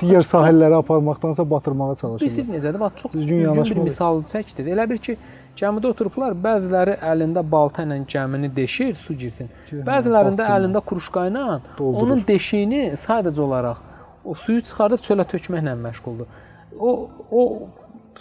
digər 0.00 0.24
sahillərə 0.26 0.80
aparmaqdansa 0.80 1.44
batırmağa 1.50 1.94
çalışırlar. 1.94 2.20
Bilirsiniz 2.20 2.54
necədir? 2.54 2.80
Bax 2.80 2.92
çox 3.02 3.12
düzgün 3.12 3.40
yanaşma 3.40 3.76
bir 3.76 3.88
misal 3.88 4.22
çəkdiniz. 4.30 4.70
Elə 4.74 4.86
bir 4.90 4.98
ki, 5.06 5.16
gəmidə 5.60 5.90
oturublar, 5.92 6.36
bəziləri 6.46 6.96
əlində 7.12 7.44
balta 7.50 7.84
ilə 7.86 7.98
gəmini 8.14 8.50
deşir, 8.56 8.94
su 9.06 9.14
girsin. 9.14 9.52
Bəzilərində 9.70 10.48
əlində 10.56 10.82
kruşka 10.88 11.26
ilə 11.30 11.44
onun 11.78 12.24
deşiyini 12.28 12.82
sadəcə 13.06 13.44
olaraq 13.44 13.84
o 14.24 14.34
suyu 14.34 14.64
çıxardıb 14.66 15.04
çölə 15.06 15.28
tökməklə 15.32 15.76
məşğuldur. 15.84 16.26
O 16.78 16.90
o 17.30 17.42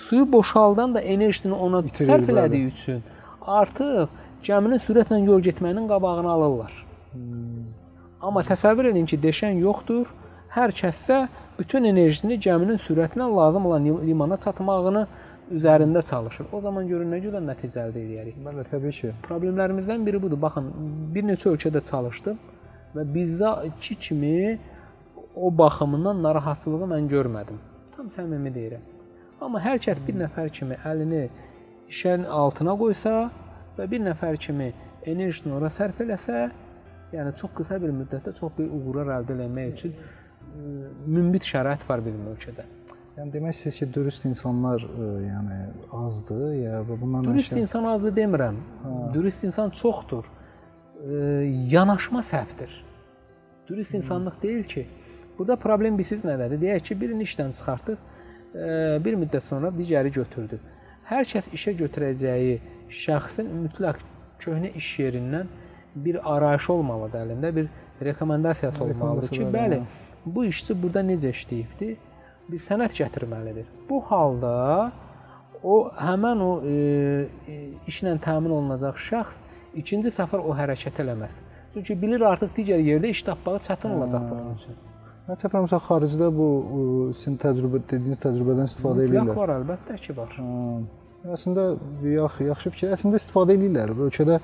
suyu 0.08 0.32
boşaldan 0.32 0.96
da 0.96 1.02
enerjisini 1.02 1.54
ona 1.54 1.82
İtirir, 1.82 2.10
sərf 2.12 2.30
elədiyi 2.34 2.72
üçün 2.74 3.04
artıq 3.42 4.10
gəminin 4.44 4.84
sürətlə 4.88 5.24
yol 5.26 5.42
getməyinin 5.42 5.88
qabağını 5.88 6.30
alırlar. 6.32 6.74
Hmm. 7.14 7.55
Amma 8.26 8.42
təsəvvür 8.42 8.90
edin 8.90 9.06
ki, 9.06 9.20
deşən 9.22 9.60
yoxdur. 9.62 10.10
Hər 10.56 10.72
kəssə 10.74 11.26
bütün 11.60 11.86
enerjisini 11.86 12.40
gəminin 12.42 12.80
sürətlə 12.82 13.28
lazım 13.30 13.68
olan 13.70 13.86
limana 14.08 14.38
çatmağını 14.42 15.04
üzərində 15.54 16.02
çalışır. 16.10 16.48
O 16.52 16.62
zaman 16.62 16.88
görün 16.90 17.12
nə 17.14 17.20
qədər 17.22 17.44
nəticə 17.46 17.84
əldə 17.84 18.02
edərik. 18.02 18.40
Bəli, 18.46 18.66
təbii 18.72 18.96
ki. 19.00 19.12
Problemlərimizdən 19.28 20.08
biri 20.08 20.22
budur. 20.24 20.42
Baxın, 20.42 20.72
bir 21.14 21.28
neçə 21.30 21.52
ölkədə 21.54 21.84
çalışdım 21.86 22.40
və 22.96 23.06
bizdəki 23.14 24.00
kimi 24.08 24.36
o 25.36 25.52
baxımından 25.58 26.24
narahatçılığı 26.24 26.90
mən 26.96 27.10
görmədim. 27.14 27.62
Tam 27.96 28.10
səmimi 28.18 28.54
deyirəm. 28.58 28.84
Amma 29.42 29.62
hər 29.62 29.78
kəs 29.86 30.02
bir 30.08 30.18
nəfər 30.24 30.50
kimi 30.50 30.80
əlini 30.88 31.28
işin 31.92 32.26
altına 32.42 32.74
qoysa 32.80 33.18
və 33.78 33.92
bir 33.92 34.02
nəfər 34.10 34.40
kimi 34.42 34.72
enerjisini 35.06 35.54
ora 35.54 35.70
sərf 35.70 36.00
eləsə, 36.02 36.48
yəni 37.14 37.36
çox 37.40 37.52
qısa 37.58 37.82
bir 37.82 37.94
müddətdə 38.02 38.34
çox 38.40 38.56
böyük 38.58 38.74
uğurlar 38.80 39.12
əldə 39.20 39.38
etmək 39.46 39.74
üçün 39.78 39.94
münbit 41.06 41.44
şərait 41.46 41.84
var 41.90 42.04
bizim 42.06 42.26
ölkədə. 42.34 42.66
Yəni 43.16 43.32
demək 43.32 43.56
istəyirsiniz 43.56 43.78
ki, 43.80 43.88
dürüst 43.96 44.26
insanlar 44.28 44.82
ə, 44.84 45.06
yəni 45.24 45.60
azdır, 45.96 46.50
ya 46.60 46.82
və 46.84 46.98
bunlarla 47.00 47.32
Dürüst 47.32 47.54
işə- 47.54 47.62
insan 47.64 47.86
azdır 47.88 48.16
demirəm. 48.16 48.58
Dürüst 49.14 49.44
insan 49.48 49.70
çoxdur. 49.70 50.26
E, 51.06 51.14
yanaşma 51.72 52.20
səhvdir. 52.20 52.72
Dürüst 53.68 53.94
insanlıq 53.94 54.42
deyil 54.42 54.64
ki. 54.64 54.88
Burada 55.38 55.56
problem 55.56 55.98
bilirsiniz 55.98 56.26
nədədir? 56.28 56.60
Deyək 56.62 56.84
ki, 56.90 57.02
birini 57.02 57.24
işdən 57.24 57.56
çıxartdıq, 57.56 57.98
e, 58.56 58.68
bir 59.06 59.16
müddət 59.22 59.48
sonra 59.48 59.72
digəri 59.80 60.12
götürdü. 60.12 60.60
Hər 61.08 61.24
kəs 61.32 61.48
işə 61.56 61.76
götürəcəyi 61.84 62.60
şəxsin 62.90 63.48
mütləq 63.64 64.04
köhnə 64.44 64.74
iş 64.76 64.92
yerindən 65.00 65.48
bir 65.96 66.20
arayış 66.36 66.70
olmalıdır 66.70 67.26
əlində, 67.26 67.56
bir 67.56 67.70
rekomendasiyası 68.10 68.84
olmalıdır 68.84 69.30
ki, 69.30 69.48
bəli, 69.54 69.82
bu 70.26 70.46
işçi 70.46 70.76
burada 70.84 71.04
necə 71.06 71.32
işləyibdi? 71.32 71.96
Bir 72.52 72.62
sənəd 72.62 72.94
gətirməlidir. 72.98 73.66
Bu 73.90 74.02
halda 74.10 74.92
o 75.64 75.78
həmən 75.98 76.42
o 76.46 76.52
e, 76.62 76.76
e, 77.48 77.56
işlə 77.90 78.18
təmin 78.22 78.54
olunacaq 78.54 79.00
şəxs 79.08 79.40
ikinci 79.82 80.12
səfər 80.14 80.44
o 80.44 80.54
hərəkət 80.58 81.02
eləməz. 81.04 81.40
Çünki 81.74 81.96
bilir 82.02 82.22
artıq 82.24 82.54
digər 82.56 82.84
yerdə 82.84 83.10
iş 83.12 83.24
tapmağı 83.28 83.64
çətin 83.66 83.96
olacaq 83.98 84.28
bunun 84.30 84.54
üçün. 84.60 84.78
Mən 85.26 85.40
səfərmişəm 85.42 85.82
xaricdə 85.88 86.28
bu 86.38 86.46
ə, 86.62 86.84
sizin 87.18 87.40
təcrübə 87.42 87.82
dediyiniz 87.90 88.22
təcrübədən 88.22 88.70
istifadə 88.70 89.08
Mütləq 89.08 89.24
edirlər. 89.24 89.40
var, 89.40 89.54
əlbəttə 89.56 89.98
ki, 90.04 90.14
var. 90.20 90.36
Hə, 90.38 90.46
Əslində 91.34 91.64
yax, 92.06 92.36
yaxşı 92.46 92.72
fikir. 92.74 92.92
Əslində 92.94 93.18
istifadə 93.18 93.56
edirlər. 93.58 93.94
Ölkədə 94.06 94.36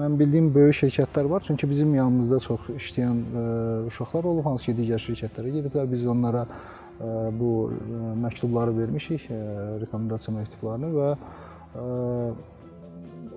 mən 0.00 0.16
bildiyim 0.18 0.48
böyük 0.54 0.80
şirkətlər 0.80 1.28
var. 1.30 1.44
Çünki 1.46 1.68
bizim 1.70 1.92
yanımızda 1.94 2.40
çox 2.42 2.64
işləyən 2.74 3.20
ə, 3.22 3.44
uşaqlar 3.90 4.26
olub, 4.32 4.42
hansı 4.48 4.72
ki 4.72 4.74
digər 4.80 5.02
şirkətlərə 5.04 5.52
gediblər. 5.54 5.86
Biz 5.92 6.06
onlara 6.10 6.42
ə, 6.48 7.12
bu 7.38 7.52
ə, 7.70 8.00
məktubları 8.24 8.74
vermişik, 8.80 9.28
ə, 9.30 9.38
rekomendasiya 9.84 10.34
məktublarını 10.40 10.90
və 10.96 11.12
ə, 11.14 11.86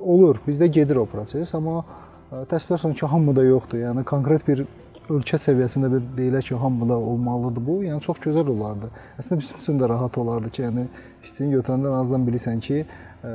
olur. 0.01 0.41
Bizdə 0.47 0.71
gedir 0.79 1.03
o 1.03 1.05
proses, 1.11 1.53
amma 1.53 1.83
ə, 1.83 2.47
təsəvvür 2.49 2.81
olun 2.81 2.97
ki, 2.97 3.11
hamıda 3.13 3.45
yoxdur. 3.45 3.83
Yəni 3.85 4.07
konkret 4.09 4.49
bir 4.49 4.65
ölkə 5.13 5.39
səviyyəsində 5.41 5.89
bir 5.91 6.05
deyilək 6.17 6.49
ki, 6.49 6.55
hamıda 6.61 6.97
olmalıdır 6.97 7.63
bu. 7.67 7.77
Yəni 7.85 8.03
çox 8.05 8.19
gözəl 8.23 8.49
olardı. 8.53 8.89
Əslində 9.21 9.39
bizim 9.41 9.61
üçün 9.61 9.81
də 9.81 9.89
rahat 9.89 10.17
olardı 10.17 10.51
ki, 10.55 10.63
yəni 10.65 10.87
işçini 11.25 11.55
götürəndə 11.57 11.91
ən 11.91 11.99
azından 12.01 12.27
bilirsən 12.27 12.63
ki, 12.67 12.83
ə, 13.23 13.33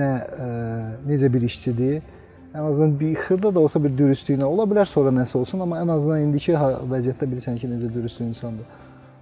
nə 0.00 0.10
ə, 0.46 0.48
necə 1.10 1.30
bir 1.32 1.46
işçidir. 1.50 2.00
Ən 2.54 2.68
azından 2.70 2.98
bir 3.00 3.14
xırda 3.18 3.54
da 3.54 3.60
olsa 3.60 3.82
bir 3.82 3.94
dürüstlüyünə 3.98 4.46
ola 4.46 4.66
bilər 4.70 4.86
sonra 4.86 5.10
nəsə 5.14 5.36
olsun, 5.40 5.64
amma 5.64 5.80
ən 5.82 5.90
azından 5.96 6.26
indiki 6.28 6.54
vəziyyətdə 6.54 7.30
bilirsən 7.32 7.58
ki, 7.58 7.70
necə 7.72 7.90
dürüst 7.94 8.20
insandır. 8.22 8.68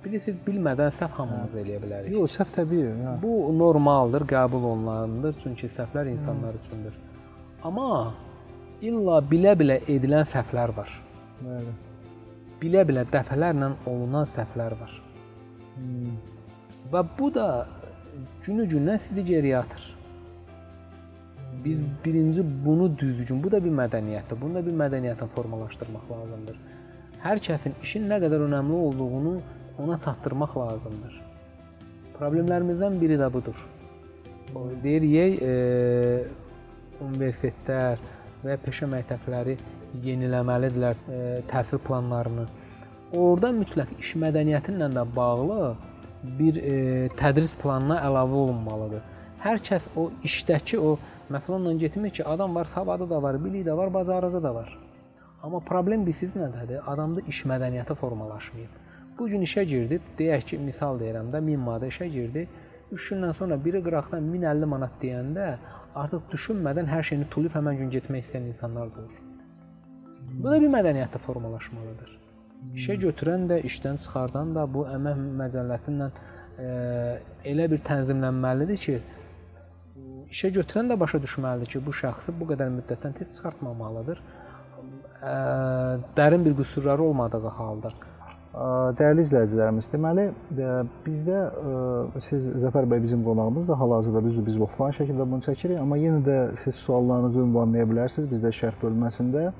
Bilirsiniz, 0.05 0.41
bilmədən 0.47 0.91
səhv 0.99 1.15
hamımız 1.21 1.55
eləyə 1.63 1.79
bilərik. 1.85 2.13
Yox, 2.17 2.35
səhv 2.37 2.51
təbii. 2.57 2.91
Hə. 3.05 3.15
Bu 3.23 3.37
normaldır, 3.55 4.27
qəbul 4.33 4.67
olunandır, 4.73 5.37
çünki 5.43 5.71
səhvlər 5.77 6.11
insanlar 6.11 6.59
üçündür. 6.59 6.99
Amma 7.63 8.13
illa 8.83 9.21
bilə-bilə 9.31 9.79
edilən 9.87 10.27
səhvlər 10.27 10.75
var. 10.77 10.91
Bəli. 11.43 11.73
Bilə-bilə 12.63 13.07
dəfələrlə 13.11 13.73
olunan 13.91 14.29
səhvlər 14.31 14.77
var. 14.79 14.93
Hmm. 15.77 16.19
Və 16.93 17.03
bu 17.19 17.31
da 17.35 17.47
günü-gündən 18.47 19.01
sizi 19.03 19.25
geriyə 19.27 19.63
atır. 19.63 19.89
Biz 21.65 21.81
birinci 22.05 22.45
bunu 22.65 22.87
düzgün, 22.99 23.43
bu 23.43 23.51
da 23.53 23.61
bir 23.65 23.75
mədəniyyətdir. 23.81 24.41
Bunu 24.41 24.61
da 24.61 24.63
bir 24.67 24.77
mədəniyyətə 24.85 25.29
formalaşdırmaq 25.35 26.07
lazımdır. 26.11 26.63
Hər 27.23 27.43
kəsin 27.49 27.77
işin 27.83 28.09
nə 28.11 28.19
qədər 28.23 28.47
önəmli 28.47 28.79
olduğunu 28.87 29.35
ona 29.83 29.99
çatdırmaq 29.99 30.57
lazımdır. 30.59 31.21
Problemlərimizdən 32.19 32.99
biri 33.01 33.19
də 33.21 33.29
budur. 33.33 33.59
O 34.55 34.69
deyirik, 34.83 35.43
e, 35.43 36.25
universitetlər 37.03 38.03
və 38.45 38.59
peşə 38.65 38.89
məktəbləri 38.91 39.57
yeniləməlidirlər 40.05 41.01
e, 41.09 41.23
təhsil 41.51 41.81
planlarını. 41.87 42.47
Orada 43.13 43.53
mütləq 43.53 43.97
iş 44.01 44.15
mədəniyyəti 44.23 44.73
ilə 44.73 44.89
də 44.95 45.05
bağlı 45.17 45.75
bir 46.39 46.61
e, 46.61 46.77
tədris 47.19 47.55
planına 47.63 47.99
əlavə 48.07 48.39
olunmalıdır. 48.45 49.03
Hər 49.43 49.61
kəs 49.69 49.89
o 49.99 50.09
işdəki 50.25 50.79
o 50.79 50.97
məsələn 51.33 51.59
ondan 51.59 51.79
getmir 51.79 52.11
ki, 52.11 52.25
adam 52.25 52.55
var, 52.55 52.65
savadı 52.65 53.11
da 53.11 53.23
var, 53.23 53.45
biliyi 53.45 53.65
də 53.67 53.77
var, 53.77 53.95
bacarığı 53.95 54.43
da 54.43 54.55
var. 54.55 54.79
Amma 55.43 55.61
problem 55.61 56.07
bilirsiniz 56.07 56.37
nədədir? 56.39 56.85
Adamda 56.87 57.25
iş 57.29 57.43
mədəniyyəti 57.51 57.95
formalaşmayıb. 57.99 58.79
Bu 59.19 59.27
gün 59.29 59.43
işə 59.45 59.65
girdi, 59.69 59.99
deyək 60.19 60.47
ki, 60.53 60.59
misal 60.59 61.01
deyirəm 61.01 61.33
də 61.35 61.43
1000 61.47 61.67
manata 61.67 61.91
işə 61.91 62.09
girdi. 62.17 62.47
3 62.93 63.11
gündən 63.13 63.35
sonra 63.41 63.59
biri 63.65 63.83
qıraqdan 63.85 64.33
1050 64.33 64.71
manat 64.75 64.97
deyəndə 65.03 65.51
artıq 66.05 66.31
düşünmədən 66.33 66.89
hər 66.95 67.11
şeyini 67.11 67.29
tuluyub 67.35 67.59
həmin 67.59 67.83
gün 67.83 67.93
getmək 67.99 68.27
istəyən 68.27 68.51
insanlar 68.55 68.95
da 68.95 69.05
olur. 69.05 69.22
Bu 70.31 70.51
da 70.51 70.59
bir 70.61 70.71
mədəniyyətdə 70.75 71.21
formalaşmalıdır. 71.27 72.19
İşə 72.79 72.95
götürən 73.03 73.49
də, 73.51 73.59
işdən 73.69 73.99
çıxardan 74.03 74.55
da 74.57 74.67
bu 74.71 74.85
əmək 74.91 75.19
məcəlləsi 75.41 75.91
ilə 75.93 76.09
e, 76.59 76.69
elə 77.53 77.67
bir 77.73 77.83
tənzimlənməlidir 77.89 78.79
ki, 78.85 79.01
işə 80.33 80.53
götürən 80.57 80.93
də 80.93 80.99
başa 81.01 81.21
düşməlidir 81.23 81.73
ki, 81.75 81.83
bu 81.87 81.95
şəxsi 82.03 82.35
bu 82.39 82.49
qədər 82.53 82.71
müddətdən 82.79 83.19
tez 83.19 83.35
çıxartmamalıdır. 83.37 84.23
Ə, 85.23 85.35
dərin 86.17 86.47
bir 86.47 86.57
qüsurları 86.63 87.05
olmadığı 87.11 87.53
halda. 87.59 87.93
Ə, 87.93 88.65
Dəyərli 88.99 89.27
izləyicilərimiz, 89.27 89.91
deməli 89.93 90.25
ə, 90.31 90.73
bizdə 91.05 91.43
ə, 91.43 91.77
siz 92.31 92.49
Zəfər 92.65 92.89
bəy 92.91 93.03
bizim 93.05 93.23
qonağımızdır. 93.27 93.79
Hal-hazırda 93.83 94.25
biz 94.25 94.41
biz 94.47 94.59
offline 94.69 94.97
şəkildə 94.97 95.29
bunu 95.35 95.47
çəkirik, 95.51 95.79
amma 95.83 96.01
yenə 96.01 96.25
də 96.27 96.41
siz 96.63 96.81
suallarınızı 96.87 97.45
ünvanlaya 97.45 97.91
bilərsiniz 97.93 98.31
bizdə 98.33 98.55
şərh 98.63 98.81
bölməsində. 98.83 99.51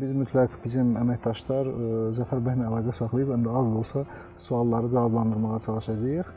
Biz 0.00 0.12
mütləq 0.16 0.54
bizim 0.62 0.94
əməkdaşlar 0.96 1.68
ə, 1.68 1.88
Zəfər 2.16 2.40
bəylə 2.44 2.64
əlaqə 2.70 2.94
saxlayıb 2.96 3.34
həm 3.34 3.42
də 3.44 3.56
az 3.60 3.66
da 3.68 3.80
olsa 3.82 4.04
sualları 4.40 4.88
cavablandırmağa 4.94 5.58
çalışacağıq. 5.66 6.30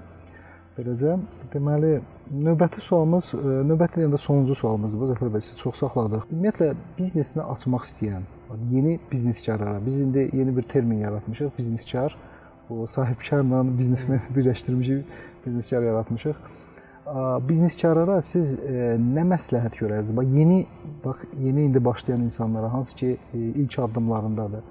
Beləcə, 0.76 1.14
deməli 1.54 1.92
növbəti 2.36 2.84
sualımız, 2.84 3.30
ə, 3.38 3.54
növbəti 3.70 4.02
deyəndə 4.02 4.20
sonuncu 4.20 4.58
sualımızdır. 4.60 5.00
Bu 5.00 5.12
Zəfər 5.14 5.32
bəy 5.38 5.46
sizi 5.48 5.62
çox 5.62 5.80
saxladıq. 5.86 6.28
Ümumiyyətlə 6.36 6.74
biznesini 6.98 7.46
açmaq 7.56 7.88
istəyən 7.88 8.28
yeni 8.72 9.00
bizneskarlara 9.12 9.86
biz 9.86 10.02
indi 10.02 10.30
yeni 10.34 10.58
bir 10.58 10.64
termin 10.64 10.98
yaratmışıq, 10.98 11.56
bizneskar. 11.58 12.18
Bu 12.70 12.88
sahibkarla 12.88 13.64
biznesmeni 13.78 14.22
birləşdirmişik, 14.36 15.06
bizneskar 15.46 15.84
yaratmışıq. 15.84 16.36
Bizneskarlara 17.06 18.18
siz 18.26 18.56
nə 18.58 19.24
məsləhət 19.30 19.76
görərsiniz? 19.78 20.16
Bax 20.18 20.32
yeni 20.34 20.66
bax 21.04 21.28
yeni 21.38 21.68
indi 21.70 21.86
başlayan 21.86 22.22
insanlara 22.26 22.72
hansı 22.74 22.96
ki 22.96 23.18
ilk 23.34 23.78
addımlarındadır. 23.80 24.64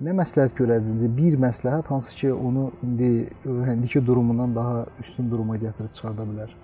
Nə 0.00 0.14
məsləhət 0.16 0.56
görərdiniz? 0.56 1.04
Bir 1.16 1.36
məsləhət 1.44 1.92
hansı 1.92 2.16
ki 2.16 2.32
onu 2.32 2.70
indi 2.82 3.28
indiki 3.44 4.06
durumundan 4.06 4.56
daha 4.56 4.86
üstün 5.00 5.30
duruma 5.30 5.56
gətirib 5.56 5.92
çıxarda 5.92 6.24
bilər. 6.32 6.56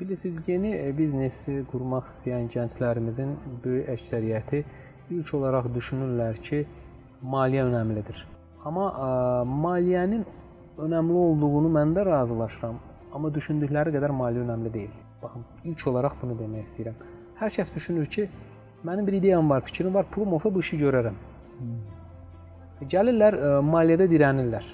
Bilirsiniz, 0.00 0.48
yeni 0.48 0.72
biznesi 0.98 1.60
qurmaq 1.70 2.08
istəyən 2.08 2.48
gənclərimizin 2.48 3.36
böyük 3.64 3.88
əksəriyyəti 3.96 4.64
ilk 5.10 5.34
olaraq 5.36 5.68
düşünürlər 5.74 6.40
ki, 6.40 6.64
maliyyə 7.22 7.68
önəmlidir. 7.68 8.24
Amma 8.64 8.86
ə, 8.88 9.08
maliyyənin 9.44 10.24
önəmli 10.78 11.24
olduğunu 11.26 11.72
mən 11.76 11.92
də 11.96 12.06
razılaşıram, 12.06 12.78
amma 13.14 13.30
düşündükləri 13.34 13.92
qədər 13.96 14.14
maliyyə 14.14 14.44
önəmli 14.46 14.72
deyil. 14.74 14.92
Baxın, 15.22 15.44
ilk 15.64 15.86
olaraq 15.90 16.16
bunu 16.22 16.36
demək 16.38 16.68
istəyirəm. 16.68 17.00
Hər 17.40 17.54
kəs 17.56 17.72
düşünür 17.74 18.06
ki, 18.06 18.28
mənim 18.84 19.06
bir 19.06 19.18
ideyam 19.18 19.50
var, 19.50 19.64
fikrim 19.66 19.94
var, 19.94 20.06
pulum 20.10 20.36
olsa 20.38 20.54
bu 20.54 20.62
işi 20.64 20.78
görərəm. 20.80 21.16
Gəlirlər 22.80 23.36
ə, 23.36 23.52
maliyyədə 23.64 24.08
dirənirlər. 24.12 24.66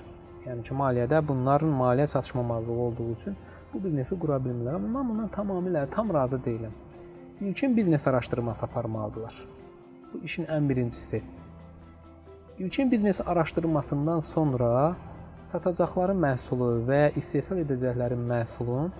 Yəni 0.47 0.62
ki, 0.66 0.74
maliyyədə 0.78 1.22
bunların 1.28 1.72
maliyyə 1.80 2.07
çatışmamazlığı 2.12 2.80
olduğu 2.87 3.11
üçün 3.16 3.37
bu 3.72 3.82
biznesi 3.84 4.18
qura 4.18 4.39
bilmirlər. 4.43 4.78
Amma 4.78 5.01
mən 5.01 5.09
bundan 5.11 5.32
tamamilə 5.34 5.87
tam 5.91 6.12
razı 6.14 6.39
deyiləm. 6.45 6.74
İlkin 7.41 7.76
biznes 7.76 8.07
araşdırması 8.07 8.64
aparmalıdırlar. 8.66 9.34
Bu 10.12 10.24
işin 10.24 10.45
ən 10.45 10.68
birincisi. 10.68 11.22
İlkin 12.59 12.91
biznes 12.91 13.20
araşdırmasından 13.20 14.20
sonra 14.20 14.97
satacaqları 15.53 16.14
məhsulu 16.26 16.70
və 16.88 17.01
ya 17.05 17.11
istehsal 17.20 17.62
edəcəkləri 17.62 18.18
məhsulun 18.18 18.92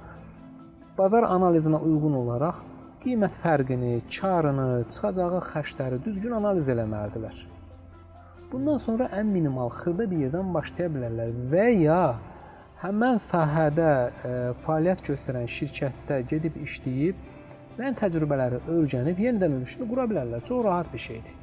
bazar 0.99 1.27
analizinə 1.29 1.81
uyğun 1.83 2.17
olaraq 2.23 2.63
qiymət 3.03 3.37
fərqini, 3.39 4.01
karını, 4.11 4.85
çıxacağı 4.91 5.43
xərcləri 5.51 6.01
düzgün 6.05 6.33
analiz 6.41 6.67
eləməlidirlər. 6.73 7.37
Bundan 8.51 8.79
sonra 8.83 9.07
ən 9.15 9.31
minimal 9.31 9.71
xırda 9.75 10.07
bir 10.11 10.25
yerdən 10.27 10.53
başlaya 10.55 10.91
bilərlər 10.95 11.33
və 11.53 11.67
ya 11.85 12.01
həmən 12.83 13.19
sahədə 13.23 13.89
ə, 13.91 14.35
fəaliyyət 14.65 15.07
göstərən 15.11 15.49
şirkətdə 15.51 16.21
gedib 16.31 16.59
işləyib 16.67 17.25
müəyyən 17.77 17.99
təcrübələri 18.01 18.63
öyrənib 18.73 19.19
yenidən 19.27 19.59
ölüşünü 19.61 19.91
qura 19.91 20.07
bilərlər. 20.11 20.47
Çox 20.49 20.65
rahat 20.65 20.93
bir 20.93 21.03
şeydir. 21.09 21.35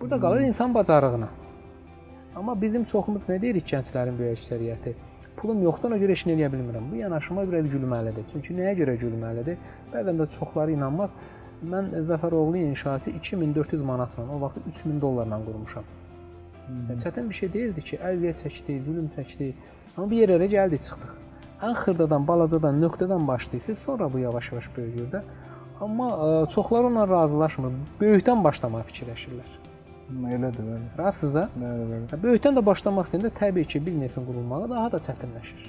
Burada 0.00 0.20
qalır 0.20 0.40
insan 0.40 0.74
bacarığına. 0.74 1.28
Amma 2.36 2.54
bizim 2.60 2.84
çoxumuz 2.84 3.26
nə 3.28 3.40
deyirik 3.42 3.66
gənclərin 3.66 4.18
böyük 4.18 4.38
əksəriyyəti? 4.38 4.94
Pulum 5.36 5.62
yoxdur, 5.64 5.90
ona 5.90 5.98
görə 5.98 6.14
işini 6.14 6.36
eləyə 6.36 6.50
bilmirəm. 6.52 6.90
Bu 6.92 7.00
yanaşma 7.00 7.42
biraz 7.48 7.66
gülməlidir. 7.72 8.26
Çünki 8.32 8.54
nəyə 8.58 8.74
görə 8.78 8.94
gülməlidir? 9.00 9.56
Bəzən 9.92 10.20
də 10.20 10.26
çoxları 10.36 10.76
inanmaz. 10.76 11.10
Mən 11.72 11.90
Zəfəroğlu 12.08 12.60
inşaatı 12.70 13.10
2400 13.10 13.82
manatla, 13.82 14.24
o 14.36 14.40
vaxt 14.40 14.68
3000 14.68 15.00
dollarla 15.00 15.40
qurmuşam. 15.44 15.84
Hmm. 16.66 16.96
Çətin 17.02 17.28
bir 17.28 17.34
şey 17.34 17.52
deyildi 17.52 17.84
ki, 17.88 17.98
əziyyət 18.10 18.44
çəkdi, 18.44 18.78
zulm 18.86 19.08
çəkdi. 19.16 19.52
Amma 19.96 20.10
bir 20.10 20.22
yerlərə 20.22 20.48
gəldik, 20.54 20.86
çıxdıq. 20.86 21.16
Ən 21.66 21.74
xırdadan, 21.82 22.28
balacadan, 22.28 22.78
nöqtədən 22.84 23.26
başlayırsınız, 23.28 23.78
sonra 23.86 24.12
bu 24.12 24.22
yavaş-yavaş 24.22 24.70
böyüyür 24.76 25.10
də. 25.12 25.22
Amma 25.80 26.10
ə, 26.10 26.28
çoxları 26.54 26.86
onunla 26.86 27.08
razılaşmır. 27.08 27.74
Böyükdən 28.00 28.44
başlamağı 28.44 28.86
fikirləşirlər. 28.92 29.59
Elədir, 30.10 30.64
bəli. 30.66 30.86
Rastsız 30.98 31.34
da? 31.34 31.44
Bəli, 31.54 31.84
bəli. 31.90 32.18
Böyükdən 32.24 32.56
də 32.58 32.64
başlamaq 32.66 33.06
istəyəndə 33.06 33.30
təbii 33.36 33.66
ki, 33.70 33.80
biznesin 33.86 34.26
qurulmağı 34.26 34.70
daha 34.70 34.88
da 34.94 34.98
çətinləşir. 35.06 35.68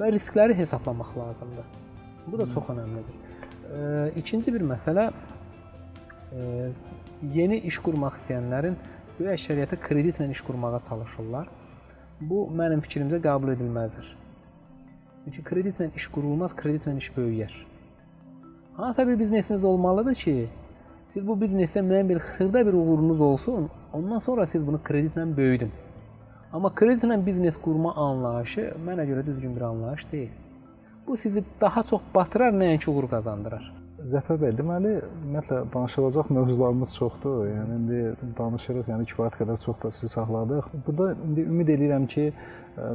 Və 0.00 0.10
riskləri 0.14 0.56
hesablamaq 0.58 1.12
lazımdır. 1.18 1.68
Bu 2.26 2.38
da 2.38 2.46
çox 2.50 2.72
önəmlidir. 2.74 3.16
E, 3.70 4.12
ikinci 4.20 4.54
bir 4.54 4.64
məsələ 4.72 5.10
e, 6.32 6.70
yeni 7.34 7.60
iş 7.70 7.78
qurmaq 7.84 8.18
istəyənlərin 8.18 8.78
böyük 9.18 9.32
əksəriyyəti 9.36 9.78
kreditlə 9.86 10.30
iş 10.30 10.42
qurmağa 10.48 10.80
çalışırlar. 10.88 11.50
Bu 12.20 12.48
mənim 12.56 12.82
fikrimcə 12.84 13.22
qəbul 13.22 13.54
edilməzdir. 13.54 14.14
Çünki 15.24 15.44
kreditlə 15.46 15.92
iş 15.96 16.08
qurulmaz, 16.10 16.56
kreditlə 16.56 16.96
iş 16.98 17.12
böyüyər. 17.14 17.52
Hansısa 18.74 19.06
bir 19.08 19.18
biznesiniz 19.18 19.64
olmalıdır 19.64 20.14
ki, 20.14 20.48
Siz 21.10 21.24
bu 21.26 21.34
biznesdə 21.34 21.82
müəyyən 21.82 22.06
bir 22.06 22.20
xırda 22.22 22.60
bir 22.66 22.76
uğurunuz 22.78 23.20
olsun, 23.20 23.64
ondan 23.92 24.20
sonra 24.22 24.44
siz 24.46 24.66
bunu 24.66 24.78
kreditlə 24.84 25.24
böyüdün. 25.36 25.72
Amma 26.52 26.70
kreditlə 26.80 27.16
biznes 27.26 27.56
qurma 27.64 27.96
anlayışı 27.98 28.68
mənə 28.86 29.08
görə 29.08 29.24
düzgün 29.26 29.56
bir 29.56 29.64
anlayış 29.72 30.06
deyil. 30.12 30.30
Bu 31.06 31.16
sizi 31.16 31.42
daha 31.60 31.82
çox 31.82 32.00
batırar, 32.14 32.54
nəinki 32.54 32.90
uğur 32.90 33.08
qazandırar. 33.10 33.64
Zəfər 34.12 34.38
bəy, 34.40 34.52
deməli, 34.56 34.92
ümumiyyətlə 35.08 35.58
danışılacaq 35.74 36.30
mövzularımız 36.36 36.94
çoxdur. 36.94 37.40
Yəni 37.48 37.78
indi 37.80 38.02
danışırıq, 38.38 38.86
yəni 38.94 39.08
kifayət 39.10 39.40
qədər 39.40 39.58
çox 39.64 39.82
da 39.82 39.90
sizi 39.96 40.12
saxladıq. 40.14 40.68
Burada 40.86 41.16
indi 41.26 41.48
ümid 41.50 41.72
edirəm 41.74 42.06
ki, 42.14 42.28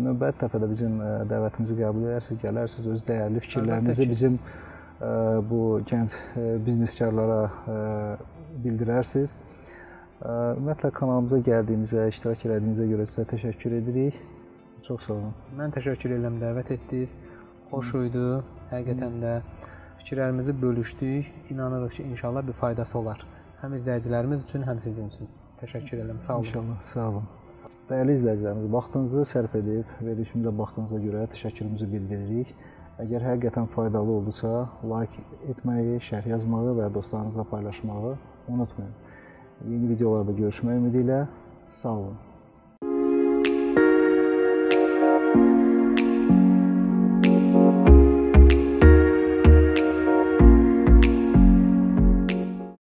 növbəti 0.07 0.45
dəfə 0.45 0.63
də 0.63 0.71
bizim 0.71 0.95
dəvətimizi 1.33 1.77
qəbul 1.81 2.07
edərsiniz, 2.07 2.39
gələrsiniz, 2.47 2.87
öz 2.95 3.03
dəyərli 3.11 3.43
fikirlərinizi 3.43 4.09
bizim 4.09 4.39
bu 5.49 5.81
gənc 5.89 6.15
bizneskarlara 6.65 7.41
bildirərsiniz. 8.63 9.37
Ümumiyyətlə 10.25 10.91
kanalımıza 10.95 11.41
gəldiyiniz 11.43 11.91
və 11.93 12.07
iştirak 12.13 12.45
etdiyinizə 12.45 12.87
görə 12.89 13.05
sizə 13.09 13.25
təşəkkür 13.33 13.75
edirik. 13.81 14.17
Çox 14.87 15.07
sağ 15.07 15.13
olun. 15.13 15.33
Mən 15.59 15.73
təşəkkür 15.75 16.15
edirəm 16.15 16.37
dəvət 16.39 16.71
etdiniz. 16.77 17.15
Xoş 17.71 17.91
idi. 18.05 18.25
Həqiqətən 18.71 19.17
də 19.23 19.33
fikirlərimizi 19.99 20.55
bölüşdük. 20.61 21.33
İnanırıq 21.51 21.97
ki, 21.97 22.03
inşallah 22.03 22.47
bir 22.47 22.53
faydası 22.53 22.97
olar. 22.99 23.25
Həm 23.61 23.75
izləyicilərimiz 23.79 24.45
üçün, 24.47 24.63
həm 24.63 24.79
sizin 24.83 25.09
üçün. 25.11 25.27
Təşəkkür 25.61 25.99
edirəm. 25.99 26.21
Sağ 26.21 26.37
olun. 26.37 26.47
İnşallah. 26.47 26.83
Sağ 26.93 27.09
olun. 27.09 27.27
Dəyərli 27.89 28.15
izləyicilərimiz, 28.17 28.71
vaxtınızı 28.73 29.25
sərf 29.29 29.55
edib 29.59 29.91
verilişimizə 30.01 30.57
baxdığınıza 30.57 31.01
görə 31.03 31.25
təşəkkürümüzü 31.33 31.91
bildiririk. 31.91 32.55
Əgər 33.03 33.25
həqiqətən 33.27 33.65
faydalı 33.73 34.13
oldusa, 34.21 34.49
like 34.87 35.23
etməyi, 35.51 35.97
şərh 36.07 36.29
yazmağı 36.31 36.75
və 36.77 36.85
dostlarınızla 36.95 37.43
paylaşmağı 37.49 38.13
unutmayın. 38.53 38.93
Yeni 39.67 39.89
videolarda 39.89 40.35
görüşmək 40.37 40.79
ümidi 40.79 41.03
ilə 41.03 41.25
sağ 41.81 41.97
olun. 41.97 42.24